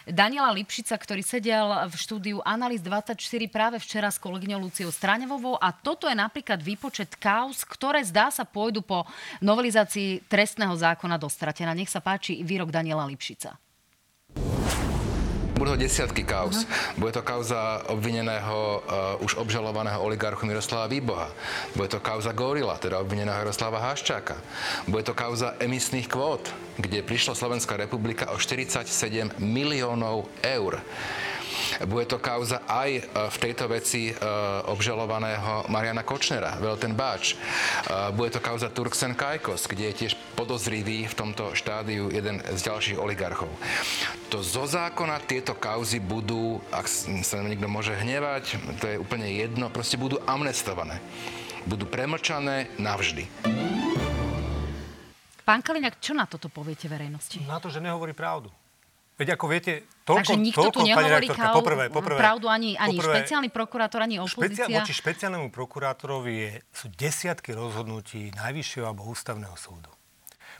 Daniela 0.06 0.54
Lipšica, 0.54 0.94
ktorý 0.94 1.22
sedel 1.26 1.66
v 1.90 1.94
štúdiu 1.98 2.38
Analýz 2.46 2.78
24 2.78 3.18
práve 3.50 3.82
včera 3.82 4.06
s 4.06 4.22
kolegyňou 4.22 4.62
Luciou 4.62 4.94
Stráňovou 4.94 5.58
a 5.58 5.74
toto 5.74 6.06
je 6.06 6.14
napríklad 6.14 6.62
výpočet 6.62 7.18
kauz, 7.18 7.66
ktoré 7.66 8.06
zdá 8.06 8.30
sa 8.30 8.46
pôjdu 8.46 8.86
po 8.86 9.02
novelizácii 9.42 10.30
trestného 10.30 10.78
zákona 10.78 11.18
do 11.18 11.26
stratená. 11.26 11.74
Nech 11.74 11.90
sa 11.90 11.98
páči 11.98 12.38
výrok 12.46 12.70
Daniela 12.70 13.02
Lipšica. 13.02 13.58
Budú 15.56 15.72
desiatky 15.72 16.20
kauz. 16.20 16.62
Uh-huh. 16.62 17.00
Bude 17.00 17.16
to 17.16 17.24
kauza 17.24 17.80
obvineného, 17.88 18.84
uh, 18.84 19.24
už 19.24 19.40
obžalovaného 19.40 19.96
oligarchu 20.04 20.44
Miroslava 20.44 20.84
Výboha. 20.84 21.32
Bude 21.72 21.88
to 21.88 21.98
kauza 22.04 22.36
Gorila, 22.36 22.76
teda 22.76 23.00
obvineného 23.00 23.40
Jaroslava 23.40 23.80
Haščáka. 23.80 24.36
Bude 24.84 25.08
to 25.08 25.16
kauza 25.16 25.56
emisných 25.56 26.12
kvót, 26.12 26.52
kde 26.76 27.00
prišla 27.00 27.32
Slovenská 27.32 27.80
republika 27.80 28.28
o 28.30 28.36
47 28.36 29.40
miliónov 29.40 30.28
eur. 30.44 30.84
Bude 31.84 32.06
to 32.06 32.18
kauza 32.18 32.62
aj 32.64 32.90
e, 32.96 33.02
v 33.06 33.36
tejto 33.40 33.64
veci 33.68 34.10
e, 34.10 34.14
obžalovaného 34.70 35.68
Mariana 35.68 36.02
Kočnera, 36.06 36.56
Velten 36.58 36.96
Báč. 36.96 37.34
E, 37.34 37.36
bude 38.16 38.32
to 38.32 38.40
kauza 38.40 38.72
Turksen 38.72 39.14
Kajkos, 39.14 39.68
kde 39.68 39.92
je 39.92 39.98
tiež 40.06 40.12
podozrivý 40.34 41.06
v 41.06 41.14
tomto 41.14 41.52
štádiu 41.52 42.08
jeden 42.12 42.40
z 42.42 42.60
ďalších 42.60 42.98
oligarchov. 43.00 43.50
To 44.30 44.42
zo 44.42 44.66
zákona 44.66 45.22
tieto 45.24 45.54
kauzy 45.54 46.02
budú, 46.02 46.58
ak 46.74 46.86
sa 47.22 47.42
niekto 47.42 47.70
môže 47.70 47.94
hnevať, 47.94 48.58
to 48.82 48.86
je 48.90 48.96
úplne 49.00 49.26
jedno, 49.30 49.70
proste 49.70 49.94
budú 50.00 50.18
amnestované. 50.26 50.98
Budú 51.66 51.86
premlčané 51.86 52.70
navždy. 52.78 53.26
Pán 55.46 55.62
Kaliňák, 55.62 56.02
čo 56.02 56.10
na 56.10 56.26
toto 56.26 56.50
poviete 56.50 56.90
verejnosti? 56.90 57.38
Na 57.46 57.62
to, 57.62 57.70
že 57.70 57.78
nehovorí 57.78 58.10
pravdu. 58.10 58.50
Veď 59.16 59.32
ako 59.32 59.44
viete, 59.48 59.88
toľko, 60.04 60.28
Takže 60.28 60.36
nikto 60.36 60.60
toľko, 60.60 60.76
tu 60.76 60.80
nehovorí 60.84 61.24
rektorka, 61.24 61.48
poprvé, 61.56 61.84
poprvé, 61.88 62.20
pravdu 62.20 62.52
ani, 62.52 62.76
ani 62.76 63.00
poprvé, 63.00 63.16
špeciálny 63.16 63.48
prokurátor, 63.48 64.04
ani 64.04 64.20
opozícia. 64.20 64.68
Špeciál, 64.68 64.84
voči 64.84 64.92
špeciálnemu 64.92 65.48
prokurátorovi 65.48 66.32
je, 66.36 66.50
sú 66.68 66.86
desiatky 66.92 67.56
rozhodnutí 67.56 68.36
Najvyššieho 68.36 68.84
alebo 68.84 69.08
Ústavného 69.08 69.56
súdu. 69.56 69.88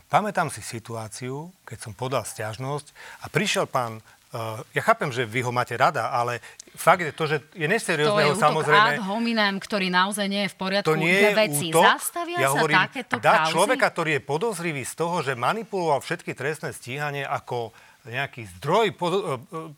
Pamätám 0.09 0.49
si 0.49 0.65
situáciu, 0.65 1.53
keď 1.69 1.77
som 1.85 1.93
podal 1.93 2.25
stiažnosť 2.25 2.91
a 3.21 3.25
prišiel 3.29 3.69
pán 3.69 4.01
Uh, 4.27 4.59
ja 4.75 4.83
chápem, 4.83 5.07
že 5.07 5.23
vy 5.23 5.39
ho 5.39 5.55
máte 5.55 5.71
rada, 5.79 6.11
ale 6.11 6.43
fakt 6.75 6.99
je 6.99 7.15
to, 7.15 7.31
že 7.31 7.47
je 7.55 7.63
neseriózne 7.63 8.27
to 8.27 8.35
je 8.35 8.43
samozrejme... 8.43 8.99
ad 8.99 9.07
hominem, 9.07 9.55
ktorý 9.55 9.87
naozaj 9.87 10.27
nie 10.27 10.43
je 10.43 10.49
v 10.51 10.57
poriadku, 10.59 10.91
to 10.91 10.99
nie 10.99 11.15
je 11.15 11.31
veci 11.31 11.71
útok, 11.71 11.95
zastavia 11.95 12.35
ja 12.43 12.51
sa 12.51 12.59
hovorím, 12.59 12.75
takéto 12.75 13.13
dá 13.23 13.47
kauzy? 13.47 13.51
človeka, 13.55 13.87
ktorý 13.87 14.11
je 14.19 14.21
podozrivý 14.27 14.83
z 14.83 14.93
toho, 14.99 15.23
že 15.23 15.31
manipuloval 15.31 16.03
všetky 16.03 16.35
trestné 16.35 16.75
stíhanie 16.75 17.23
ako 17.23 17.71
nejaký 18.07 18.47
zdroj 18.57 18.95
pod, 18.95 19.11
e, 19.11 19.17
e, 19.19 19.23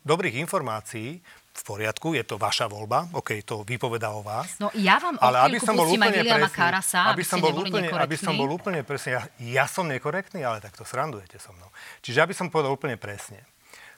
dobrých 0.06 0.38
informácií, 0.40 1.20
v 1.50 1.62
poriadku, 1.66 2.14
je 2.14 2.24
to 2.24 2.38
vaša 2.38 2.70
voľba, 2.70 3.10
OK, 3.12 3.42
to 3.42 3.66
vypoveda 3.66 4.14
o 4.14 4.22
vás. 4.22 4.56
No 4.62 4.70
ja 4.72 4.96
vám 5.02 5.18
ale 5.18 5.50
aby 5.50 5.58
som 5.58 5.74
bol 5.74 5.90
úplne 5.90 6.22
presný, 6.22 6.54
Karasa, 6.54 7.10
aby, 7.10 7.20
aby, 7.20 7.24
som 7.26 7.38
bol 7.42 7.52
úplne, 7.52 7.88
aby 7.90 8.16
som 8.16 8.32
bol 8.38 8.50
úplne 8.54 8.80
presný, 8.86 9.18
ja, 9.18 9.22
ja 9.42 9.64
som 9.66 9.84
nekorektný, 9.84 10.40
ale 10.46 10.62
tak 10.62 10.78
to 10.78 10.86
srandujete 10.86 11.36
so 11.42 11.50
mnou. 11.52 11.68
Čiže 12.00 12.22
aby 12.22 12.32
som 12.32 12.48
povedal 12.48 12.72
úplne 12.72 12.96
presne. 12.96 13.42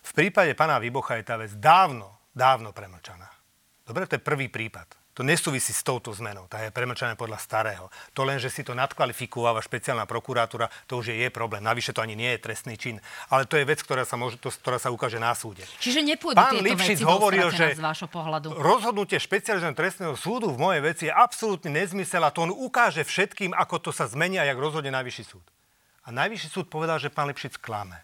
V 0.03 0.11
prípade 0.17 0.57
pána 0.59 0.83
Výbocha 0.83 1.21
je 1.21 1.25
tá 1.29 1.39
vec 1.39 1.55
dávno, 1.61 2.11
dávno 2.35 2.75
premlčaná. 2.75 3.31
Dobre, 3.87 4.11
to 4.11 4.19
je 4.19 4.23
prvý 4.25 4.51
prípad. 4.51 5.02
To 5.13 5.21
nesúvisí 5.21 5.77
s 5.77 5.85
touto 5.85 6.09
zmenou, 6.09 6.49
tá 6.49 6.65
je 6.65 6.73
premlčané 6.73 7.21
podľa 7.21 7.37
starého. 7.37 7.93
To 8.17 8.25
len, 8.25 8.41
že 8.41 8.49
si 8.49 8.65
to 8.65 8.73
nadkvalifikováva 8.73 9.61
špeciálna 9.61 10.09
prokuratúra, 10.09 10.73
to 10.89 11.05
už 11.05 11.13
je 11.13 11.21
jej 11.21 11.29
problém. 11.29 11.61
Navyše 11.61 11.93
to 11.93 12.01
ani 12.01 12.17
nie 12.17 12.33
je 12.33 12.41
trestný 12.41 12.81
čin. 12.81 12.97
Ale 13.29 13.45
to 13.45 13.61
je 13.61 13.69
vec, 13.69 13.85
ktorá 13.85 14.09
sa, 14.09 14.17
môže, 14.17 14.41
to, 14.41 14.49
ktorá 14.49 14.81
sa 14.81 14.89
ukáže 14.89 15.21
na 15.21 15.37
súde. 15.37 15.69
Čiže 15.85 16.01
nepôjdu 16.01 16.41
Pán 16.41 16.57
tieto 16.57 16.65
Lipšic 16.65 16.99
veci 17.01 17.05
hovoril, 17.05 17.53
že 17.53 17.77
z 17.77 17.85
vášho 17.85 18.09
pohľadu. 18.09 18.57
rozhodnutie 18.57 19.21
špecializovaného 19.21 19.77
trestného 19.77 20.15
súdu 20.17 20.49
v 20.49 20.57
mojej 20.57 20.81
veci 20.81 21.05
je 21.09 21.13
absolútne 21.13 21.69
nezmysel 21.77 22.25
a 22.25 22.33
to 22.33 22.49
on 22.49 22.53
ukáže 22.53 23.05
všetkým, 23.05 23.53
ako 23.53 23.85
to 23.85 23.91
sa 23.93 24.09
zmenia, 24.09 24.49
jak 24.49 24.57
rozhodne 24.57 24.89
Najvyšší 24.89 25.25
súd. 25.29 25.45
A 26.03 26.09
Najvyšší 26.09 26.49
súd 26.49 26.67
povedal, 26.73 26.97
že 26.97 27.13
pán 27.13 27.29
Lipšic 27.29 27.61
klame. 27.61 28.01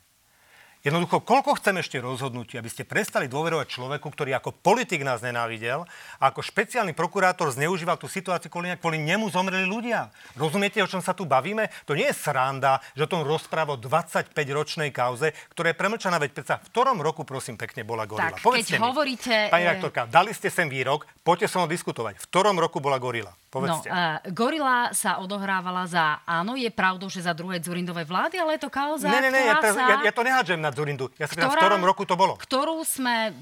Jednoducho, 0.87 1.19
koľko 1.27 1.59
chcem 1.59 1.83
ešte 1.83 1.99
rozhodnutí, 1.99 2.55
aby 2.55 2.71
ste 2.71 2.87
prestali 2.87 3.27
dôverovať 3.27 3.67
človeku, 3.67 4.07
ktorý 4.15 4.39
ako 4.39 4.55
politik 4.63 5.03
nás 5.03 5.19
nenávidel 5.19 5.83
a 6.23 6.31
ako 6.31 6.39
špeciálny 6.39 6.95
prokurátor 6.95 7.51
zneužíval 7.51 7.99
tú 7.99 8.07
situáciu, 8.07 8.47
kvôli, 8.47 8.71
kvôli 8.79 9.03
nemu 9.03 9.27
zomreli 9.27 9.67
ľudia. 9.67 10.15
Rozumiete, 10.39 10.79
o 10.79 10.87
čom 10.87 11.03
sa 11.03 11.19
tu 11.19 11.27
bavíme? 11.27 11.67
To 11.83 11.99
nie 11.99 12.07
je 12.07 12.15
sranda, 12.15 12.79
že 12.95 13.05
o 13.05 13.11
tom 13.11 13.27
rozpráva 13.27 13.75
o 13.75 13.83
25-ročnej 13.83 14.95
kauze, 14.95 15.35
ktorá 15.51 15.75
je 15.75 15.81
premlčaná, 15.83 16.23
veď 16.23 16.31
predsa 16.31 16.63
v 16.63 16.71
ktorom 16.71 17.03
roku, 17.03 17.27
prosím, 17.27 17.59
pekne 17.59 17.83
bola 17.83 18.07
gorila. 18.07 18.39
Tak, 18.39 18.47
Povedzte 18.47 18.79
keď 18.79 18.81
mi, 18.81 18.87
hovoríte... 18.87 19.35
Pani 19.51 19.67
rektorka, 19.67 20.07
dali 20.07 20.31
ste 20.31 20.47
sem 20.47 20.71
výrok, 20.71 21.11
poďte 21.27 21.51
som 21.51 21.67
ho 21.67 21.69
diskutovať. 21.69 22.23
V 22.23 22.27
ktorom 22.31 22.55
roku 22.55 22.79
bola 22.79 23.03
gorila? 23.03 23.35
Povedzte. 23.49 23.89
No, 23.89 23.97
uh, 23.97 24.21
gorila 24.29 24.93
sa 24.93 25.25
odohrávala 25.25 25.89
za, 25.89 26.21
áno, 26.29 26.53
je 26.53 26.69
pravdou, 26.69 27.09
že 27.09 27.25
za 27.25 27.33
druhej 27.33 27.65
Dzurindovej 27.65 28.05
vlády, 28.05 28.37
ale 28.37 28.61
je 28.61 28.69
to 28.69 28.71
kauza, 28.71 29.09
Ne, 29.09 29.25
ne, 29.25 29.33
ne, 29.33 29.41
ja, 29.49 29.57
sa, 29.57 29.73
ja, 29.73 29.97
ja 30.05 30.13
to 30.13 30.21
nehádžem 30.21 30.61
na 30.61 30.69
Zurindu. 30.69 31.09
Ja 31.17 31.25
sa 31.25 31.33
ktorá, 31.33 31.57
v 31.57 31.57
ktorom 31.57 31.81
roku 31.81 32.05
to 32.05 32.13
bolo. 32.13 32.37
Ktorú 32.37 32.85
sme 32.85 33.33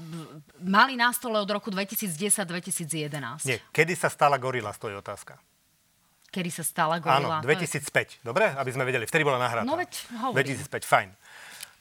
mali 0.63 0.95
na 0.95 1.11
stole 1.11 1.43
od 1.43 1.49
roku 1.51 1.67
2010-2011. 1.75 3.43
Nie, 3.43 3.59
kedy 3.75 3.99
sa 3.99 4.07
stala 4.07 4.39
gorila, 4.39 4.71
to 4.71 4.87
je 4.87 4.95
otázka. 4.95 5.35
Kedy 6.31 6.49
sa 6.55 6.63
stala 6.63 7.03
gorila? 7.03 7.39
Áno, 7.39 7.47
2005. 7.47 8.23
Dobre, 8.23 8.47
aby 8.51 8.69
sme 8.71 8.83
vedeli. 8.87 9.03
Vtedy 9.07 9.27
bola 9.27 9.39
nahrádka. 9.39 9.67
No 9.67 9.75
veď 9.75 9.91
hovorím. 10.23 10.55
2005, 10.63 10.87
fajn. 10.87 11.09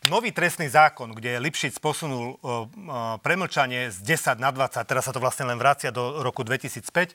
Nový 0.06 0.30
trestný 0.30 0.70
zákon, 0.70 1.10
kde 1.10 1.42
Lipšic 1.42 1.82
posunul 1.82 2.38
uh, 2.38 2.38
uh, 2.38 3.18
premlčanie 3.18 3.90
z 3.90 3.98
10 4.06 4.38
na 4.38 4.54
20, 4.54 4.86
teraz 4.86 5.02
sa 5.02 5.10
to 5.10 5.18
vlastne 5.18 5.50
len 5.50 5.58
vracia 5.58 5.90
do 5.90 6.22
roku 6.22 6.46
2005, 6.46 7.10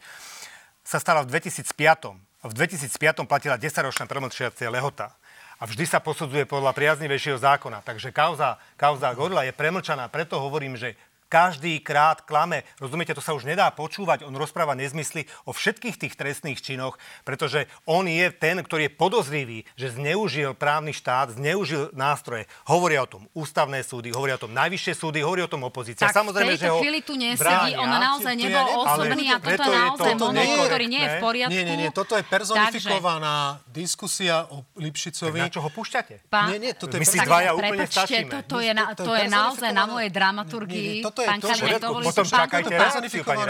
sa 0.92 1.00
stala 1.00 1.24
v 1.24 1.32
2005. 1.32 1.72
A 2.44 2.50
v 2.50 2.54
2005 2.58 3.24
platila 3.24 3.56
10-ročná 3.56 4.10
premlčiacia 4.12 4.68
lehota. 4.68 5.16
A 5.62 5.70
vždy 5.70 5.86
sa 5.88 6.02
posudzuje 6.04 6.44
podľa 6.50 6.74
priaznivejšieho 6.76 7.38
zákona. 7.40 7.86
Takže 7.86 8.10
kauza, 8.12 8.58
kauza 8.76 9.14
Gorila 9.16 9.46
je 9.48 9.54
premlčaná. 9.56 10.10
Preto 10.10 10.42
hovorím, 10.42 10.76
že 10.76 10.98
každý 11.32 11.80
krát 11.80 12.28
klame. 12.28 12.68
Rozumiete, 12.76 13.16
to 13.16 13.24
sa 13.24 13.32
už 13.32 13.48
nedá 13.48 13.72
počúvať. 13.72 14.28
On 14.28 14.36
rozpráva 14.36 14.76
nezmysly 14.76 15.24
o 15.48 15.56
všetkých 15.56 15.96
tých 15.96 16.14
trestných 16.20 16.60
činoch, 16.60 17.00
pretože 17.24 17.72
on 17.88 18.04
je 18.04 18.28
ten, 18.36 18.60
ktorý 18.60 18.92
je 18.92 18.98
podozrivý, 19.00 19.64
že 19.80 19.96
zneužil 19.96 20.52
právny 20.52 20.92
štát, 20.92 21.40
zneužil 21.40 21.96
nástroje. 21.96 22.52
Hovoria 22.68 23.08
o 23.08 23.10
tom 23.10 23.24
ústavné 23.32 23.80
súdy, 23.88 24.12
hovoria 24.12 24.36
o 24.36 24.44
tom 24.44 24.52
najvyššie 24.52 24.94
súdy, 25.00 25.24
hovoria 25.24 25.48
o 25.48 25.52
tom 25.52 25.64
opozícia. 25.64 26.12
Tak 26.12 26.20
Samozrejme, 26.20 26.52
v 26.52 26.60
tejto 26.60 26.68
že 26.68 26.84
chvíli 26.84 27.00
tu 27.00 27.14
nesedí, 27.16 27.72
on 27.80 27.88
naozaj 27.88 28.34
nebol 28.36 28.68
osobný 28.84 29.26
a 29.32 29.38
toto 29.40 29.70
je 29.72 29.80
naozaj 29.80 30.14
monolog, 30.20 30.66
ktorý 30.68 30.86
nie 30.92 31.02
je 31.02 31.10
v 31.10 31.18
poriadku. 31.24 31.54
Nie, 31.56 31.64
nie, 31.64 31.78
nie, 31.88 31.90
toto 31.96 32.14
je 32.20 32.24
personifikovaná 32.28 33.64
Takže... 33.64 33.72
diskusia 33.72 34.36
o 34.52 34.68
Lipšicovi. 34.76 35.40
Tak 35.40 35.48
na 35.48 35.54
čo 35.56 35.62
ho 35.64 35.70
púšťate? 35.72 36.28
Pán... 36.28 36.52
Nie, 36.52 36.60
nie, 36.60 36.72
toto 36.76 37.00
je 37.00 37.00
My 37.00 37.08
si 37.08 37.20
dvaja 37.24 37.52
úplne 37.56 37.86
stačíme. 37.88 38.28
Toto 38.28 38.58
je, 38.60 38.72
na, 38.76 38.92
to 38.92 39.12
je 39.16 39.26
naozaj 39.32 39.72
na 39.72 39.86
mojej 39.88 40.12
dramaturgii. 40.12 41.00
Toto 41.00 41.21
je 41.22 41.40
to, 41.42 41.50
že 41.54 41.66
potom 41.82 42.26
čakajte 42.26 42.74
reakciu, 42.74 43.22
pani 43.24 43.44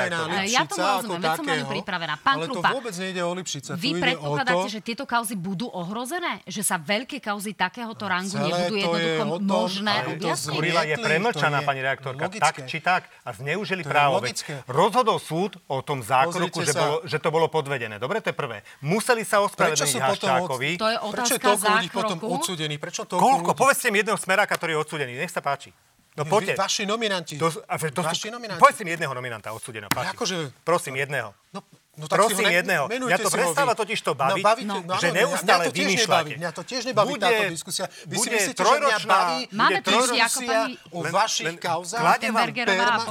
Ja 0.52 0.64
to 0.68 0.76
rozumiem, 0.76 1.20
veď 1.22 1.32
som 1.40 1.46
mali 1.48 1.64
pripravená. 1.80 2.14
Pán 2.22 2.36
ale 2.38 2.46
Krupa, 2.52 2.70
to 2.70 2.76
vôbec 2.78 2.96
nejde 2.96 3.22
o 3.24 3.32
Lipšica. 3.32 3.72
Vy 3.80 3.90
predpokladáte, 3.98 4.68
že 4.68 4.80
tieto 4.84 5.04
kauzy 5.08 5.36
budú 5.40 5.68
ohrozené? 5.72 6.44
Že 6.46 6.62
sa 6.62 6.76
veľké 6.78 7.18
kauzy 7.24 7.56
takéhoto 7.56 8.06
rangu 8.06 8.36
nebudú 8.36 8.76
jednoducho 8.78 9.24
možné 9.42 9.96
objasniť? 10.12 10.54
Kurila 10.54 10.82
je 10.86 10.96
premlčaná, 11.00 11.64
pani 11.64 11.82
reaktorka. 11.82 12.28
Tak 12.28 12.68
či 12.68 12.78
tak. 12.84 13.08
A 13.26 13.34
zneužili 13.34 13.82
právo. 13.88 14.22
Rozhodol 14.68 15.18
súd 15.22 15.58
o 15.72 15.80
tom 15.82 16.04
zákroku, 16.04 16.62
že 17.08 17.18
bolo 17.32 17.48
podvedené. 17.48 17.96
Dobre, 17.96 18.20
to 18.20 18.30
je 18.30 18.38
prvé. 18.38 18.62
Museli 18.84 19.24
sa 19.24 19.40
ospravedlniť 19.46 19.96
Haščákovi. 20.04 20.76
To 20.76 20.90
je 20.92 20.98
otázka 21.00 21.56
zákroku. 21.56 22.28
Prečo 22.82 23.08
Koľko? 23.08 23.56
Povedzte 23.56 23.94
mi 23.94 24.02
jedného 24.02 24.18
smeráka, 24.20 24.58
ktorý 24.58 24.76
je 24.76 24.80
odsudený. 24.84 25.14
Nech 25.16 25.32
sa 25.32 25.40
páči. 25.40 25.72
No 26.18 26.28
poďte. 26.28 26.60
Vaši 26.60 26.84
nominanti. 26.84 27.40
To, 27.40 27.48
a, 27.48 27.76
to, 27.80 28.02
Vaši 28.04 28.28
nominanti. 28.32 28.60
Povedzte 28.60 28.84
mi 28.84 28.92
jedného 28.92 29.14
nominanta 29.16 29.56
odsudeného. 29.56 29.88
Akože... 29.96 30.52
Prosím, 30.68 31.00
jedného. 31.00 31.32
No, 31.56 31.64
No 32.00 32.08
tak 32.08 32.24
Prosím 32.24 32.40
si 32.40 32.44
ho 32.48 32.52
jedného. 32.56 32.84
Mňa 32.88 33.18
to 33.20 33.28
prestáva 33.28 33.76
totiž 33.76 34.00
to 34.00 34.16
baviť, 34.16 34.40
no, 34.40 34.48
bavíte, 34.48 34.80
no, 34.88 34.96
že 34.96 35.12
neustále 35.12 35.44
mňa 35.44 35.56
to 35.68 35.72
vymýšľate. 35.76 36.34
Mňa 36.40 36.52
to 36.56 36.62
tiež 36.64 36.82
nebaví 36.88 37.12
bude, 37.20 37.28
táto 37.28 37.44
diskusia. 37.52 37.86
Vy 38.08 38.16
si 38.16 38.30
myslíte, 38.32 38.62
že 38.64 38.76
mňa 38.80 38.98
baví 39.04 39.40
Máme 39.52 39.80
diskusia 39.84 40.60
o 40.96 41.00
vašich 41.04 41.56
kauzách? 41.60 42.00
Kladem 42.00 42.32
vám 42.32 42.48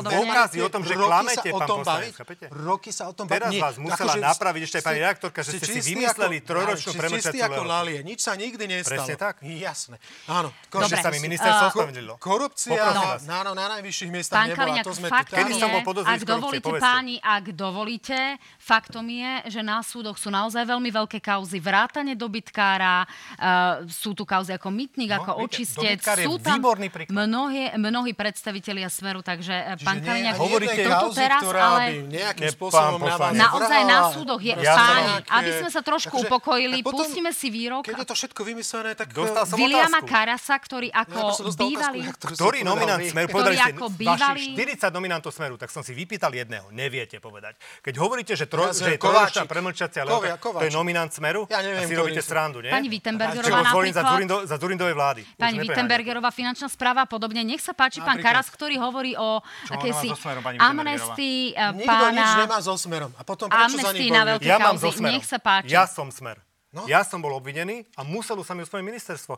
dôkazy 0.01 0.59
o 0.65 0.69
tom, 0.73 0.81
že 0.89 0.97
klamete, 0.97 1.49
pán 1.53 1.69
poslanec. 1.69 2.15
Roky 2.49 2.89
sa 2.89 3.05
o 3.07 3.13
tom 3.13 3.29
baví. 3.29 3.37
Teraz 3.37 3.53
vás 3.61 3.77
musela 3.77 4.17
akože 4.17 4.21
napraviť 4.33 4.63
ešte 4.65 4.79
pani 4.81 4.99
reaktorka, 5.05 5.39
že 5.45 5.51
ste 5.61 5.67
si 5.77 5.81
vymysleli 5.93 6.37
trojročnú 6.41 6.93
premlčaciu 6.97 7.43
ako 7.53 7.63
lalie. 7.69 8.01
Nič 8.01 8.25
sa 8.25 8.33
nikdy 8.33 8.65
nestalo. 8.65 8.97
Presne 8.97 9.15
tak. 9.21 9.45
Jasné. 9.45 10.01
Áno. 10.25 10.57
Že 10.73 10.97
sa 11.05 11.13
mi 11.13 11.21
ministerstvo 11.21 11.65
ospravedlnilo. 11.69 12.17
Korupcia 12.17 13.21
na 13.29 13.65
najvyšších 13.77 14.09
miestach 14.09 14.49
nebola. 14.49 14.81
To 14.81 14.97
sme 14.97 15.13
tu 15.13 15.37
Kedy 15.37 15.53
som 15.53 15.69
bol 15.69 15.85
podozrivý 15.85 16.17
z 16.17 16.25
korupcie, 16.25 16.61
Páni, 16.81 17.21
ak 17.21 17.53
dovolíte, 17.53 18.41
faktom 18.71 19.03
je, 19.05 19.51
že 19.51 19.61
na 19.61 19.83
súdoch 19.83 20.15
sú 20.15 20.31
naozaj 20.31 20.63
veľmi 20.63 20.87
veľké 20.89 21.19
kauzy. 21.19 21.59
Vrátane 21.59 22.15
dobytkára, 22.15 23.03
uh, 23.03 23.83
sú 23.85 24.15
tu 24.15 24.23
kauzy 24.23 24.55
ako 24.55 24.71
mytník, 24.71 25.11
No, 25.11 25.19
ako 25.19 25.43
očistec. 25.43 25.99
Sú 26.21 26.39
tam 26.39 26.57
výborný 26.57 26.87
príklad. 26.87 27.11
mnohí, 27.17 27.75
mnohí 27.75 28.13
predstavitelia 28.13 28.87
Smeru, 28.87 29.21
takže 29.21 29.51
eh, 29.51 29.75
pán 29.77 29.99
Kaliňák, 29.99 30.37
hovoríte- 30.37 30.79
toto 30.81 31.11
kauzy, 31.11 31.19
teraz, 31.19 31.41
ktorá 31.41 31.61
ale... 31.67 31.83
by 31.83 31.95
nejakým 32.13 32.47
Ne, 32.47 32.53
spôsobom 32.53 33.01
na 33.01 33.17
vás. 33.17 33.33
Naozaj 33.35 33.81
na 33.85 33.99
súdoch 34.09 34.39
je 34.41 34.55
Ja 34.55 34.75
páni, 34.77 35.03
nejaké- 35.19 35.31
aby 35.33 35.51
sme 35.57 35.69
sa 35.69 35.81
trošku 35.81 36.15
Takže- 36.15 36.29
upokojili, 36.29 36.77
tak 36.77 36.87
potom, 36.87 36.99
pustíme 37.03 37.31
si 37.33 37.49
výrok 37.49 37.83
Keď 37.83 37.97
je 37.97 38.07
to 38.07 38.15
všetko 38.15 38.41
vymyslené, 38.45 38.91
tak... 38.95 39.09
Dostal 39.11 39.45
som 39.45 39.57
Williama 39.57 39.99
otázku. 39.99 40.13
Karasa, 40.13 40.55
ktorý 40.57 40.89
ako 40.89 41.19
Ja 41.19 41.55
bývalý... 41.59 41.99
otázku, 42.07 42.35
Ktorý 42.37 42.59
nominant. 42.63 43.03
Smeru? 43.03 43.27
Povedali 43.29 43.57
ste, 43.57 43.73
ako 43.73 43.87
vašich 43.89 43.99
bývalý- 43.99 44.79
40 44.79 44.93
nominantov 44.93 45.31
Smeru, 45.33 45.57
tak 45.57 45.69
som 45.69 45.81
si 45.81 45.91
vypýtal 45.91 46.31
jedného. 46.31 46.69
Neviete 46.71 47.17
povedať. 47.19 47.57
Keď 47.81 47.95
hovoríte, 47.97 48.33
že, 48.33 48.45
Ja 48.61 48.73
že 48.77 48.93
Kováčik. 48.97 49.47
premlčacia 49.49 50.03
Kovia- 50.03 50.11
lehota, 50.11 50.29
to 50.29 50.37
je 50.37 50.43
Kováčik. 50.43 50.73
nominant 50.75 51.11
Smeru? 51.11 51.43
Ja 51.49 51.61
neviem, 51.61 51.83
a 51.83 51.89
si 51.89 51.95
robíte 51.97 52.21
sú. 52.21 52.29
srandu, 52.29 52.59
nie? 52.61 52.69
Pani 52.69 52.89
Wittenbergerová 52.93 53.61
zvolím 53.71 53.95
za, 53.95 54.03
napríklad. 54.03 54.13
Zurindo, 54.13 54.37
za 54.47 54.57
Zurindovej 54.57 54.95
vlády? 54.95 55.21
Pani. 55.35 55.57
Wittenbergerová 55.61 56.31
finančná 56.31 56.69
správa 56.69 57.05
podobne. 57.05 57.41
Nech 57.41 57.61
sa 57.61 57.73
páči 57.73 57.99
pán 58.01 58.21
Napríklad. 58.21 58.45
Karas, 58.45 58.49
ktorý 58.53 58.77
hovorí 58.79 59.13
o 59.17 59.41
akési 59.69 60.13
so 60.13 60.29
amnestii 60.61 61.53
eh, 61.53 61.73
Nikto 61.73 61.81
nič 61.81 61.89
pána... 61.89 62.41
nemá 62.45 62.59
so 62.61 62.75
smerom. 62.77 63.11
A 63.17 63.23
potom 63.25 63.47
prečo 63.49 63.77
za 63.79 63.93
nich 63.93 64.11
na 64.11 64.23
veľké 64.27 64.45
Ja 64.45 64.57
mám 64.59 64.77
zo 64.77 64.91
Smerom. 64.93 65.15
Nech 65.17 65.27
sa 65.27 65.39
páči. 65.41 65.73
Ja 65.73 65.85
som 65.87 66.09
Smer. 66.11 66.41
No. 66.71 66.87
Ja 66.87 67.03
som 67.03 67.19
bol 67.19 67.35
obvinený 67.35 67.83
a 67.99 68.07
muselo 68.07 68.47
sa 68.47 68.55
mi 68.55 68.63
ministerstvo. 68.63 69.35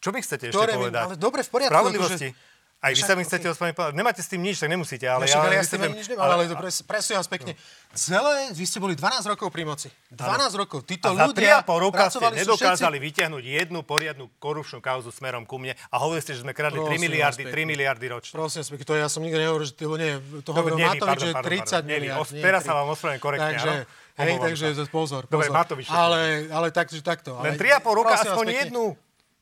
Čo 0.00 0.10
by 0.14 0.22
chcete 0.22 0.48
ešte 0.48 0.56
Ktoré 0.56 0.78
povedať? 0.78 1.02
ale 1.02 1.14
dobre, 1.18 1.44
v 1.44 1.50
poriadku, 1.50 1.74
Spravodlivosti. 1.76 2.28
akože- 2.32 2.49
Aj 2.80 2.96
vy 2.96 3.02
sa 3.04 3.12
mi 3.12 3.28
chcete 3.28 3.44
ospravedlniť. 3.44 3.92
Nemáte 3.92 4.24
s 4.24 4.28
tým 4.32 4.40
nič, 4.40 4.56
tak 4.56 4.72
nemusíte. 4.72 5.04
Ale 5.04 5.28
Ja, 5.28 5.36
však, 5.36 5.40
ale 5.44 5.52
ja 5.52 5.62
s 5.62 5.68
tým 5.68 5.82
nič 5.92 6.08
nemám, 6.08 6.24
ale, 6.24 6.48
ale 6.48 6.56
pres, 6.56 6.80
presne 6.80 7.20
vás 7.20 7.28
pekne. 7.28 7.52
Celé, 7.92 8.56
vy 8.56 8.64
ste 8.64 8.80
boli 8.80 8.96
12 8.96 9.20
rokov 9.28 9.52
pri 9.52 9.68
moci. 9.68 9.92
12 10.08 10.56
rokov. 10.56 10.88
Títo 10.88 11.12
A 11.12 11.28
ľudia 11.28 11.60
3,5 11.60 11.76
roka 11.76 12.08
ste 12.08 12.24
nedokázali 12.40 12.96
všetci... 12.96 13.06
vytiahnuť 13.12 13.44
jednu 13.44 13.84
poriadnu 13.84 14.32
korupčnú 14.40 14.80
kauzu 14.80 15.12
smerom 15.12 15.44
ku 15.44 15.60
mne 15.60 15.76
a 15.92 15.96
hovorili 16.00 16.24
ste, 16.24 16.32
že 16.32 16.40
sme 16.40 16.56
kradli 16.56 16.80
3 16.80 16.88
Prosím 16.88 17.04
miliardy, 17.04 17.42
vás 17.44 17.52
3 17.52 17.52
pekne. 17.52 17.68
miliardy 17.68 18.06
ročne. 18.08 18.32
Prosím, 18.32 18.60
vás 18.64 18.82
to 18.88 18.94
ja 18.96 19.06
som 19.12 19.20
nikdy 19.20 19.38
nehovoril, 19.44 19.66
že 19.68 19.74
to, 19.76 19.84
nie, 20.00 20.12
to 20.40 20.50
hovoril 20.56 20.76
Matovič, 20.80 21.18
že 21.20 21.30
pardon, 21.36 21.52
30 21.52 21.60
pardon, 21.60 21.82
nie 21.84 21.98
vy. 22.00 22.08
miliard. 22.16 22.40
Teraz 22.40 22.60
sa 22.64 22.72
vám 22.72 22.86
ospravedlňujem 22.96 23.20
korektne, 23.20 23.48
takže? 23.60 23.72
Hej, 24.20 24.34
takže 24.40 24.66
sa. 24.72 24.84
pozor, 24.88 25.22
Dobre, 25.28 25.48
pozor. 25.48 25.56
Matovič 25.60 25.86
to 25.88 25.92
ale, 25.92 26.20
ale 26.48 26.66
tak, 26.72 26.88
takto. 27.04 27.36
Len 27.44 27.60
ale 27.60 27.76
3,5 27.76 27.98
roka, 28.00 28.14
aspoň 28.16 28.46
jednu. 28.64 28.96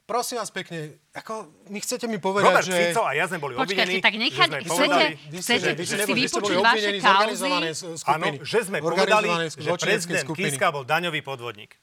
Prosím 0.09 0.41
vás 0.41 0.49
pekne, 0.49 0.97
ako, 1.13 1.53
my 1.69 1.85
chcete 1.85 2.09
mi 2.09 2.17
povedať, 2.17 2.49
Robert 2.49 2.65
že... 2.65 2.81
Fico 2.81 3.05
a 3.05 3.13
ja 3.13 3.29
sme 3.29 3.37
boli 3.37 3.53
Počkajte, 3.53 3.77
obvinení. 3.77 4.01
tak 4.01 4.15
že 4.17 4.21
nechať, 4.25 4.49
sme 4.49 4.59
chcete, 4.59 4.73
povedali- 4.73 5.05
Vy 5.05 5.37
ste- 5.37 5.57
chcete 5.61 5.69
vy 5.69 5.85
ste 5.85 5.97
si 6.01 6.13
vypočuť 6.17 6.57
vaše 6.65 6.91
kauzy? 6.97 7.53
Áno, 7.53 7.69
skupiny. 7.93 8.37
že 8.41 8.59
sme 8.65 8.79
povedali, 8.81 9.29
že 9.53 9.69
prezident 9.77 10.25
skupiny. 10.25 10.49
Kiska 10.49 10.73
bol 10.73 10.89
daňový 10.89 11.21
podvodník. 11.21 11.77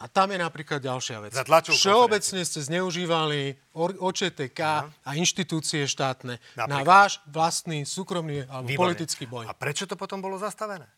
A 0.00 0.08
tam 0.08 0.32
je 0.32 0.38
napríklad 0.40 0.80
ďalšia 0.82 1.22
vec. 1.22 1.30
Za 1.30 1.44
Všeobecne 1.46 2.40
ste 2.42 2.58
zneužívali 2.58 3.54
OČTK 3.76 4.60
a 5.06 5.10
inštitúcie 5.14 5.86
štátne 5.86 6.42
na 6.56 6.64
Napríklad. 6.66 6.82
váš 6.88 7.12
vlastný 7.28 7.86
súkromný 7.86 8.50
alebo 8.50 8.66
Výborne. 8.66 8.96
politický 8.96 9.30
boj. 9.30 9.44
A 9.46 9.54
prečo 9.54 9.86
to 9.86 9.94
potom 9.94 10.18
bolo 10.18 10.40
zastavené? 10.40 10.88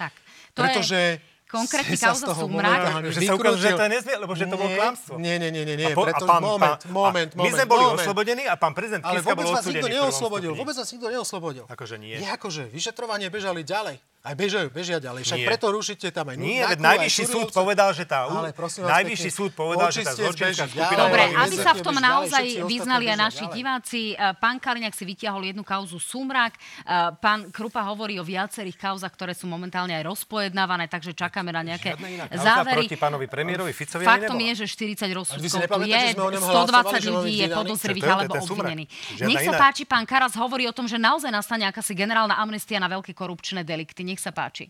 Tak, 0.00 0.16
to 0.56 0.64
Pretože 0.64 0.98
je 0.98 1.20
konkrétny 1.50 1.94
kauza 1.94 2.26
Sumrak. 2.30 2.80
Že 3.04 3.20
sa 3.20 3.32
ukázalo, 3.34 3.58
že 3.58 3.70
to 3.72 3.82
je 3.82 3.90
nezmysel, 3.92 4.20
lebo 4.22 4.32
že 4.32 4.44
to 4.44 4.54
bolo 4.54 4.70
klamstvo. 4.70 5.12
Nie, 5.16 5.36
nie, 5.36 5.50
nie, 5.50 5.62
nie, 5.64 5.74
nie. 5.74 5.90
Po- 5.90 6.06
preto, 6.06 6.24
pán- 6.24 6.40
moment, 6.40 6.78
pán- 6.78 6.88
moment, 6.88 7.30
moment. 7.34 7.42
My 7.42 7.50
sme 7.50 7.64
boli 7.66 7.84
moment. 7.84 7.98
oslobodení 7.98 8.44
a 8.44 8.54
pán 8.54 8.70
prezident 8.70 9.02
Ale 9.02 9.18
Kiska 9.18 9.28
vôbec 9.28 9.44
bol 9.44 9.52
vás 9.52 9.60
nikto 9.60 9.66
odsudený. 9.68 9.82
v 9.82 9.90
prvom 9.90 10.06
neoslobodil. 10.06 10.52
Vôbec 10.54 10.76
vás 10.76 10.88
nikto 10.88 11.08
neoslobodil. 11.10 11.64
Akože 11.66 11.96
nie. 11.96 12.16
Nie, 12.16 12.30
akože. 12.32 12.62
Vyšetrovanie 12.68 13.26
bežali 13.28 13.60
ďalej. 13.60 13.98
Aj 14.20 14.36
bežajú, 14.36 14.68
bežia 14.68 15.00
ďalej. 15.00 15.24
Však 15.24 15.40
Nie. 15.40 15.48
preto 15.48 15.72
rušíte 15.72 16.12
tam 16.12 16.28
aj 16.28 16.36
Nie, 16.36 16.60
veď 16.68 16.76
aj 16.76 16.88
najvyšší 16.92 17.24
súd 17.24 17.48
povedal, 17.56 17.88
že 17.96 18.04
tá... 18.04 18.28
Ale 18.28 18.52
prosím 18.52 18.84
vás 18.84 19.00
najvyšší 19.00 19.30
pekne, 19.32 19.40
súd 19.40 19.50
povedal, 19.56 19.88
že 19.88 20.04
tá 20.04 20.12
beží 20.12 20.60
skupina... 20.60 21.00
Dobre, 21.08 21.22
aby 21.40 21.56
sa 21.56 21.72
v 21.72 21.80
tom 21.80 21.96
naozaj 21.96 22.44
vyznali 22.68 23.08
aj 23.08 23.16
naši 23.16 23.44
ďalej. 23.48 23.56
diváci, 23.56 24.00
eh, 24.12 24.36
pán 24.36 24.60
Kaliňák 24.60 24.92
si 24.92 25.08
vytiahol 25.08 25.48
jednu 25.48 25.64
kauzu 25.64 25.96
Sumrak, 25.96 26.52
eh, 26.52 27.16
pán 27.16 27.48
Krupa 27.48 27.80
hovorí 27.88 28.20
o 28.20 28.24
viacerých 28.24 28.76
kauzach, 28.76 29.08
ktoré 29.08 29.32
sú 29.32 29.48
momentálne 29.48 29.96
aj 29.96 30.04
rozpojednávané, 30.04 30.92
takže 30.92 31.16
čakáme 31.16 31.48
na 31.48 31.64
nejaké 31.64 31.96
závery. 32.36 32.84
proti 32.84 33.00
pánovi 33.00 33.24
premiérovi 33.24 33.72
Ficovi 33.72 34.04
Faktom 34.04 34.36
je, 34.36 34.52
že 34.52 34.66
40 34.68 35.16
vy 35.40 35.48
si 35.48 35.56
rozsudkov 35.56 35.80
tu 35.80 35.88
je, 35.88 35.96
že 35.96 36.12
sme 36.12 36.24
o 36.28 36.32
ňom 36.36 36.42
120 36.44 36.60
hlasovali, 36.68 37.00
že 37.00 37.08
máme 37.08 37.16
ľudí 37.24 37.36
je 37.40 37.48
podozrivých 37.56 38.04
alebo 38.04 38.34
obvinených. 38.36 38.88
Nech 39.24 39.48
sa 39.48 39.52
páči, 39.56 39.88
pán 39.88 40.04
Karas 40.04 40.36
hovorí 40.36 40.68
o 40.68 40.76
tom, 40.76 40.84
že 40.84 41.00
naozaj 41.00 41.32
nastane 41.32 41.64
akási 41.64 41.96
generálna 41.96 42.36
amnestia 42.36 42.76
na 42.76 42.92
veľké 42.92 43.16
korupčné 43.16 43.64
delikty. 43.64 44.09
Nech 44.10 44.18
sa 44.18 44.34
páči. 44.34 44.66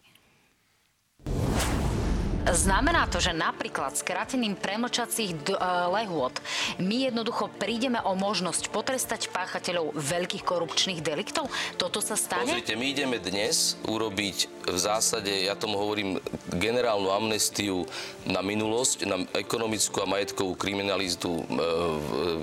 Znamená 2.41 3.05
to, 3.13 3.21
že 3.21 3.37
napríklad 3.37 4.01
skrátením 4.01 4.57
premlčacích 4.57 5.37
d- 5.45 5.53
e, 5.53 5.61
lehôd 5.93 6.33
my 6.81 7.13
jednoducho 7.13 7.53
prídeme 7.61 8.01
o 8.01 8.17
možnosť 8.17 8.73
potrestať 8.73 9.29
páchateľov 9.29 9.93
veľkých 9.93 10.41
korupčných 10.41 11.05
deliktov? 11.05 11.53
Toto 11.77 12.01
sa 12.01 12.17
stane? 12.17 12.49
Pozrite, 12.49 12.81
my 12.81 12.87
ideme 12.89 13.21
dnes 13.21 13.77
urobiť 13.85 14.49
v 14.71 14.79
zásade, 14.79 15.29
ja 15.29 15.53
tomu 15.53 15.77
hovorím, 15.77 16.17
generálnu 16.57 17.13
amnestiu 17.13 17.85
na 18.25 18.41
minulosť, 18.41 19.05
na 19.05 19.17
ekonomickú 19.37 20.01
a 20.01 20.09
majetkovú 20.09 20.55
kriminalitu 20.57 21.45
e, 21.45 21.45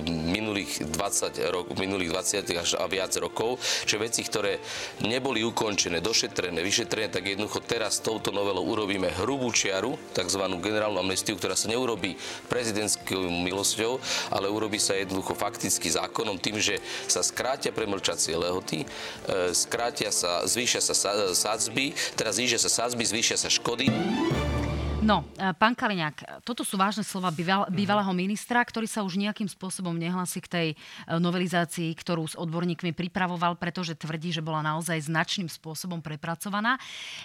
minulých 0.10 0.84
20 0.94 1.54
rokov, 1.54 1.74
minulých 1.80 2.12
20 2.44 2.58
až 2.58 2.70
a 2.78 2.86
viac 2.90 3.14
rokov, 3.18 3.58
čiže 3.86 4.02
veci, 4.02 4.22
ktoré 4.26 4.60
neboli 5.06 5.42
ukončené, 5.42 6.02
došetrené, 6.04 6.60
vyšetrené, 6.62 7.10
tak 7.10 7.24
jednoducho 7.26 7.64
teraz 7.64 8.02
touto 8.04 8.34
novelou 8.34 8.66
urobíme 8.66 9.10
hrubú 9.24 9.50
čiaru, 9.54 9.87
tzv. 10.12 10.44
generálnu 10.60 11.00
amnestiu, 11.00 11.40
ktorá 11.40 11.56
sa 11.56 11.72
neurobí 11.72 12.20
prezidentskou 12.52 13.30
milosťou, 13.30 14.02
ale 14.34 14.52
urobí 14.52 14.82
sa 14.82 14.98
jednoducho 14.98 15.38
fakticky 15.38 15.88
zákonom 15.88 16.36
tým, 16.42 16.60
že 16.60 16.82
sa 17.08 17.24
skrátia 17.24 17.72
premlčacie 17.72 18.36
lehoty, 18.36 18.84
e, 18.84 18.88
skrátia 19.54 20.12
sa, 20.12 20.44
zvýšia 20.44 20.82
sa- 20.84 21.32
sadzby, 21.32 21.94
teraz 22.18 22.42
zvýšia 22.42 22.60
sa 22.60 22.70
sadzby, 22.84 23.04
zvýšia 23.06 23.38
sa 23.38 23.48
škody. 23.48 23.88
No, 25.08 25.24
e, 25.40 25.56
pán 25.56 25.72
Kaliňák, 25.72 26.44
toto 26.44 26.68
sú 26.68 26.76
vážne 26.76 27.00
slova 27.00 27.32
býval, 27.32 27.72
bývalého 27.72 28.12
ministra, 28.12 28.60
ktorý 28.60 28.92
sa 28.92 29.08
už 29.08 29.16
nejakým 29.16 29.48
spôsobom 29.48 29.96
nehlási 29.96 30.44
k 30.44 30.52
tej 30.52 30.68
e, 30.74 30.76
novelizácii, 31.16 31.96
ktorú 31.96 32.28
s 32.28 32.36
odborníkmi 32.36 32.92
pripravoval, 32.92 33.56
pretože 33.56 33.96
tvrdí, 33.96 34.36
že 34.36 34.44
bola 34.44 34.60
naozaj 34.60 35.08
značným 35.08 35.48
spôsobom 35.48 36.04
prepracovaná. 36.04 36.76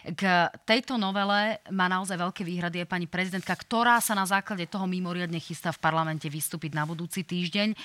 K 0.07 0.47
tejto 0.63 0.95
novele 0.95 1.59
má 1.75 1.91
naozaj 1.91 2.23
veľké 2.23 2.47
výhrady 2.47 2.87
aj 2.87 2.89
pani 2.95 3.11
prezidentka, 3.11 3.51
ktorá 3.51 3.99
sa 3.99 4.15
na 4.15 4.31
základe 4.31 4.63
toho 4.71 4.87
mimoriadne 4.87 5.43
chystá 5.43 5.75
v 5.75 5.83
parlamente 5.83 6.31
vystúpiť 6.31 6.79
na 6.79 6.87
budúci 6.87 7.27
týždeň. 7.27 7.75
E, 7.75 7.77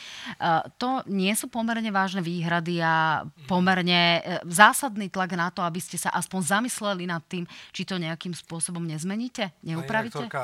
To 0.78 1.02
nie 1.10 1.34
sú 1.34 1.50
pomerne 1.50 1.89
vážne 1.89 2.22
výhrady 2.22 2.86
a 2.86 3.26
pomerne 3.50 4.22
zásadný 4.45 5.10
tlak 5.10 5.34
na 5.34 5.50
to, 5.50 5.66
aby 5.66 5.82
ste 5.82 5.98
sa 5.98 6.14
aspoň 6.14 6.54
zamysleli 6.54 7.10
nad 7.10 7.26
tým, 7.26 7.50
či 7.74 7.82
to 7.82 7.98
nejakým 7.98 8.38
spôsobom 8.38 8.86
nezmeníte, 8.86 9.50
Pani 9.87 9.87
neupravíte? 9.88 10.20
redaktorka, 10.20 10.42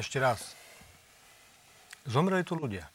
ešte 0.00 0.16
raz. 0.16 0.56
Zomreli 2.08 2.42
tu 2.42 2.56
ľudia. 2.56 2.88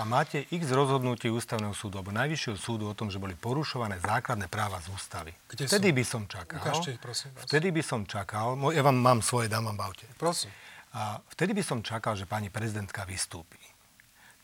A 0.00 0.08
máte 0.08 0.48
x 0.48 0.72
rozhodnutí 0.72 1.28
ústavného 1.28 1.76
súdu, 1.76 2.00
alebo 2.00 2.16
najvyššieho 2.16 2.56
súdu 2.56 2.88
o 2.88 2.96
tom, 2.96 3.12
že 3.12 3.20
boli 3.20 3.36
porušované 3.36 4.00
základné 4.00 4.48
práva 4.48 4.80
z 4.80 4.88
ústavy. 4.88 5.36
Kde 5.52 5.68
Vtedy 5.68 5.92
sú? 5.92 5.96
by 6.00 6.04
som 6.08 6.22
čakal. 6.24 6.64
Ukážte 6.64 6.90
prosím 6.96 7.28
vás. 7.36 7.44
Vtedy 7.44 7.68
by 7.68 7.82
som 7.84 8.00
čakal, 8.08 8.56
ja 8.72 8.80
vám 8.80 8.96
mám 8.96 9.20
svoje, 9.20 9.52
dám 9.52 9.68
vám 9.68 9.76
baute. 9.76 10.08
Prosím. 10.16 10.48
A 10.96 11.20
vtedy 11.36 11.52
by 11.52 11.60
som 11.60 11.84
čakal, 11.84 12.16
že 12.16 12.24
pani 12.24 12.48
prezidentka 12.48 13.04
vystúpi. 13.04 13.60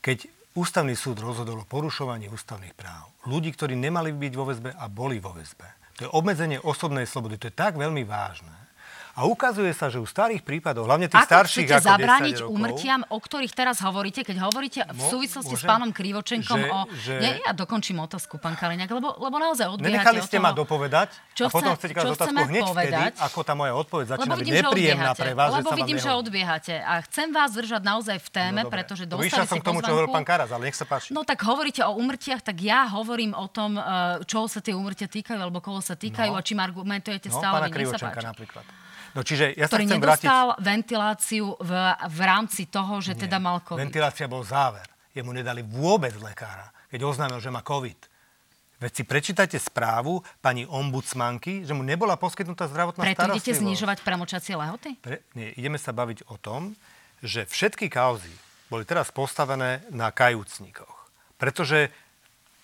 Keď 0.04 0.28
ústavný 0.52 0.92
súd 0.92 1.16
rozhodol 1.24 1.64
o 1.64 1.68
porušovaní 1.68 2.28
ústavných 2.28 2.76
práv, 2.76 3.08
ľudí, 3.24 3.48
ktorí 3.56 3.72
nemali 3.72 4.12
byť 4.12 4.32
vo 4.36 4.44
väzbe 4.52 4.76
a 4.76 4.84
boli 4.92 5.16
vo 5.16 5.32
väzbe, 5.32 5.64
to 5.96 6.00
je 6.04 6.10
obmedzenie 6.12 6.60
osobnej 6.60 7.08
slobody, 7.08 7.40
to 7.40 7.48
je 7.48 7.56
tak 7.56 7.80
veľmi 7.80 8.04
vážne. 8.04 8.57
A 9.18 9.26
ukazuje 9.26 9.74
sa, 9.74 9.90
že 9.90 9.98
u 9.98 10.06
starých 10.06 10.40
prípadov, 10.40 10.86
hlavne 10.86 11.10
tých 11.10 11.18
Ako 11.18 11.30
starších 11.42 11.66
ako 11.68 11.82
zabrániť 11.82 12.34
10 12.36 12.40
rokov, 12.40 12.54
úmrtiam, 12.54 13.00
o 13.04 13.18
ktorých 13.18 13.50
teraz 13.50 13.82
hovoríte, 13.82 14.22
keď 14.22 14.36
hovoríte 14.40 14.80
v 14.84 14.94
Mo- 14.94 15.10
súvislosti 15.10 15.50
s 15.50 15.58
môžem? 15.58 15.66
pánom 15.66 15.90
Krivočenkom 15.90 16.54
Že- 16.56 16.70
o... 16.70 16.78
že- 16.94 17.18
Ja, 17.18 17.30
ja 17.40 17.50
dokončím 17.52 17.98
otázku, 17.98 18.38
pán 18.38 18.54
Kaliňák, 18.54 18.86
lebo, 18.88 19.18
lebo 19.18 19.36
naozaj 19.36 19.66
odbiehate 19.68 19.90
Nenechali 19.90 20.18
od 20.18 20.24
ste 20.24 20.38
toho, 20.38 20.46
ma 20.46 20.54
dopovedať 20.54 21.08
Čo 21.34 21.42
a 21.42 21.48
potom 21.50 21.74
chce- 21.74 21.78
chcete 21.82 21.92
klásť 21.92 22.14
otázku 22.14 22.42
hneď 22.46 22.62
povedať? 22.64 23.10
vtedy, 23.10 23.26
ako 23.26 23.38
tá 23.42 23.52
moja 23.52 23.72
odpoveď 23.74 24.06
začína 24.08 24.34
byť 24.38 24.48
nepríjemná 24.54 25.10
pre 25.12 25.30
vás, 25.34 25.48
lebo 25.52 25.70
vidím, 25.74 25.98
že 25.98 26.10
odbiehate. 26.12 26.74
A 26.78 26.92
chcem 27.02 27.28
vás 27.28 27.50
držať 27.50 27.82
naozaj 27.82 28.16
v 28.16 28.28
téme, 28.30 28.60
No 28.62 28.70
pretože 28.70 29.02
To 29.02 29.18
dostali 29.18 29.26
Vyšiel 29.26 29.44
si 29.44 29.50
som 29.50 29.58
k 29.58 29.66
tomu, 29.66 29.78
čo 29.80 29.90
hovoril 29.90 30.08
pán 30.08 30.22
Karas, 30.22 30.54
ale 30.54 30.62
nech 30.64 30.78
sa 30.78 30.86
páči. 30.86 31.10
No 31.10 31.26
tak 31.26 31.42
hovoríte 31.42 31.82
o 31.82 31.90
umrtiach, 31.92 32.38
tak 32.40 32.56
ja 32.60 32.86
hovorím 32.88 33.34
o 33.34 33.50
tom, 33.50 33.74
eh, 33.74 33.82
čoho 34.22 34.46
sa 34.46 34.62
tie 34.62 34.72
umrtia 34.72 35.10
týkajú, 35.10 35.36
alebo 35.36 35.58
koho 35.58 35.82
sa 35.82 35.92
týkajú 35.92 36.30
No. 36.30 36.38
a 36.38 36.40
čím 36.40 36.62
argumentujete 36.62 37.26
no, 37.26 37.34
stále. 37.34 37.54
pána 37.56 37.68
Krivočenka 37.68 38.22
napríklad. 38.22 38.62
No 39.16 39.24
čiže 39.24 39.56
ja 39.56 39.68
sa 39.68 39.76
Ktorý 39.76 39.84
chcem 39.88 40.00
vrátiť... 40.02 40.28
ventiláciu 40.60 41.56
v, 41.56 41.72
v 42.12 42.20
rámci 42.20 42.68
toho, 42.68 43.00
že 43.00 43.16
teda 43.16 43.40
mal 43.40 43.64
COVID. 43.64 43.80
Ventilácia 43.80 44.28
bol 44.28 44.44
záver. 44.44 44.84
Jemu 45.16 45.32
nedali 45.32 45.64
vôbec 45.64 46.12
lekára, 46.20 46.68
keď 46.92 47.00
oznámil, 47.08 47.40
že 47.40 47.48
má 47.48 47.64
COVID. 47.64 48.18
Veď 48.78 48.92
si 48.94 49.02
prečítajte 49.02 49.58
správu 49.58 50.22
pani 50.38 50.62
ombudsmanky, 50.62 51.66
že 51.66 51.74
mu 51.74 51.82
nebola 51.82 52.14
poskytnutá 52.14 52.70
zdravotná 52.70 53.02
Preto 53.02 53.26
starostlivosť. 53.26 53.42
idete 53.42 53.58
znižovať 53.58 53.98
premočacie 54.06 54.54
lehoty? 54.54 54.90
Pre, 55.02 55.18
nie, 55.34 55.50
ideme 55.58 55.82
sa 55.82 55.90
baviť 55.90 56.30
o 56.30 56.38
tom, 56.38 56.78
že 57.18 57.42
všetky 57.50 57.90
kauzy 57.90 58.30
boli 58.70 58.86
teraz 58.86 59.10
postavené 59.10 59.82
na 59.90 60.14
kajúcnikoch. 60.14 61.10
Pretože 61.34 61.90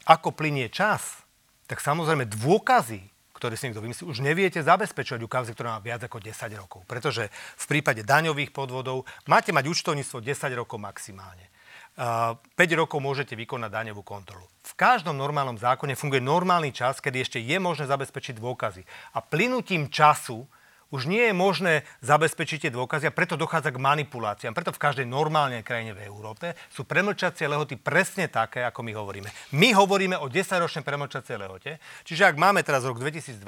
ako 0.07 0.30
plinie 0.30 0.70
čas, 0.70 1.24
tak 1.66 1.82
samozrejme 1.82 2.30
dôkazy, 2.30 3.03
ktoré 3.35 3.59
si 3.59 3.66
niekto 3.66 3.82
vymyslí, 3.82 4.07
už 4.07 4.22
neviete 4.22 4.62
zabezpečovať 4.62 5.20
u 5.20 5.28
kauzy, 5.28 5.53
ktorá 5.53 5.76
má 5.76 5.80
viac 5.82 6.07
ako 6.07 6.22
10 6.22 6.55
rokov. 6.55 6.87
Pretože 6.87 7.28
v 7.35 7.64
prípade 7.66 8.07
daňových 8.07 8.55
podvodov 8.55 9.05
máte 9.26 9.51
mať 9.51 9.66
účtovníctvo 9.66 10.22
10 10.22 10.55
rokov 10.55 10.78
maximálne. 10.78 11.51
5 11.95 12.55
rokov 12.74 12.99
môžete 12.99 13.39
vykonať 13.39 13.70
daňovú 13.70 14.03
kontrolu. 14.03 14.47
V 14.66 14.74
každom 14.74 15.14
normálnom 15.14 15.55
zákone 15.55 15.95
funguje 15.95 16.18
normálny 16.18 16.74
čas, 16.74 16.99
kedy 16.99 17.22
ešte 17.22 17.39
je 17.39 17.55
možné 17.62 17.87
zabezpečiť 17.87 18.39
dôkazy. 18.43 18.82
A 19.14 19.22
plynutím 19.22 19.87
času 19.87 20.43
už 20.91 21.09
nie 21.09 21.30
je 21.30 21.35
možné 21.37 21.72
zabezpečiť 22.05 22.68
tie 22.68 22.72
dôkazy 22.74 23.09
a 23.09 23.16
preto 23.16 23.39
dochádza 23.39 23.72
k 23.72 23.80
manipuláciám. 23.80 24.53
Preto 24.53 24.74
v 24.74 24.82
každej 24.82 25.07
normálnej 25.09 25.64
krajine 25.64 25.97
v 25.97 26.05
Európe 26.05 26.59
sú 26.68 26.85
premlčacie 26.85 27.49
lehoty 27.49 27.80
presne 27.80 28.28
také, 28.28 28.66
ako 28.66 28.85
my 28.85 28.93
hovoríme. 28.93 29.28
My 29.57 29.72
hovoríme 29.72 30.18
o 30.20 30.28
10-ročnej 30.28 30.85
premlčacej 30.85 31.37
lehote, 31.41 31.78
čiže 32.05 32.28
ak 32.28 32.37
máme 32.37 32.61
teraz 32.66 32.85
rok 32.85 32.99
2024, 33.01 33.39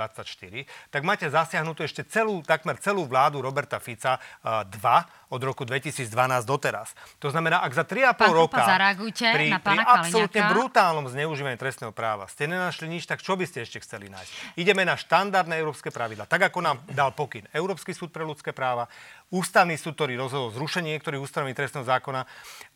tak 0.89 1.03
máte 1.03 1.27
zasiahnutú 1.29 1.83
ešte 1.85 2.07
celú, 2.07 2.41
takmer 2.47 2.79
celú 2.79 3.05
vládu 3.05 3.43
Roberta 3.43 3.83
Fica 3.83 4.23
2 4.41 5.26
od 5.27 5.41
roku 5.43 5.67
2012 5.67 6.07
doteraz. 6.47 6.95
To 7.19 7.29
znamená, 7.31 7.63
ak 7.67 7.73
za 7.75 7.85
3,5 7.85 8.15
Pán 8.15 8.33
roka 8.33 8.63
zareagujte 8.63 9.27
pri, 9.35 9.47
na 9.51 9.59
pri 9.59 9.79
absolútne 9.83 10.43
brutálnom 10.55 11.07
zneužívaní 11.11 11.59
trestného 11.59 11.91
práva 11.91 12.31
ste 12.31 12.47
nenašli 12.47 12.87
nič, 12.87 13.11
tak 13.11 13.23
čo 13.23 13.35
by 13.35 13.43
ste 13.47 13.67
ešte 13.67 13.83
chceli 13.83 14.07
nájsť? 14.07 14.61
Ideme 14.61 14.87
na 14.87 14.95
štandardné 14.95 15.59
európske 15.59 15.91
pravidla. 15.91 16.31
Tak 16.31 16.53
ako 16.53 16.59
nám 16.63 16.77
dal 16.91 17.11
pokyn 17.11 17.47
Európsky 17.51 17.91
súd 17.91 18.15
pre 18.15 18.23
ľudské 18.23 18.55
práva, 18.55 18.87
Ústavný 19.27 19.75
súd, 19.75 19.99
ktorý 19.99 20.15
rozhodol 20.15 20.55
zrušenie 20.55 20.95
niektorých 20.95 21.19
ústavných 21.19 21.59
trestného 21.59 21.83
zákona 21.83 22.23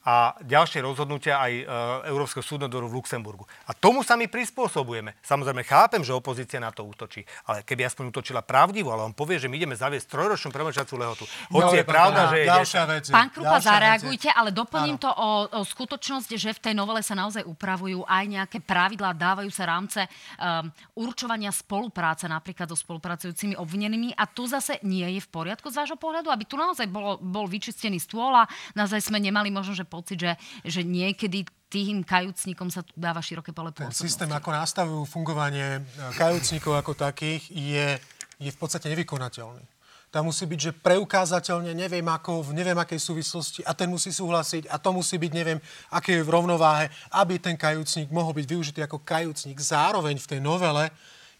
a 0.01 0.35
ďalšie 0.43 0.83
rozhodnutia 0.83 1.39
aj 1.39 1.53
e, 1.53 1.65
Európskeho 2.09 2.43
súdneho 2.43 2.67
dvoru 2.67 2.89
v 2.89 2.99
Luxemburgu. 2.99 3.45
A 3.69 3.77
tomu 3.77 4.01
sa 4.03 4.17
my 4.17 4.27
prispôsobujeme. 4.27 5.15
Samozrejme, 5.23 5.63
chápem, 5.63 6.03
že 6.03 6.11
opozícia 6.11 6.57
na 6.57 6.73
to 6.73 6.83
útočí, 6.83 7.23
ale 7.45 7.63
keby 7.63 7.85
aspoň 7.87 8.11
útočila 8.11 8.43
pravdivo, 8.43 8.91
ale 8.91 9.05
on 9.05 9.15
povie, 9.15 9.37
že 9.37 9.47
my 9.47 9.61
ideme 9.61 9.77
zaviesť 9.77 10.11
trojročnú 10.11 10.51
premlčacú 10.51 10.95
lehotu. 10.97 11.25
Hoci 11.53 11.79
je 11.79 11.85
Dobre, 11.85 11.93
pravda, 11.93 12.21
pán 12.27 12.31
že 12.33 12.37
je 12.41 12.47
Ďalšia 12.49 12.83
vec. 12.89 13.05
je- 13.07 13.15
Pán 13.15 13.29
Krupa, 13.31 13.57
je- 13.61 13.67
zareagujte, 13.71 14.29
ale 14.33 14.49
doplním 14.51 14.97
to 14.99 15.11
o, 15.13 15.29
o 15.53 15.63
skutočnosť, 15.63 16.31
že 16.35 16.51
v 16.57 16.61
tej 16.65 16.75
novele 16.75 17.05
sa 17.05 17.13
naozaj 17.15 17.45
upravujú 17.45 18.03
aj 18.09 18.25
nejaké 18.27 18.59
pravidlá, 18.65 19.13
dávajú 19.13 19.53
sa 19.53 19.69
rámce 19.69 20.01
um, 20.03 20.67
určovania 20.97 21.53
spolupráce 21.53 22.25
napríklad 22.25 22.67
so 22.67 22.75
spolupracujúcimi 22.75 23.53
obvinenými 23.55 24.17
a 24.17 24.25
tu 24.25 24.49
zase 24.49 24.81
nie 24.81 25.05
je 25.15 25.21
v 25.21 25.29
poriadku 25.29 25.69
z 25.69 25.77
vášho 25.85 26.01
pohľadu, 26.01 26.33
aby 26.33 26.40
tu 26.45 26.61
naozaj 26.61 26.87
bolo, 26.89 27.17
bol 27.21 27.49
vyčistený 27.49 28.01
stôl 28.01 28.33
a 28.33 28.45
naozaj 28.77 29.01
sme 29.01 29.19
nemali 29.19 29.49
možno, 29.49 29.73
že 29.73 29.89
pocit, 29.89 30.21
že, 30.21 30.33
že 30.63 30.81
niekedy 30.85 31.45
tým 31.71 32.03
kajúcnikom 32.03 32.67
sa 32.67 32.83
tu 32.83 32.91
dáva 32.99 33.23
široké 33.23 33.55
pole 33.55 33.71
Ten 33.71 33.87
pôsobnosti. 33.87 34.03
systém, 34.03 34.31
ako 34.31 34.51
nastavujú 34.51 35.03
fungovanie 35.07 35.79
e, 35.79 35.81
kajúcnikov 36.19 36.75
ako 36.83 36.99
takých, 36.99 37.47
je, 37.55 37.89
je 38.43 38.51
v 38.51 38.59
podstate 38.59 38.91
nevykonateľný. 38.91 39.63
Tam 40.11 40.27
musí 40.27 40.43
byť, 40.43 40.59
že 40.59 40.73
preukázateľne, 40.75 41.71
neviem 41.71 42.03
ako, 42.03 42.51
v 42.51 42.59
neviem 42.59 42.75
akej 42.75 42.99
súvislosti 42.99 43.63
a 43.63 43.79
ten 43.79 43.87
musí 43.87 44.11
súhlasiť 44.11 44.67
a 44.67 44.83
to 44.83 44.91
musí 44.91 45.15
byť, 45.23 45.31
neviem, 45.31 45.63
aké 45.95 46.19
je 46.19 46.27
v 46.27 46.35
rovnováhe, 46.35 46.91
aby 47.15 47.39
ten 47.39 47.55
kajúcnik 47.55 48.11
mohol 48.11 48.35
byť 48.35 48.47
využitý 48.51 48.81
ako 48.83 49.07
kajúcnik. 49.07 49.55
Zároveň 49.63 50.19
v 50.19 50.27
tej 50.27 50.41
novele 50.43 50.91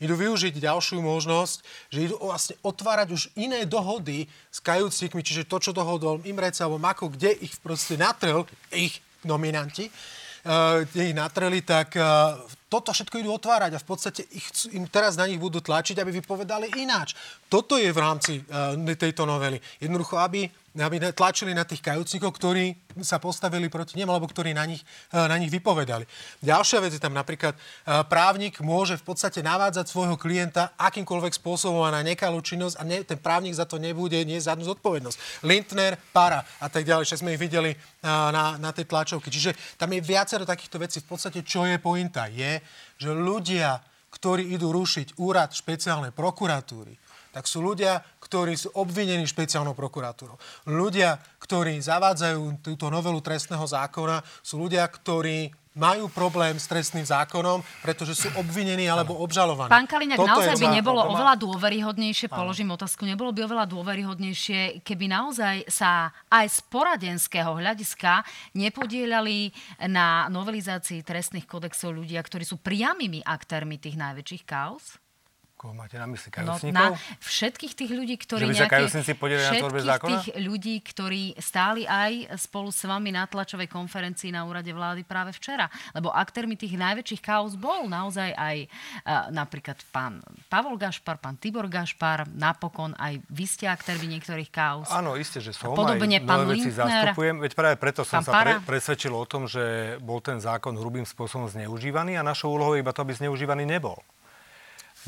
idú 0.01 0.17
využiť 0.17 0.57
ďalšiu 0.57 1.05
možnosť, 1.05 1.59
že 1.93 2.09
idú 2.11 2.17
vlastne 2.19 2.57
otvárať 2.65 3.09
už 3.13 3.23
iné 3.37 3.69
dohody 3.69 4.25
s 4.49 4.59
kajúcnikmi, 4.65 5.21
čiže 5.21 5.47
to, 5.47 5.61
čo 5.61 5.77
dohodol 5.77 6.25
Imrec 6.25 6.57
alebo 6.59 6.81
Mako, 6.81 7.13
kde 7.13 7.37
ich 7.37 7.53
proste 7.61 8.01
natrel, 8.01 8.49
ich 8.73 8.99
nominanti, 9.23 9.93
uh, 9.93 10.83
kde 10.89 11.13
ich 11.13 11.17
natreli, 11.17 11.61
tak 11.61 11.93
uh, 12.01 12.41
toto 12.71 12.95
všetko 12.95 13.19
idú 13.19 13.35
otvárať 13.35 13.75
a 13.75 13.83
v 13.83 13.89
podstate 13.91 14.23
ich, 14.31 14.47
im 14.71 14.87
teraz 14.87 15.19
na 15.19 15.27
nich 15.27 15.43
budú 15.43 15.59
tlačiť, 15.59 15.99
aby 15.99 16.23
vypovedali 16.23 16.71
ináč. 16.79 17.19
Toto 17.51 17.75
je 17.75 17.91
v 17.91 17.99
rámci 17.99 18.47
uh, 18.47 18.79
tejto 18.95 19.27
novely. 19.27 19.59
Jednoducho, 19.83 20.15
aby, 20.23 20.47
aby 20.79 21.03
tlačili 21.11 21.51
na 21.51 21.67
tých 21.67 21.83
kajúcnikov, 21.83 22.31
ktorí 22.31 22.79
sa 23.03 23.19
postavili 23.19 23.67
proti 23.67 23.99
nim, 23.99 24.07
alebo 24.07 24.31
ktorí 24.31 24.55
na 24.55 24.71
nich, 24.71 24.87
uh, 25.11 25.27
na 25.27 25.35
nich 25.35 25.51
vypovedali. 25.51 26.07
Ďalšia 26.47 26.79
vec 26.79 26.95
je 26.95 27.03
tam 27.03 27.11
napríklad, 27.11 27.59
uh, 27.59 28.07
právnik 28.07 28.63
môže 28.63 28.95
v 29.03 29.03
podstate 29.03 29.43
navádzať 29.43 29.91
svojho 29.91 30.15
klienta 30.15 30.71
akýmkoľvek 30.79 31.43
spôsobom 31.43 31.83
a 31.83 31.91
na 31.91 32.07
nekalú 32.07 32.39
činnosť 32.39 32.79
a 32.79 32.87
ne, 32.87 33.03
ten 33.03 33.19
právnik 33.19 33.59
za 33.59 33.67
to 33.67 33.83
nebude 33.83 34.15
nie 34.23 34.39
žiadnu 34.39 34.63
zodpovednosť. 34.63 35.43
Lindner, 35.43 35.99
para 36.15 36.47
a 36.63 36.71
tak 36.71 36.87
ďalej, 36.87 37.03
však 37.03 37.19
sme 37.19 37.35
ich 37.35 37.43
videli 37.43 37.75
uh, 37.75 38.31
na, 38.31 38.55
na 38.63 38.71
tej 38.71 38.87
tlačovke. 38.87 39.27
Čiže 39.27 39.59
tam 39.75 39.91
je 39.91 39.99
viacero 39.99 40.47
takýchto 40.47 40.79
vecí. 40.79 41.03
V 41.03 41.19
podstate, 41.19 41.43
čo 41.43 41.67
je 41.67 41.83
pointa, 41.83 42.31
je, 42.31 42.60
že 42.97 43.11
ľudia, 43.11 43.81
ktorí 44.11 44.55
idú 44.55 44.75
rušiť 44.75 45.21
úrad 45.21 45.55
špeciálnej 45.55 46.11
prokuratúry, 46.15 46.97
tak 47.31 47.47
sú 47.47 47.63
ľudia, 47.63 48.03
ktorí 48.19 48.59
sú 48.59 48.75
obvinení 48.75 49.23
špeciálnou 49.23 49.75
prokuratúrou. 49.79 50.35
Ľudia, 50.67 51.15
ktorí 51.39 51.79
zavádzajú 51.79 52.59
túto 52.59 52.91
novelu 52.91 53.23
trestného 53.23 53.63
zákona, 53.63 54.19
sú 54.43 54.59
ľudia, 54.59 54.83
ktorí 54.91 55.60
majú 55.75 56.11
problém 56.11 56.59
s 56.59 56.67
trestným 56.67 57.07
zákonom, 57.07 57.63
pretože 57.83 58.19
sú 58.19 58.29
obvinení 58.35 58.91
alebo 58.91 59.15
obžalovaní. 59.23 59.71
Pán 59.71 59.87
Kaliňák, 59.87 60.19
Toto 60.19 60.31
naozaj 60.35 60.57
by 60.59 60.67
nebolo 60.67 61.07
má- 61.07 61.11
oveľa 61.15 61.35
dôveryhodnejšie, 61.39 62.27
položím 62.27 62.75
otázku, 62.75 63.07
nebolo 63.07 63.31
by 63.31 63.47
oveľa 63.47 63.67
dôveryhodnejšie, 63.71 64.83
keby 64.83 65.07
naozaj 65.07 65.71
sa 65.71 66.11
aj 66.27 66.47
z 66.51 66.59
poradenského 66.67 67.55
hľadiska 67.55 68.27
nepodielali 68.59 69.55
na 69.87 70.27
novelizácii 70.27 71.07
trestných 71.07 71.47
kodexov 71.47 71.95
ľudia, 71.95 72.19
ktorí 72.19 72.43
sú 72.43 72.59
priamými 72.59 73.23
aktérmi 73.23 73.79
tých 73.79 73.95
najväčších 73.95 74.43
kauz? 74.43 74.99
Koho 75.61 75.77
máte 75.77 76.01
na 76.01 76.09
mysli? 76.09 76.33
No, 76.41 76.57
Kajúcnikov? 76.57 76.97
na 76.97 77.21
všetkých 77.21 77.73
tých 77.77 77.93
ľudí, 77.93 78.17
ktorí 78.17 78.49
Že 78.49 78.49
by 78.49 78.57
na 78.57 78.69
tvorbe 78.73 79.37
všetkých 79.37 79.85
zákona? 79.93 80.09
tých 80.09 80.29
ľudí, 80.41 80.75
ktorí 80.81 81.25
stáli 81.37 81.85
aj 81.85 82.33
spolu 82.41 82.73
s 82.73 82.81
vami 82.89 83.13
na 83.13 83.29
tlačovej 83.29 83.69
konferencii 83.69 84.33
na 84.33 84.49
úrade 84.49 84.73
vlády 84.73 85.05
práve 85.05 85.37
včera. 85.37 85.69
Lebo 85.93 86.09
aktérmi 86.09 86.57
tých 86.57 86.81
najväčších 86.81 87.21
kauz 87.21 87.61
bol 87.61 87.93
naozaj 87.93 88.33
aj 88.33 88.57
uh, 88.65 89.29
napríklad 89.37 89.77
pán 89.93 90.25
Pavol 90.49 90.81
Gašpar, 90.81 91.21
pán 91.21 91.37
Tibor 91.37 91.69
Gašpar, 91.69 92.25
napokon 92.33 92.97
aj 92.97 93.21
vy 93.29 93.45
ste 93.45 93.69
aktérmi 93.69 94.09
niektorých 94.17 94.49
kauz. 94.49 94.89
Áno, 94.89 95.21
isté, 95.21 95.45
že 95.45 95.53
som. 95.53 95.77
Podobne 95.77 96.25
aj 96.25 96.25
pán 96.25 96.49
veci 96.49 96.73
Lindner, 96.73 96.89
zastupujem. 96.89 97.37
Veď 97.37 97.53
práve 97.53 97.77
preto 97.77 98.01
som 98.01 98.25
sa 98.25 98.33
pre, 98.33 98.65
presvedčil 98.65 99.13
o 99.13 99.29
tom, 99.29 99.45
že 99.45 100.01
bol 100.01 100.25
ten 100.25 100.41
zákon 100.41 100.73
hrubým 100.73 101.05
spôsobom 101.05 101.53
zneužívaný 101.53 102.17
a 102.17 102.25
našou 102.25 102.57
úlohou 102.57 102.81
iba 102.81 102.97
to, 102.97 103.05
aby 103.05 103.13
zneužívaný 103.13 103.69
nebol. 103.69 104.01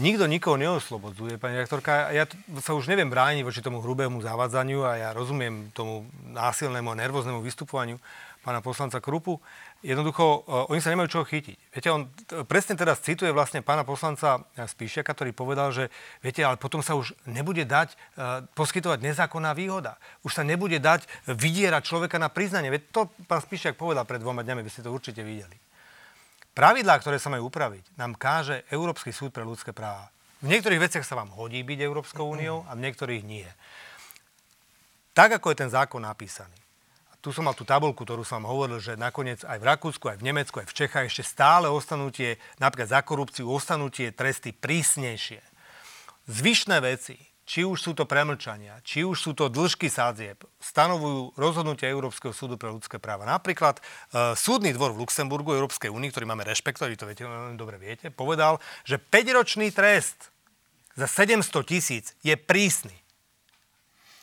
Nikto 0.01 0.25
nikoho 0.25 0.57
neoslobodzuje, 0.57 1.37
pani 1.37 1.61
rektorka. 1.61 2.09
Ja 2.17 2.25
sa 2.65 2.73
už 2.73 2.89
neviem 2.89 3.13
brániť 3.13 3.45
voči 3.45 3.61
tomu 3.61 3.85
hrubému 3.85 4.25
zavádzaniu 4.25 4.89
a 4.89 4.97
ja 4.97 5.09
rozumiem 5.13 5.69
tomu 5.77 6.09
násilnému 6.33 6.89
a 6.89 6.97
nervóznemu 6.97 7.45
vystupovaniu 7.45 8.01
pána 8.43 8.65
poslanca 8.65 9.05
Krupu. 9.05 9.37
Jednoducho, 9.85 10.25
e, 10.49 10.65
oni 10.73 10.81
sa 10.83 10.91
nemajú 10.91 11.09
čoho 11.13 11.25
chytiť. 11.29 11.57
Viete, 11.77 11.89
on 11.93 12.11
presne 12.49 12.75
teraz 12.75 13.05
cituje 13.05 13.31
vlastne 13.31 13.63
pána 13.63 13.87
poslanca 13.87 14.43
Spíšiaka, 14.57 15.15
ktorý 15.15 15.31
povedal, 15.37 15.71
že 15.71 15.93
viete, 16.25 16.43
ale 16.43 16.59
potom 16.59 16.83
sa 16.83 16.99
už 16.99 17.15
nebude 17.29 17.63
dať 17.63 17.95
e, 17.95 17.97
poskytovať 18.57 18.99
nezákonná 18.99 19.55
výhoda. 19.55 20.01
Už 20.27 20.35
sa 20.35 20.43
nebude 20.43 20.83
dať 20.83 21.07
vydierať 21.31 21.83
človeka 21.87 22.19
na 22.19 22.33
priznanie. 22.33 22.73
Veď 22.73 22.83
to 22.91 23.01
pán 23.31 23.45
Spíšiak 23.45 23.79
povedal 23.79 24.09
pred 24.09 24.19
dvoma 24.19 24.43
dňami, 24.43 24.65
vy 24.67 24.71
ste 24.71 24.83
to 24.83 24.91
určite 24.91 25.23
videli. 25.23 25.55
Pravidlá, 26.53 27.01
ktoré 27.01 27.17
sa 27.17 27.33
majú 27.33 27.49
upraviť, 27.49 27.97
nám 27.97 28.13
káže 28.13 28.69
Európsky 28.69 29.09
súd 29.09 29.33
pre 29.33 29.41
ľudské 29.41 29.73
práva. 29.73 30.13
V 30.45 30.53
niektorých 30.53 30.85
veciach 30.85 31.07
sa 31.07 31.17
vám 31.17 31.33
hodí 31.33 31.65
byť 31.65 31.79
Európskou 31.81 32.29
úniou 32.29 32.69
a 32.69 32.77
v 32.77 32.83
niektorých 32.85 33.25
nie. 33.25 33.49
Tak, 35.17 35.41
ako 35.41 35.49
je 35.53 35.61
ten 35.65 35.71
zákon 35.73 36.05
napísaný. 36.05 36.57
A 37.09 37.17
tu 37.25 37.33
som 37.33 37.49
mal 37.49 37.57
tú 37.57 37.65
tabulku, 37.65 38.05
ktorú 38.05 38.21
som 38.21 38.45
vám 38.45 38.53
hovoril, 38.53 38.83
že 38.83 39.01
nakoniec 39.01 39.41
aj 39.49 39.61
v 39.61 39.69
Rakúsku, 39.71 40.05
aj 40.13 40.21
v 40.21 40.27
Nemecku, 40.29 40.61
aj 40.61 40.69
v 40.69 40.77
Čechách 40.77 41.09
ešte 41.09 41.25
stále 41.25 41.73
ostanú 41.73 42.13
tie, 42.13 42.37
napríklad 42.61 42.91
za 42.91 43.01
korupciu, 43.01 43.49
ostanú 43.49 43.89
tie 43.89 44.13
tresty 44.13 44.53
prísnejšie. 44.53 45.41
Zvyšné 46.29 46.77
veci, 46.85 47.17
či 47.43 47.67
už 47.67 47.79
sú 47.79 47.93
to 47.93 48.07
premlčania, 48.07 48.79
či 48.87 49.03
už 49.03 49.19
sú 49.19 49.31
to 49.35 49.51
dĺžky 49.51 49.91
sádzieb, 49.91 50.39
stanovujú 50.63 51.35
rozhodnutia 51.35 51.91
Európskeho 51.91 52.31
súdu 52.31 52.55
pre 52.55 52.71
ľudské 52.71 53.03
práva. 53.03 53.27
Napríklad 53.27 53.79
e, 53.79 53.83
súdny 54.39 54.71
dvor 54.71 54.95
v 54.95 55.03
Luxemburgu 55.03 55.59
Európskej 55.59 55.91
únii, 55.91 56.11
ktorý 56.15 56.25
máme 56.31 56.47
rešpektovať, 56.47 56.89
vy 56.89 56.99
to 56.99 57.09
viete, 57.11 57.23
veľmi 57.27 57.59
dobre 57.59 57.77
viete, 57.83 58.15
povedal, 58.15 58.63
že 58.87 59.03
5-ročný 59.03 59.75
trest 59.75 60.31
za 60.95 61.11
700 61.11 61.43
tisíc 61.67 62.15
je 62.23 62.35
prísny. 62.39 62.95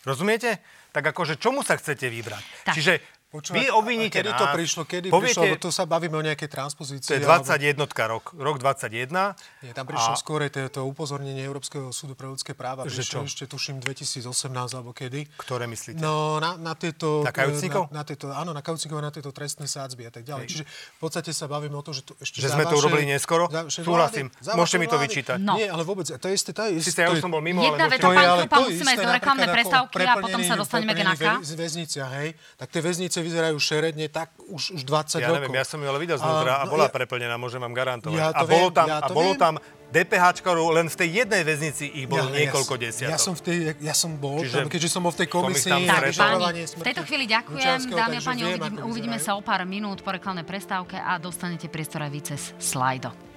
Rozumiete? 0.08 0.64
Tak 0.90 1.14
akože 1.14 1.38
čomu 1.38 1.62
sa 1.62 1.78
chcete 1.78 2.10
vybrať? 2.10 2.44
Tak. 2.66 2.74
Čiže 2.74 3.19
Počúvať, 3.30 3.56
Vy 3.56 3.70
obviníte 3.70 4.18
kedy 4.18 4.34
nás. 4.34 4.42
to 4.42 4.46
prišlo? 4.50 4.82
Kedy 4.84 5.08
poviete, 5.08 5.38
prišlo? 5.38 5.42
Lebo 5.46 5.62
tu 5.62 5.70
sa 5.70 5.86
bavíme 5.86 6.18
o 6.18 6.24
nejakej 6.24 6.50
transpozícii. 6.50 7.06
To 7.06 7.14
je 7.14 7.22
alebo- 7.22 7.46
21 7.46 7.78
rok, 8.10 8.34
rok 8.34 8.56
21. 8.58 9.38
Nie, 9.62 9.70
tam 9.72 9.86
prišlo 9.86 10.14
A- 10.14 10.18
skôr 10.18 10.50
to, 10.50 10.66
to 10.66 10.82
upozornenie 10.82 11.38
Európskeho 11.40 11.94
súdu 11.94 12.18
pre 12.18 12.26
ľudské 12.26 12.58
práva. 12.58 12.84
Že 12.84 13.06
Prišlo 13.06 13.22
čo? 13.22 13.30
ešte, 13.30 13.44
tuším, 13.46 13.78
2018 13.80 14.26
alebo 14.74 14.92
kedy. 14.92 15.30
Ktoré 15.38 15.70
myslíte? 15.70 16.02
No, 16.02 16.42
na, 16.42 16.58
na 16.58 16.74
tieto... 16.74 17.22
Na 17.22 17.30
kajúcnikov? 17.30 17.94
Na, 17.94 18.02
na 18.02 18.04
tieto, 18.04 18.34
áno, 18.34 18.50
na 18.50 18.66
kajúcnikov 18.66 18.98
a 18.98 19.04
na 19.06 19.14
tieto 19.14 19.30
trestné 19.30 19.70
sádzby 19.70 20.10
a 20.10 20.12
tak 20.12 20.26
ďalej. 20.26 20.46
Čiže 20.50 20.64
v 20.66 21.00
podstate 21.00 21.30
sa 21.30 21.46
bavíme 21.46 21.78
o 21.78 21.86
tom, 21.86 21.94
že 21.94 22.02
to 22.02 22.18
ešte 22.18 22.42
Že 22.42 22.50
sme 22.50 22.66
to 22.66 22.74
vašej- 22.74 22.82
urobili 22.82 23.04
neskoro? 23.06 23.46
Súhlasím. 23.70 24.34
Môžete 24.58 24.78
mi 24.82 24.90
to 24.90 24.98
vyčítať. 24.98 25.38
No. 25.38 25.54
Nie, 25.54 25.70
ale 25.70 25.86
vôbec, 25.86 26.10
to 26.10 26.26
je 26.26 26.34
isté, 26.34 26.50
to 26.50 26.66
je 26.66 26.82
isté. 26.82 26.98
Sice 26.98 27.06
ja 27.06 27.14
už 27.14 27.22
som 27.22 27.30
bol 27.30 27.46
mimo, 27.46 27.62
Jedna 27.62 27.86
ale 27.86 27.94
veta. 27.94 28.04
To 28.04 28.10
pán 28.10 28.26
Krupa, 28.42 28.56
to 28.58 28.62
musíme 28.66 28.92
ísť 28.92 29.06
do 29.06 29.14
reklamnej 29.14 29.48
prestávky 29.48 29.96
a 30.02 30.14
potom 30.18 30.42
sa 30.42 30.56
dostaneme 30.58 30.92
k 30.92 31.02
NAKA. 31.06 31.34
väzniciach, 31.46 32.12
hej, 32.18 32.30
tak 32.58 32.74
tie 32.74 32.82
väznice 32.82 33.19
vyzerajú 33.22 33.56
šeredne 33.56 34.08
tak 34.08 34.34
už, 34.46 34.74
už 34.74 34.82
20 34.84 35.20
Ja 35.20 35.28
rokov. 35.28 35.36
neviem, 35.38 35.54
ja 35.54 35.66
som 35.66 35.78
ju 35.78 35.86
ale 35.86 35.98
videl 35.98 36.16
znútra 36.16 36.60
a, 36.60 36.66
no, 36.66 36.72
bola 36.72 36.86
ja- 36.86 36.94
preplnená, 36.94 37.36
môžem 37.36 37.60
vám 37.60 37.72
garantovať. 37.72 38.16
Ja 38.16 38.30
a 38.30 38.42
bolo 38.44 38.68
viem, 38.68 38.76
tam, 38.76 38.88
ja 38.88 38.98
a 38.98 39.08
bolo 39.08 39.32
viem. 39.32 39.40
tam 39.40 39.54
DPHčkarov 39.90 40.68
len 40.72 40.86
v 40.86 40.96
tej 40.96 41.10
jednej 41.18 41.42
väznici 41.42 41.86
ich 41.88 42.06
bolo 42.06 42.28
Ja- 42.28 42.36
niekoľko 42.40 42.74
ja, 42.76 42.82
desiatok. 42.84 43.12
Ja 43.12 43.18
som, 43.18 43.34
v 43.34 43.42
tej, 43.42 43.58
ja 43.80 43.94
som 43.94 44.12
bol 44.16 44.42
Čiže 44.42 44.56
tam, 44.56 44.68
keďže 44.68 44.90
som 44.90 45.02
bol 45.02 45.12
v 45.12 45.20
tej 45.20 45.30
komisii 45.30 45.72
Tak, 45.72 46.02
páni, 46.12 46.62
v 46.66 46.84
tejto 46.84 47.04
chvíli 47.06 47.26
ďakujem. 47.26 47.80
Dámy 47.90 48.16
a 48.16 48.22
páni, 48.22 48.42
uvidíme, 48.82 49.18
sa 49.18 49.34
o 49.34 49.42
pár 49.42 49.62
minút 49.64 50.02
po 50.02 50.10
reklamnej 50.10 50.44
prestávke 50.44 50.96
a 50.96 51.16
dostanete 51.18 51.66
priestor 51.66 52.02
aj 52.02 52.12
vy 52.12 52.22
cez 52.26 52.42
slajdo. 52.58 53.29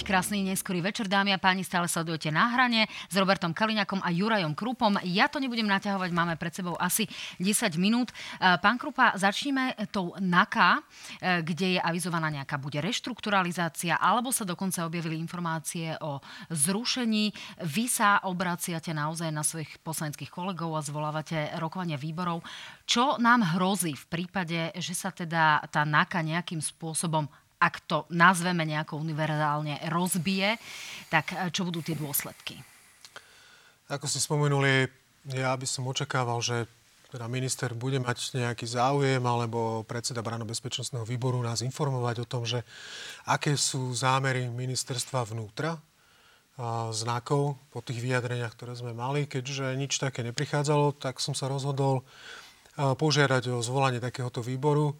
Opäť 0.00 0.16
krásny 0.16 0.40
neskorý 0.40 0.80
večer, 0.80 1.12
dámy 1.12 1.36
a 1.36 1.36
páni, 1.36 1.60
stále 1.60 1.84
sledujete 1.84 2.32
na 2.32 2.48
hrane 2.56 2.88
s 2.88 3.12
Robertom 3.20 3.52
Kaliňakom 3.52 4.00
a 4.00 4.08
Jurajom 4.08 4.56
Krupom. 4.56 4.96
Ja 5.04 5.28
to 5.28 5.36
nebudem 5.36 5.68
naťahovať, 5.68 6.08
máme 6.16 6.40
pred 6.40 6.56
sebou 6.56 6.72
asi 6.80 7.04
10 7.36 7.76
minút. 7.76 8.08
E, 8.08 8.56
Pán 8.64 8.80
Krupa, 8.80 9.12
začníme 9.20 9.76
tou 9.92 10.16
NAKA, 10.16 10.80
e, 11.20 11.44
kde 11.44 11.76
je 11.76 11.80
avizovaná 11.84 12.32
nejaká 12.32 12.56
bude 12.56 12.80
reštrukturalizácia, 12.80 14.00
alebo 14.00 14.32
sa 14.32 14.48
dokonca 14.48 14.88
objavili 14.88 15.20
informácie 15.20 15.92
o 16.00 16.24
zrušení. 16.48 17.36
Vy 17.68 17.84
sa 17.84 18.24
obraciate 18.24 18.96
naozaj 18.96 19.28
na 19.28 19.44
svojich 19.44 19.84
poslaneckých 19.84 20.32
kolegov 20.32 20.80
a 20.80 20.80
zvolávate 20.80 21.52
rokovania 21.60 22.00
výborov. 22.00 22.40
Čo 22.88 23.20
nám 23.20 23.52
hrozí 23.52 23.92
v 23.92 24.06
prípade, 24.08 24.72
že 24.80 24.96
sa 24.96 25.12
teda 25.12 25.60
tá 25.68 25.84
NAKA 25.84 26.24
nejakým 26.24 26.64
spôsobom 26.64 27.28
ak 27.60 27.84
to 27.84 28.08
nazveme 28.08 28.64
nejako 28.64 28.96
univerzálne, 28.96 29.84
rozbije, 29.92 30.56
tak 31.12 31.36
e, 31.36 31.52
čo 31.52 31.68
budú 31.68 31.84
tie 31.84 31.92
dôsledky? 31.92 32.56
Ako 33.92 34.08
ste 34.08 34.18
spomenuli, 34.22 34.88
ja 35.28 35.52
by 35.52 35.66
som 35.68 35.84
očakával, 35.84 36.40
že 36.40 36.64
teda 37.10 37.26
minister 37.26 37.74
bude 37.74 37.98
mať 37.98 38.38
nejaký 38.38 38.64
záujem 38.70 39.18
alebo 39.18 39.82
predseda 39.82 40.22
Brano-bezpečnostného 40.22 41.02
výboru 41.02 41.42
nás 41.42 41.58
informovať 41.60 42.22
o 42.22 42.26
tom, 42.30 42.46
že 42.46 42.62
aké 43.26 43.58
sú 43.58 43.90
zámery 43.90 44.46
ministerstva 44.46 45.26
vnútra 45.26 45.74
znakov 46.94 47.58
po 47.74 47.80
tých 47.82 47.98
vyjadreniach, 47.98 48.54
ktoré 48.54 48.78
sme 48.78 48.94
mali. 48.94 49.26
Keďže 49.26 49.74
nič 49.74 49.98
také 49.98 50.22
neprichádzalo, 50.22 50.94
tak 51.02 51.18
som 51.18 51.34
sa 51.34 51.50
rozhodol 51.50 52.06
požiadať 52.76 53.58
o 53.58 53.64
zvolanie 53.64 53.98
takéhoto 53.98 54.44
výboru. 54.44 54.94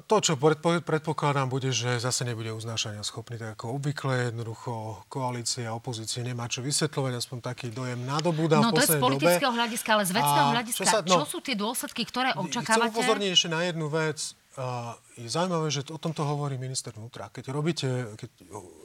To, 0.00 0.18
čo 0.18 0.34
predpo- 0.34 0.82
predpokladám, 0.82 1.46
bude, 1.46 1.70
že 1.70 1.98
zase 1.98 2.24
nebude 2.24 2.50
uznášania 2.50 3.00
schopný, 3.00 3.36
tak 3.36 3.54
ako 3.54 3.78
obvykle. 3.78 4.28
Jednoducho 4.28 4.72
koalícia 5.06 5.70
a 5.70 5.76
opozície 5.76 6.20
nemá 6.20 6.46
čo 6.46 6.60
vysvetľovať, 6.60 7.12
aspoň 7.14 7.38
taký 7.44 7.70
dojem 7.70 8.02
nadobúda 8.02 8.58
No 8.58 8.70
to 8.70 8.82
je 8.82 8.90
z 8.90 8.98
politického 8.98 9.50
dobe. 9.50 9.58
hľadiska, 9.62 9.90
ale 9.92 10.02
z 10.02 10.12
vecného 10.12 10.48
hľadiska, 10.50 10.80
čo 10.80 10.90
sa- 10.90 11.02
čo, 11.02 11.18
no, 11.20 11.26
sú 11.28 11.38
tie 11.38 11.54
dôsledky, 11.54 12.02
ktoré 12.02 12.32
Chcem 12.32 12.42
očakávate? 12.42 12.90
upozorniť 12.90 13.30
ešte 13.30 13.48
na 13.48 13.60
jednu 13.62 13.86
vec. 13.86 14.18
A 14.54 14.94
je 15.14 15.26
zaujímavé, 15.26 15.66
že 15.66 15.82
o 15.90 15.98
tomto 15.98 16.22
hovorí 16.22 16.54
minister 16.54 16.94
vnútra. 16.94 17.26
Keď 17.28 17.50
robíte, 17.50 17.86
keď 18.14 18.30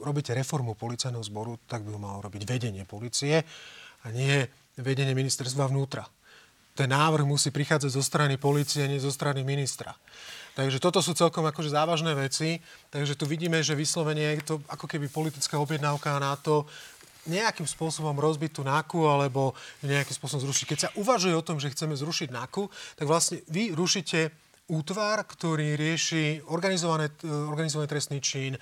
robíte 0.02 0.30
reformu 0.30 0.74
policajného 0.74 1.22
zboru, 1.22 1.62
tak 1.64 1.86
by 1.86 1.94
ho 1.94 2.00
malo 2.02 2.18
robiť 2.20 2.42
vedenie 2.44 2.82
policie 2.82 3.46
a 4.02 4.06
nie 4.10 4.46
vedenie 4.74 5.14
ministerstva 5.14 5.70
vnútra. 5.70 6.06
Ten 6.74 6.90
návrh 6.90 7.22
musí 7.22 7.50
prichádzať 7.50 7.86
zo 7.86 8.02
strany 8.02 8.34
policie, 8.34 8.82
nie 8.86 8.98
zo 8.98 9.10
strany 9.10 9.46
ministra. 9.46 9.94
Takže 10.60 10.76
toto 10.76 11.00
sú 11.00 11.16
celkom 11.16 11.40
akože 11.48 11.72
závažné 11.72 12.12
veci. 12.12 12.60
Takže 12.92 13.16
tu 13.16 13.24
vidíme, 13.24 13.64
že 13.64 13.72
vyslovene 13.72 14.36
je 14.36 14.44
to 14.44 14.56
ako 14.68 14.84
keby 14.84 15.08
politická 15.08 15.56
objednávka 15.56 16.20
na 16.20 16.36
to, 16.36 16.68
nejakým 17.24 17.64
spôsobom 17.64 18.12
rozbiť 18.12 18.60
tú 18.60 18.62
NAKU 18.68 19.08
alebo 19.08 19.56
nejakým 19.80 20.12
spôsobom 20.12 20.44
zrušiť. 20.44 20.66
Keď 20.68 20.78
sa 20.84 20.92
uvažuje 21.00 21.32
o 21.32 21.40
tom, 21.40 21.56
že 21.56 21.72
chceme 21.72 21.96
zrušiť 21.96 22.28
NAKU, 22.28 22.68
tak 23.00 23.08
vlastne 23.08 23.40
vy 23.48 23.72
rušíte 23.72 24.28
útvar, 24.70 25.26
ktorý 25.26 25.74
rieši 25.74 26.46
organizované, 26.46 27.10
e, 27.20 27.26
organizovaný 27.26 27.90
trestný 27.90 28.22
čin, 28.22 28.54
e, 28.54 28.60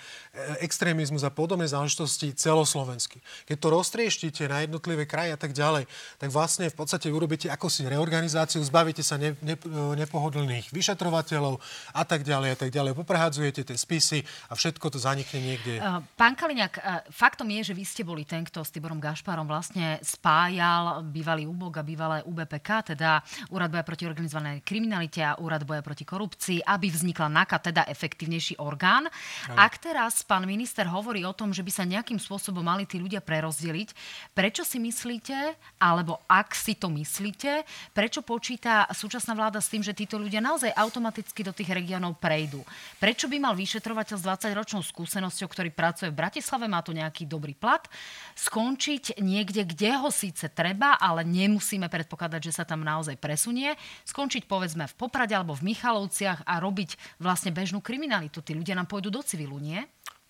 extrémizmus 0.64 1.20
a 1.22 1.30
podobné 1.30 1.68
záležitosti 1.68 2.32
celoslovensky. 2.32 3.20
Keď 3.44 3.56
to 3.60 3.68
roztrieštíte 3.68 4.48
na 4.48 4.64
jednotlivé 4.64 5.04
kraje 5.04 5.36
a 5.36 5.38
tak 5.38 5.52
ďalej, 5.52 5.84
tak 6.16 6.32
vlastne 6.32 6.72
v 6.72 6.76
podstate 6.76 7.12
urobíte 7.12 7.52
akosi 7.52 7.84
reorganizáciu, 7.84 8.64
zbavíte 8.64 9.04
sa 9.04 9.20
ne, 9.20 9.36
ne, 9.44 9.54
nepohodlných 10.00 10.72
vyšetrovateľov 10.72 11.60
a 11.92 12.02
tak 12.08 12.24
ďalej 12.24 12.48
a 12.54 12.56
tak 12.56 12.70
ďalej. 12.72 12.96
Poprehadzujete 12.96 13.68
tie 13.68 13.76
spisy 13.76 14.24
a 14.48 14.56
všetko 14.56 14.88
to 14.88 14.98
zanikne 14.98 15.44
niekde. 15.44 15.76
Uh, 15.78 16.00
Pán 16.16 16.34
Kaliňák, 16.34 17.06
faktom 17.12 17.52
je, 17.60 17.70
že 17.70 17.76
vy 17.76 17.84
ste 17.84 18.02
boli 18.02 18.24
ten, 18.24 18.42
kto 18.42 18.64
s 18.64 18.72
Tiborom 18.72 18.98
Gašparom 18.98 19.44
vlastne 19.44 20.00
spájal 20.00 21.04
bývalý 21.04 21.44
UBOG 21.44 21.74
a 21.80 21.84
bývalé 21.84 22.18
UBPK, 22.24 22.94
teda 22.94 23.20
Úrad 23.52 23.70
boja 23.70 23.84
proti 23.84 24.04
organizovanej 24.08 24.62
kriminalite 24.62 25.20
a 25.24 25.36
Úrad 25.40 25.66
boja 25.66 25.82
proti 25.82 25.97
korupcii, 26.02 26.66
aby 26.66 26.90
vznikla 26.90 27.30
NAKA, 27.30 27.58
teda 27.70 27.82
efektívnejší 27.88 28.58
orgán. 28.58 29.06
Ak 29.54 29.78
teraz 29.78 30.26
pán 30.26 30.44
minister 30.44 30.84
hovorí 30.90 31.22
o 31.24 31.32
tom, 31.32 31.54
že 31.54 31.62
by 31.62 31.72
sa 31.72 31.88
nejakým 31.88 32.18
spôsobom 32.18 32.62
mali 32.62 32.84
tí 32.84 32.98
ľudia 32.98 33.22
prerozdeliť, 33.22 33.94
prečo 34.34 34.66
si 34.66 34.82
myslíte, 34.82 35.56
alebo 35.78 36.20
ak 36.26 36.52
si 36.54 36.74
to 36.74 36.90
myslíte, 36.90 37.64
prečo 37.94 38.20
počíta 38.26 38.84
súčasná 38.90 39.32
vláda 39.32 39.62
s 39.62 39.70
tým, 39.70 39.80
že 39.80 39.96
títo 39.96 40.18
ľudia 40.18 40.42
naozaj 40.42 40.74
automaticky 40.74 41.46
do 41.46 41.54
tých 41.54 41.70
regiónov 41.70 42.18
prejdú? 42.18 42.60
Prečo 42.98 43.30
by 43.30 43.36
mal 43.38 43.54
vyšetrovateľ 43.54 44.16
s 44.18 44.26
20-ročnou 44.26 44.82
skúsenosťou, 44.82 45.48
ktorý 45.48 45.70
pracuje 45.70 46.10
v 46.10 46.18
Bratislave, 46.18 46.66
má 46.66 46.82
tu 46.82 46.90
nejaký 46.92 47.24
dobrý 47.24 47.54
plat, 47.54 47.86
skončiť 48.34 49.22
niekde, 49.22 49.64
kde 49.64 49.94
ho 49.98 50.10
síce 50.10 50.50
treba, 50.50 50.98
ale 50.98 51.22
nemusíme 51.22 51.86
predpokladať, 51.86 52.40
že 52.42 52.56
sa 52.58 52.64
tam 52.66 52.82
naozaj 52.82 53.16
presunie, 53.20 53.74
skončiť 54.08 54.46
povedzme 54.50 54.86
v 54.88 54.94
Poprade 54.98 55.34
alebo 55.36 55.54
v 55.54 55.70
Michalovciach 55.88 56.44
a 56.44 56.60
robiť 56.60 57.00
vlastne 57.16 57.48
bežnú 57.48 57.80
kriminalitu. 57.80 58.44
Tí 58.44 58.52
ľudia 58.52 58.76
nám 58.76 58.84
pôjdu 58.84 59.08
do 59.08 59.24
civilu, 59.24 59.56
nie? 59.56 59.80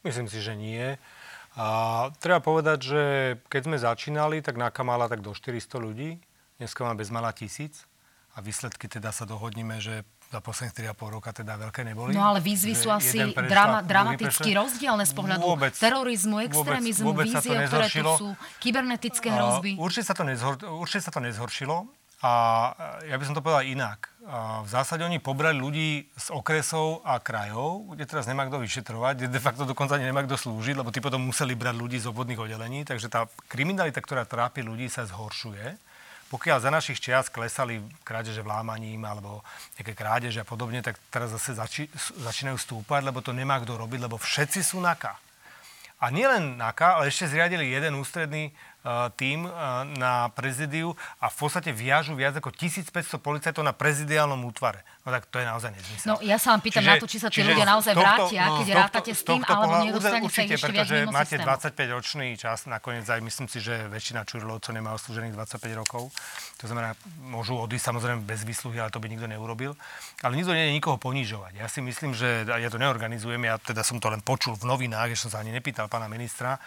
Myslím 0.06 0.30
si, 0.30 0.38
že 0.38 0.54
nie. 0.54 0.94
A 1.58 1.66
treba 2.22 2.38
povedať, 2.38 2.78
že 2.86 3.02
keď 3.50 3.62
sme 3.66 3.76
začínali, 3.82 4.38
tak 4.38 4.54
NAKA 4.54 4.86
mala 4.86 5.10
tak 5.10 5.18
do 5.18 5.34
400 5.34 5.82
ľudí. 5.82 6.22
Dneska 6.62 6.86
má 6.86 6.94
bezmala 6.94 7.34
tisíc. 7.34 7.90
A 8.38 8.38
výsledky 8.38 8.86
teda 8.86 9.10
sa 9.10 9.26
dohodníme, 9.26 9.82
že 9.82 10.06
za 10.30 10.38
posledných 10.38 10.94
3,5 10.94 11.16
roka 11.18 11.34
teda 11.34 11.58
veľké 11.58 11.82
neboli. 11.82 12.14
No 12.14 12.22
ale 12.22 12.38
výzvy 12.38 12.78
sú 12.78 12.94
asi 12.94 13.18
jeden 13.18 13.34
prešlap, 13.34 13.50
drama, 13.50 13.78
dramaticky 13.82 14.54
rozdielne 14.54 15.02
z 15.02 15.14
pohľadu 15.16 15.42
Vôbec. 15.42 15.74
terorizmu, 15.74 16.36
extrémizmu, 16.46 17.10
vôbec 17.10 17.26
to 17.34 17.42
vízie, 17.42 17.58
ktoré 17.66 17.86
tu 17.90 18.06
sú, 18.14 18.28
kybernetické 18.62 19.26
hrozby. 19.34 19.74
Určite 19.74 20.04
sa, 20.06 20.14
to 20.14 20.22
nezhor, 20.22 20.54
určite 20.62 21.02
sa 21.02 21.10
to 21.10 21.18
nezhoršilo. 21.18 21.90
A 22.18 22.32
ja 23.06 23.14
by 23.14 23.24
som 23.30 23.36
to 23.38 23.44
povedal 23.44 23.62
inak. 23.62 24.10
A 24.26 24.66
v 24.66 24.68
zásade 24.68 25.06
oni 25.06 25.22
pobrali 25.22 25.54
ľudí 25.54 26.10
z 26.18 26.26
okresov 26.34 27.00
a 27.06 27.22
krajov, 27.22 27.94
kde 27.94 28.04
teraz 28.10 28.26
nemá 28.26 28.44
kto 28.50 28.58
vyšetrovať, 28.58 29.14
kde 29.22 29.28
de 29.30 29.40
facto 29.40 29.62
dokonca 29.62 29.94
ani 29.94 30.10
nemá 30.10 30.26
kto 30.26 30.34
slúžiť, 30.34 30.82
lebo 30.82 30.90
tí 30.90 30.98
potom 30.98 31.22
museli 31.22 31.54
brať 31.54 31.78
ľudí 31.78 31.96
z 32.02 32.10
obvodných 32.10 32.42
oddelení. 32.42 32.82
Takže 32.82 33.06
tá 33.06 33.30
kriminalita, 33.46 34.02
ktorá 34.02 34.26
trápi 34.26 34.66
ľudí, 34.66 34.90
sa 34.90 35.06
zhoršuje. 35.06 35.78
Pokiaľ 36.28 36.58
za 36.60 36.68
našich 36.68 37.00
čias 37.00 37.32
klesali 37.32 37.80
krádeže 38.04 38.44
vlámaním 38.44 39.00
alebo 39.08 39.40
nejaké 39.80 39.96
krádeže 39.96 40.44
a 40.44 40.48
podobne, 40.48 40.84
tak 40.84 41.00
teraz 41.08 41.32
zase 41.32 41.56
zači, 41.56 41.84
začínajú 42.20 42.58
stúpať, 42.60 43.00
lebo 43.00 43.24
to 43.24 43.32
nemá 43.32 43.56
kto 43.62 43.80
robiť, 43.80 44.10
lebo 44.10 44.20
všetci 44.20 44.60
sú 44.60 44.76
NAKA. 44.82 45.16
A 45.98 46.12
nielen 46.12 46.60
NAKA, 46.60 47.00
ale 47.00 47.08
ešte 47.08 47.32
zriadili 47.32 47.72
jeden 47.72 47.96
ústredný 47.96 48.50
e, 48.50 48.52
tým 49.16 49.46
e, 49.46 49.50
na 49.96 50.32
prezidiu 50.32 50.96
a 51.20 51.28
v 51.28 51.36
podstate 51.36 51.70
viažu 51.74 52.16
viac 52.16 52.36
ako 52.38 52.50
1500 52.52 53.20
policajtov 53.20 53.62
na 53.64 53.76
prezidiálnom 53.76 54.40
útvare. 54.48 54.84
No 55.08 55.16
tak 55.16 55.24
to 55.32 55.40
je 55.40 55.46
naozaj 55.48 55.72
nezmysel. 55.72 56.04
No 56.04 56.14
ja 56.20 56.36
sa 56.36 56.52
vám 56.52 56.60
pýtam 56.60 56.84
čiže, 56.84 56.92
na 56.92 57.00
to, 57.00 57.06
či 57.08 57.16
sa 57.16 57.28
tí 57.32 57.40
ľudia 57.40 57.64
naozaj 57.64 57.96
tohto, 57.96 58.28
vrátia, 58.28 58.42
no, 58.44 58.60
keď 58.60 58.66
tohto, 58.68 58.76
rátate 58.76 59.12
s 59.16 59.22
tým, 59.24 59.40
alebo 59.40 59.72
nedostane 59.88 60.28
sa 60.28 60.40
ich 60.44 60.52
ešte 60.52 60.72
viac 60.76 60.88
mimo 60.92 61.12
máte 61.16 61.36
25-ročný 61.40 62.28
čas, 62.36 62.68
nakoniec 62.68 63.08
aj 63.08 63.20
myslím 63.24 63.48
si, 63.48 63.58
že 63.64 63.88
väčšina 63.88 64.28
Čurilovcov 64.28 64.68
nemá 64.76 64.92
oslúžených 65.00 65.32
25 65.32 65.80
rokov. 65.80 66.12
To 66.60 66.64
znamená, 66.68 66.92
môžu 67.24 67.56
odísť 67.56 67.88
samozrejme 67.88 68.20
bez 68.28 68.44
výsluhy, 68.44 68.84
ale 68.84 68.92
to 68.92 69.00
by 69.00 69.08
nikto 69.08 69.24
neurobil. 69.24 69.80
Ale 70.20 70.36
nikto 70.36 70.52
nie 70.52 70.68
je 70.68 70.76
nikoho 70.76 71.00
ponižovať. 71.00 71.56
Ja 71.56 71.72
si 71.72 71.80
myslím, 71.80 72.12
že 72.12 72.44
ja 72.44 72.68
to 72.68 72.76
neorganizujem, 72.76 73.40
ja 73.48 73.56
teda 73.56 73.80
som 73.80 73.96
to 74.04 74.12
len 74.12 74.20
počul 74.20 74.60
v 74.60 74.68
novinách, 74.68 75.16
že 75.16 75.24
som 75.24 75.32
sa 75.32 75.40
ani 75.40 75.56
nepýtal 75.56 75.88
pána 75.88 76.04
ministra, 76.04 76.60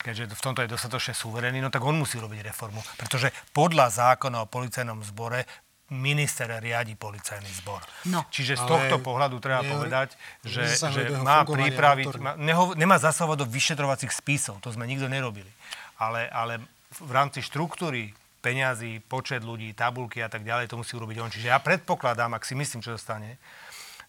keďže 0.00 0.32
v 0.32 0.40
tomto 0.40 0.64
je 0.64 0.72
dostatočne 0.72 1.12
suverénny, 1.12 1.60
no 1.60 1.68
tak 1.68 1.84
on 1.84 2.00
musí 2.00 2.16
robiť 2.16 2.40
reformu. 2.48 2.80
Pretože 2.96 3.28
podľa 3.52 3.92
zákona 3.92 4.48
o 4.48 4.50
policajnom 4.50 5.04
zbore 5.04 5.44
minister 5.92 6.48
riadi 6.48 6.96
policajný 6.96 7.52
zbor. 7.60 7.84
No. 8.08 8.24
Čiže 8.32 8.56
z 8.56 8.64
tohto 8.64 8.96
pohľadu 9.04 9.36
treba 9.38 9.60
ne, 9.60 9.68
povedať, 9.68 10.16
že, 10.40 10.64
že 10.72 11.12
má 11.20 11.44
pripraviť, 11.44 12.08
má, 12.16 12.32
neho, 12.40 12.72
nemá 12.72 12.96
zasahovať 12.96 13.44
do 13.44 13.46
vyšetrovacích 13.46 14.10
spisov, 14.10 14.64
to 14.64 14.72
sme 14.72 14.88
nikto 14.88 15.06
nerobili. 15.06 15.48
Ale, 16.00 16.26
ale 16.32 16.58
v 16.96 17.12
rámci 17.12 17.44
štruktúry 17.44 18.16
peňazí, 18.42 19.04
počet 19.06 19.46
ľudí, 19.46 19.70
tabulky 19.76 20.18
a 20.24 20.32
tak 20.32 20.42
ďalej, 20.42 20.66
to 20.66 20.80
musí 20.80 20.98
urobiť 20.98 21.16
on. 21.22 21.30
Čiže 21.30 21.52
ja 21.52 21.62
predpokladám, 21.62 22.34
ak 22.34 22.42
si 22.42 22.58
myslím, 22.58 22.82
čo 22.82 22.96
dostane, 22.96 23.38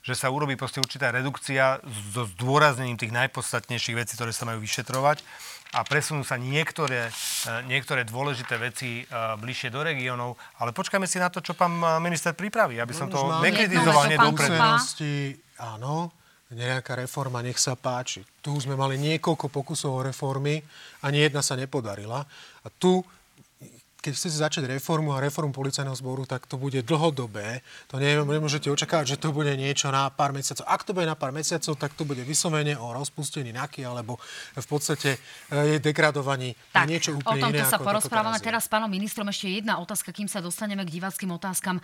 že 0.04 0.20
sa 0.20 0.28
urobí 0.34 0.60
proste 0.60 0.84
určitá 0.84 1.14
redukcia 1.14 1.80
so 2.12 2.28
zdôraznením 2.36 3.00
tých 3.00 3.16
najpodstatnejších 3.16 3.96
vecí, 3.96 4.14
ktoré 4.20 4.36
sa 4.36 4.44
majú 4.44 4.60
vyšetrovať 4.60 5.24
a 5.74 5.82
presunú 5.82 6.22
sa 6.22 6.38
niektoré, 6.38 7.10
e, 7.10 7.52
niektoré 7.66 8.06
dôležité 8.06 8.62
veci 8.62 9.02
e, 9.02 9.04
bližšie 9.42 9.74
do 9.74 9.82
regiónov. 9.82 10.38
Ale 10.62 10.70
počkajme 10.70 11.10
si 11.10 11.18
na 11.18 11.34
to, 11.34 11.42
čo 11.42 11.58
pán 11.58 11.82
e, 11.82 11.98
minister 11.98 12.38
pripraví, 12.38 12.78
aby 12.78 12.94
som 12.94 13.10
no, 13.10 13.14
to 13.14 13.20
nekritizoval 13.42 14.06
nedopredu. 14.06 14.54
Áno, 15.62 16.14
nejaká 16.54 16.94
reforma, 16.94 17.42
nech 17.42 17.58
sa 17.58 17.74
páči. 17.74 18.22
Tu 18.46 18.54
sme 18.62 18.78
mali 18.78 19.02
niekoľko 19.02 19.50
pokusov 19.50 19.92
o 19.98 20.06
reformy, 20.06 20.62
ani 21.02 21.26
jedna 21.26 21.42
sa 21.42 21.58
nepodarila. 21.58 22.22
A 22.62 22.68
tu 22.70 23.02
keď 24.04 24.20
chcete 24.20 24.36
začať 24.36 24.64
reformu 24.68 25.16
a 25.16 25.24
reformu 25.24 25.56
policajného 25.56 25.96
zboru, 25.96 26.28
tak 26.28 26.44
to 26.44 26.60
bude 26.60 26.84
dlhodobé. 26.84 27.64
To 27.88 27.96
nemôžete 28.04 28.68
očakávať, 28.68 29.16
že 29.16 29.18
to 29.24 29.32
bude 29.32 29.56
niečo 29.56 29.88
na 29.96 30.12
pár 30.12 30.36
mesiacov. 30.36 30.68
Ak 30.68 30.84
to 30.84 30.92
bude 30.92 31.08
na 31.08 31.16
pár 31.16 31.32
mesiacov, 31.32 31.80
tak 31.80 31.96
to 31.96 32.04
bude 32.04 32.20
vyslovene 32.28 32.76
o 32.76 32.92
rozpustení 32.92 33.56
NAKY 33.56 33.88
alebo 33.88 34.20
v 34.60 34.68
podstate 34.68 35.16
e, 35.48 35.58
je 35.72 35.78
degradovaní 35.80 36.52
tak, 36.76 36.92
niečo 36.92 37.16
úplne 37.16 37.56
iné. 37.56 37.64
O 37.64 37.64
tomto 37.64 37.72
sa 37.72 37.80
porozprávame 37.80 38.44
teraz, 38.44 38.68
s 38.68 38.70
pánom 38.70 38.92
ministrom. 38.92 39.24
Ešte 39.32 39.48
jedna 39.48 39.80
otázka, 39.80 40.12
kým 40.12 40.28
sa 40.28 40.44
dostaneme 40.44 40.84
k 40.84 41.00
diváckým 41.00 41.32
otázkam. 41.32 41.80
E, 41.80 41.84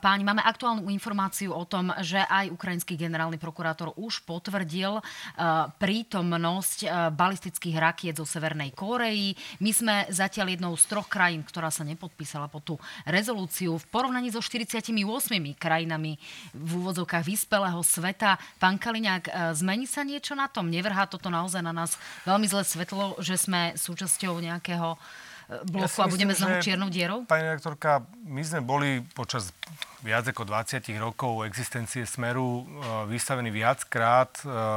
páni, 0.00 0.24
máme 0.24 0.40
aktuálnu 0.40 0.88
informáciu 0.88 1.52
o 1.52 1.68
tom, 1.68 1.92
že 2.00 2.24
aj 2.24 2.48
ukrajinský 2.48 2.96
generálny 2.96 3.36
prokurátor 3.36 3.92
už 4.00 4.24
potvrdil 4.24 4.96
e, 4.96 5.02
prítomnosť 5.76 7.12
balistických 7.12 7.76
rakiet 7.76 8.16
zo 8.16 8.24
Severnej 8.24 8.72
Kóreji. 8.72 9.36
My 9.60 9.70
sme 9.76 9.94
zatiaľ 10.08 10.56
jednou 10.56 10.72
z 10.72 10.84
troch 10.88 11.12
krajín, 11.12 11.44
ktorá 11.58 11.74
sa 11.74 11.82
nepodpísala 11.82 12.46
po 12.46 12.62
tú 12.62 12.78
rezolúciu 13.02 13.82
v 13.82 13.84
porovnaní 13.90 14.30
so 14.30 14.38
48 14.38 14.94
krajinami 15.58 16.14
v 16.54 16.70
úvodzovkách 16.78 17.26
vyspelého 17.26 17.82
sveta. 17.82 18.38
Pán 18.62 18.78
Kaliňák, 18.78 19.24
e, 19.26 19.30
zmení 19.58 19.90
sa 19.90 20.06
niečo 20.06 20.38
na 20.38 20.46
tom? 20.46 20.70
Nevrhá 20.70 21.10
toto 21.10 21.34
naozaj 21.34 21.58
na 21.66 21.74
nás 21.74 21.98
veľmi 22.22 22.46
zlé 22.46 22.62
svetlo, 22.62 23.18
že 23.18 23.34
sme 23.34 23.74
súčasťou 23.74 24.38
nejakého 24.38 24.94
e, 24.94 24.98
bloku 25.66 25.98
ja 25.98 26.06
a 26.06 26.12
budeme 26.14 26.30
znovu 26.30 26.62
čiernou 26.62 26.94
dierou? 26.94 27.26
Pani 27.26 27.58
rektorka, 27.58 28.06
my 28.22 28.42
sme 28.46 28.62
boli 28.62 29.02
počas 29.18 29.50
viac 30.06 30.30
ako 30.30 30.46
20 30.46 30.94
rokov 31.02 31.42
existencie 31.42 32.06
Smeru 32.06 32.62
e, 32.62 33.10
vystavení 33.10 33.50
viackrát 33.50 34.30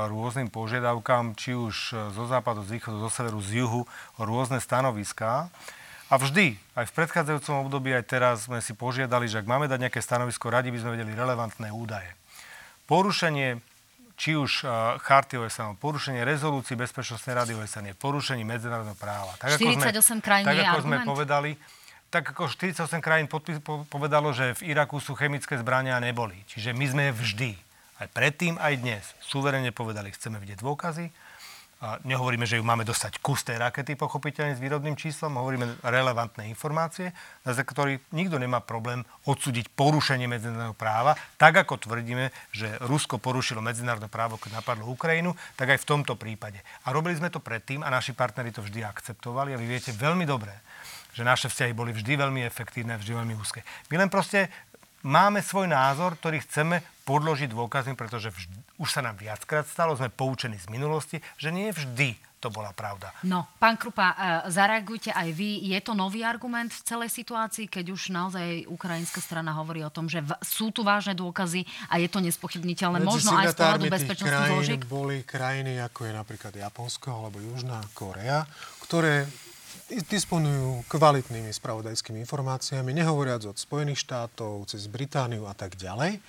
rôznym 0.09 0.49
požiadavkám, 0.49 1.37
či 1.37 1.53
už 1.53 1.93
zo 2.09 2.25
západu, 2.25 2.65
z 2.65 2.81
východu, 2.81 3.05
zo 3.05 3.09
severu, 3.13 3.37
z 3.37 3.61
juhu, 3.61 3.85
o 4.17 4.21
rôzne 4.25 4.57
stanoviská. 4.57 5.53
A 6.11 6.19
vždy, 6.19 6.59
aj 6.75 6.91
v 6.91 6.95
predchádzajúcom 6.99 7.71
období, 7.71 7.95
aj 7.95 8.03
teraz 8.03 8.51
sme 8.51 8.59
si 8.59 8.75
požiadali, 8.75 9.31
že 9.31 9.39
ak 9.39 9.47
máme 9.47 9.71
dať 9.71 9.87
nejaké 9.87 10.03
stanovisko, 10.03 10.51
radi 10.51 10.67
by 10.67 10.83
sme 10.83 10.99
vedeli 10.99 11.15
relevantné 11.15 11.71
údaje. 11.71 12.11
Porušenie 12.83 13.63
či 14.21 14.37
už 14.37 14.67
uh, 14.67 15.01
charty 15.01 15.41
OSN, 15.41 15.81
porušenie 15.81 16.21
rezolúcií 16.21 16.77
Bezpečnostnej 16.77 17.33
rady 17.33 17.57
OSN 17.57 17.89
je 17.89 17.95
porušenie 17.97 18.45
medzinárodného 18.45 18.93
práva. 18.93 19.33
Tak, 19.41 19.57
48 19.57 19.81
ako 19.81 20.01
sme, 20.05 20.21
krajín 20.21 20.45
tak, 20.45 20.57
ako 20.61 20.81
sme 20.85 20.97
povedali, 21.01 21.51
tak 22.13 22.23
ako 22.29 22.43
48 22.45 23.01
krajín 23.01 23.25
podpis, 23.25 23.57
po, 23.63 23.87
povedalo, 23.89 24.29
že 24.29 24.53
v 24.61 24.77
Iraku 24.77 25.01
sú 25.01 25.17
chemické 25.17 25.57
zbrania 25.57 25.97
a 25.97 26.03
neboli. 26.03 26.37
Čiže 26.45 26.75
my 26.77 26.85
sme 26.85 27.03
vždy, 27.09 27.57
aj 27.97 28.07
predtým, 28.13 28.61
aj 28.61 28.73
dnes, 28.77 29.03
suverene 29.25 29.73
povedali, 29.73 30.13
chceme 30.13 30.37
vidieť 30.37 30.61
dôkazy, 30.61 31.09
nehovoríme, 32.05 32.45
že 32.45 32.61
ju 32.61 32.63
máme 32.63 32.85
dostať 32.85 33.17
kus 33.25 33.41
tej 33.41 33.57
rakety, 33.57 33.97
pochopiteľne 33.97 34.53
s 34.53 34.61
výrobným 34.61 34.93
číslom, 34.93 35.33
hovoríme 35.41 35.81
relevantné 35.81 36.45
informácie, 36.45 37.09
na 37.41 37.51
ktorých 37.57 38.13
nikto 38.13 38.37
nemá 38.37 38.61
problém 38.61 39.01
odsúdiť 39.25 39.73
porušenie 39.73 40.29
medzinárodného 40.29 40.77
práva, 40.77 41.17
tak 41.41 41.57
ako 41.65 41.81
tvrdíme, 41.81 42.29
že 42.53 42.77
Rusko 42.85 43.17
porušilo 43.17 43.65
medzinárodné 43.65 44.13
právo, 44.13 44.37
keď 44.37 44.61
napadlo 44.61 44.93
Ukrajinu, 44.93 45.33
tak 45.57 45.73
aj 45.73 45.81
v 45.81 45.89
tomto 45.89 46.13
prípade. 46.13 46.61
A 46.85 46.93
robili 46.93 47.17
sme 47.17 47.33
to 47.33 47.41
predtým 47.41 47.81
a 47.81 47.89
naši 47.89 48.13
partneri 48.13 48.53
to 48.53 48.61
vždy 48.61 48.85
akceptovali 48.85 49.57
a 49.57 49.59
vy 49.59 49.65
viete 49.65 49.89
veľmi 49.89 50.29
dobre, 50.29 50.53
že 51.17 51.25
naše 51.25 51.49
vzťahy 51.49 51.73
boli 51.73 51.97
vždy 51.97 52.13
veľmi 52.13 52.45
efektívne, 52.45 52.95
vždy 53.01 53.11
veľmi 53.17 53.33
úzke. 53.41 53.65
My 53.89 53.97
len 53.97 54.07
proste 54.07 54.53
máme 55.01 55.41
svoj 55.41 55.65
názor, 55.65 56.13
ktorý 56.21 56.45
chceme 56.45 57.00
podložiť 57.11 57.51
dôkazmi, 57.51 57.99
pretože 57.99 58.31
vždy, 58.31 58.55
už 58.79 58.87
sa 58.87 59.03
nám 59.03 59.19
viackrát 59.19 59.67
stalo, 59.67 59.99
sme 59.99 60.07
poučení 60.07 60.55
z 60.55 60.71
minulosti, 60.71 61.19
že 61.35 61.51
nie 61.51 61.67
vždy 61.75 62.15
to 62.41 62.49
bola 62.49 62.73
pravda. 62.73 63.13
No, 63.21 63.45
pán 63.61 63.77
Krupa, 63.77 64.17
e, 64.17 64.49
zareagujte 64.49 65.13
aj 65.13 65.29
vy. 65.29 65.61
Je 65.61 65.77
to 65.85 65.93
nový 65.93 66.25
argument 66.25 66.73
v 66.73 66.81
celej 66.81 67.13
situácii, 67.13 67.69
keď 67.69 67.93
už 67.93 68.09
naozaj 68.09 68.65
ukrajinská 68.65 69.21
strana 69.21 69.53
hovorí 69.53 69.85
o 69.85 69.93
tom, 69.93 70.09
že 70.09 70.25
v, 70.25 70.33
sú 70.41 70.73
tu 70.73 70.81
vážne 70.81 71.13
dôkazy 71.13 71.69
a 71.93 72.01
je 72.01 72.09
to 72.09 72.17
nespochybniteľné. 72.17 73.05
Možno 73.05 73.37
aj 73.37 73.53
z 73.53 73.61
pohľadu 73.61 73.85
bezpečnostných 73.93 74.49
zložiek? 74.57 74.81
boli 74.89 75.21
krajiny, 75.21 75.77
ako 75.85 76.09
je 76.09 76.13
napríklad 76.17 76.53
Japonsko 76.57 77.13
alebo 77.13 77.37
Južná 77.37 77.77
Korea, 77.93 78.49
ktoré 78.81 79.29
disponujú 80.09 80.87
kvalitnými 80.87 81.51
spravodajskými 81.51 82.23
informáciami, 82.23 82.95
nehovoriac 82.95 83.43
od 83.43 83.59
Spojených 83.59 84.01
štátov, 84.07 84.65
cez 84.71 84.87
Britániu 84.87 85.45
a 85.45 85.53
tak 85.53 85.75
ďalej, 85.75 86.23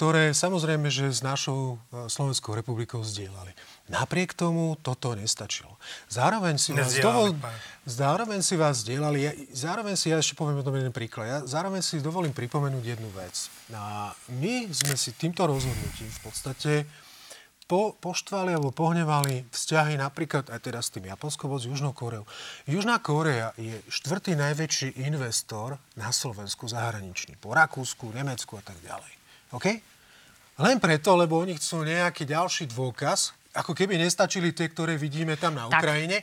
ktoré 0.00 0.32
samozrejme, 0.32 0.88
že 0.88 1.12
s 1.12 1.20
našou 1.20 1.76
e, 1.92 2.08
Slovenskou 2.08 2.56
republikou 2.56 3.04
zdieľali. 3.04 3.52
Napriek 3.92 4.32
tomu 4.32 4.72
toto 4.80 5.12
nestačilo. 5.12 5.76
Zároveň 6.08 6.56
si 6.56 6.72
vás, 6.72 6.96
dovol, 6.96 7.36
zároveň 7.84 8.40
si 8.40 8.56
vás 8.56 8.80
zdieľali, 8.80 9.52
zároveň 9.52 10.00
si, 10.00 10.08
ja 10.08 10.16
ešte 10.16 10.40
poviem 10.40 10.56
o 10.56 10.64
jeden 10.64 10.96
príklad, 10.96 11.28
ja 11.28 11.38
zároveň 11.44 11.84
si 11.84 12.00
dovolím 12.00 12.32
pripomenúť 12.32 12.96
jednu 12.96 13.12
vec. 13.12 13.52
A 13.76 14.16
my 14.40 14.72
sme 14.72 14.96
si 14.96 15.12
týmto 15.12 15.44
rozhodnutím 15.44 16.08
v 16.08 16.20
podstate 16.24 16.88
po, 17.68 17.92
poštvali 18.00 18.56
alebo 18.56 18.72
pohnevali 18.72 19.52
vzťahy 19.52 20.00
napríklad 20.00 20.48
aj 20.48 20.64
teda 20.64 20.80
s 20.80 20.96
tým 20.96 21.12
Japonskom 21.12 21.52
s 21.60 21.68
Južnou 21.68 21.92
Koreou. 21.92 22.24
Južná 22.64 23.04
Korea 23.04 23.52
je 23.60 23.76
štvrtý 23.92 24.32
najväčší 24.32 25.04
investor 25.04 25.76
na 25.92 26.08
Slovensku 26.08 26.64
zahraničný. 26.72 27.36
Po 27.36 27.52
Rakúsku, 27.52 28.08
Nemecku 28.16 28.56
a 28.56 28.64
tak 28.64 28.80
ďalej. 28.80 29.12
OK? 29.52 29.89
Len 30.60 30.76
preto, 30.76 31.16
lebo 31.16 31.40
oni 31.40 31.56
chcú 31.56 31.88
nejaký 31.88 32.28
ďalší 32.28 32.68
dôkaz, 32.68 33.32
ako 33.56 33.72
keby 33.72 33.96
nestačili 33.96 34.52
tie, 34.52 34.68
ktoré 34.68 35.00
vidíme 35.00 35.34
tam 35.40 35.56
na 35.56 35.66
Ukrajine. 35.66 36.20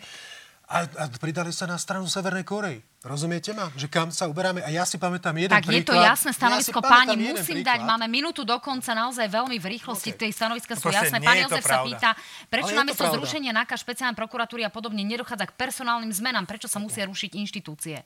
A, 0.67 0.83
a 0.83 1.07
pridali 1.07 1.55
sa 1.55 1.63
na 1.63 1.79
stranu 1.79 2.11
Severnej 2.11 2.43
Korei. 2.43 2.83
Rozumiete 2.99 3.55
ma? 3.55 3.71
Že 3.71 3.88
kam 3.88 4.11
sa 4.11 4.27
uberáme? 4.27 4.59
A 4.59 4.67
ja 4.67 4.83
si 4.83 4.99
pamätám 4.99 5.31
jeden 5.39 5.55
tak 5.55 5.63
príklad. 5.63 5.79
Tak 5.79 5.79
je 5.79 5.88
to 5.88 5.95
jasné 5.95 6.31
stanovisko. 6.35 6.79
Ja 6.83 6.91
Páni, 6.91 7.15
musím 7.15 7.63
príklad. 7.63 7.71
dať, 7.71 7.79
máme 7.88 8.07
minútu 8.11 8.43
dokonca 8.43 8.91
naozaj 8.91 9.31
veľmi 9.31 9.63
v 9.63 9.65
rýchlosti. 9.79 10.11
Okay. 10.11 10.27
Tej 10.27 10.31
stanoviska 10.35 10.75
sú 10.75 10.91
Proste 10.91 11.07
jasné. 11.07 11.23
Pán 11.23 11.39
Jozef 11.39 11.63
sa 11.63 11.88
pýta, 11.88 12.09
prečo 12.51 12.75
namiesto 12.75 13.07
zrušenia 13.07 13.55
NAKA 13.55 13.79
špeciálnej 13.79 14.19
prokuratúry 14.19 14.67
a 14.67 14.71
podobne 14.73 15.07
nedochádza 15.07 15.47
k 15.47 15.55
personálnym 15.55 16.11
zmenám? 16.11 16.43
Prečo 16.43 16.67
sa 16.67 16.83
musia 16.83 17.07
rušiť 17.07 17.31
inštitúcie? 17.39 18.03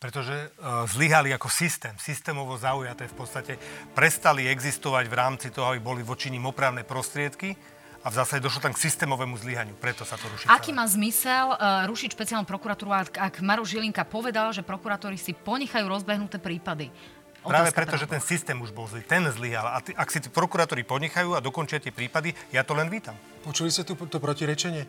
Pretože 0.00 0.32
uh, 0.32 0.88
zlyhali 0.88 1.28
ako 1.36 1.52
systém, 1.52 1.92
systémovo 2.00 2.56
zaujaté 2.56 3.04
v 3.04 3.14
podstate, 3.20 3.52
prestali 3.92 4.48
existovať 4.48 5.04
v 5.04 5.14
rámci 5.14 5.52
toho, 5.52 5.76
aby 5.76 5.80
boli 5.84 6.00
voči 6.00 6.32
nim 6.32 6.40
opravné 6.48 6.88
prostriedky 6.88 7.52
a 8.00 8.08
v 8.08 8.14
zásade 8.16 8.40
došlo 8.40 8.64
tam 8.64 8.72
k 8.72 8.80
systémovému 8.80 9.36
zlyhaniu. 9.36 9.76
Preto 9.76 10.08
sa 10.08 10.16
to 10.16 10.24
ruší. 10.32 10.48
Aký 10.48 10.72
má 10.72 10.88
zmysel 10.88 11.52
uh, 11.52 11.84
rušiť 11.84 12.16
špeciálnu 12.16 12.48
prokuratúru, 12.48 12.88
ak, 12.88 13.20
ak 13.20 13.34
Maro 13.44 13.60
Žilinka 13.60 14.08
povedal, 14.08 14.56
že 14.56 14.64
prokurátori 14.64 15.20
si 15.20 15.36
ponechajú 15.36 15.84
rozbehnuté 15.84 16.40
prípady? 16.40 16.88
Práve 17.40 17.72
Otázka 17.72 17.78
preto, 17.80 17.96
teda 17.96 18.02
že 18.04 18.12
ten 18.12 18.22
systém 18.22 18.56
už 18.60 18.70
bol 18.76 18.84
zlý. 18.84 19.00
Ten 19.00 19.24
zlyhal. 19.32 19.64
A 19.72 19.80
ty, 19.80 19.96
ak 19.96 20.12
si 20.12 20.20
tí 20.20 20.28
prokurátori 20.28 20.84
ponechajú 20.84 21.32
a 21.32 21.40
dokončia 21.40 21.80
tie 21.80 21.88
prípady, 21.88 22.36
ja 22.52 22.60
to 22.60 22.76
len 22.76 22.92
vítam. 22.92 23.16
Počuli 23.40 23.72
ste 23.72 23.88
tu 23.88 23.96
to 23.96 24.20
protirečenie? 24.20 24.84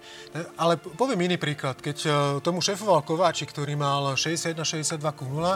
Ale 0.60 0.76
poviem 0.76 1.32
iný 1.32 1.40
príklad. 1.40 1.80
Keď 1.80 1.98
e, 2.04 2.10
tomu 2.44 2.60
šéfoval 2.60 3.08
Kováčik, 3.08 3.56
ktorý 3.56 3.80
mal 3.80 4.20
61-62 4.20 5.00
ku 5.16 5.24
0, 5.32 5.56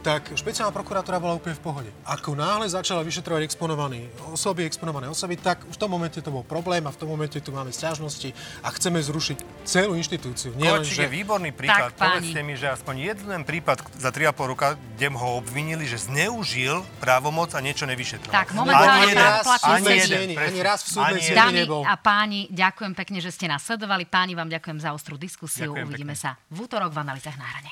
tak 0.00 0.32
špeciálna 0.32 0.72
prokurátora 0.72 1.20
bola 1.20 1.36
úplne 1.36 1.52
v 1.54 1.62
pohode. 1.62 1.90
Ako 2.08 2.32
náhle 2.32 2.64
začala 2.66 3.04
vyšetrovať 3.04 3.44
exponované 3.44 4.08
osoby, 4.32 4.64
exponované 4.64 5.06
osoby, 5.12 5.36
tak 5.36 5.68
už 5.68 5.76
v 5.76 5.80
tom 5.80 5.92
momente 5.92 6.18
to 6.24 6.32
bol 6.32 6.40
problém 6.40 6.80
a 6.88 6.90
v 6.90 6.98
tom 6.98 7.08
momente 7.12 7.36
tu 7.36 7.52
máme 7.52 7.68
sťažnosti 7.68 8.32
a 8.64 8.68
chceme 8.72 8.98
zrušiť 9.00 9.68
celú 9.68 9.92
inštitúciu. 9.94 10.56
Nie 10.56 10.72
len, 10.72 10.84
že... 10.84 11.04
je 11.04 11.12
výborný 11.12 11.52
príklad. 11.52 11.92
Tak. 11.92 12.20
Povedzte 12.20 12.40
mi, 12.40 12.56
že 12.56 12.72
aspoň 12.72 12.94
jeden 13.12 13.42
prípad 13.44 13.84
za 14.00 14.08
3,5 14.08 14.52
roka, 14.52 14.74
kde 14.96 15.08
ho 15.12 15.28
obvinili, 15.36 15.84
že 15.84 16.00
zneužil 16.00 16.80
právomoc 16.98 17.52
a 17.52 17.60
niečo 17.60 17.84
nevyšetroval. 17.84 18.32
Tak, 18.32 18.56
momentálne 18.56 18.88
Ani 18.88 19.12
jeden, 19.12 19.20
právoplatný 19.20 19.70
ani 19.70 20.00
jeden, 20.00 20.28
Ani 20.40 20.60
raz 20.64 20.78
v 20.84 20.88
súdnej 20.88 21.12
Ani 21.12 21.20
sieni 21.20 21.36
jeden. 21.36 21.44
Dámy 21.44 21.60
nebol. 21.68 21.82
a 21.84 21.94
páni, 22.00 22.40
ďakujem 22.48 22.92
pekne, 22.96 23.18
že 23.20 23.30
ste 23.30 23.46
nás 23.46 23.60
sledovali. 23.62 24.08
Páni, 24.08 24.32
vám 24.32 24.48
ďakujem 24.48 24.78
za 24.80 24.90
ostrú 24.96 25.20
diskusiu. 25.20 25.76
Ďakujem 25.76 25.86
Uvidíme 25.86 26.14
pekne. 26.16 26.24
sa 26.24 26.40
v 26.48 26.58
útorok 26.64 26.90
v 26.90 26.98
analýzach 27.04 27.36
na 27.36 27.46
hrane. 27.46 27.70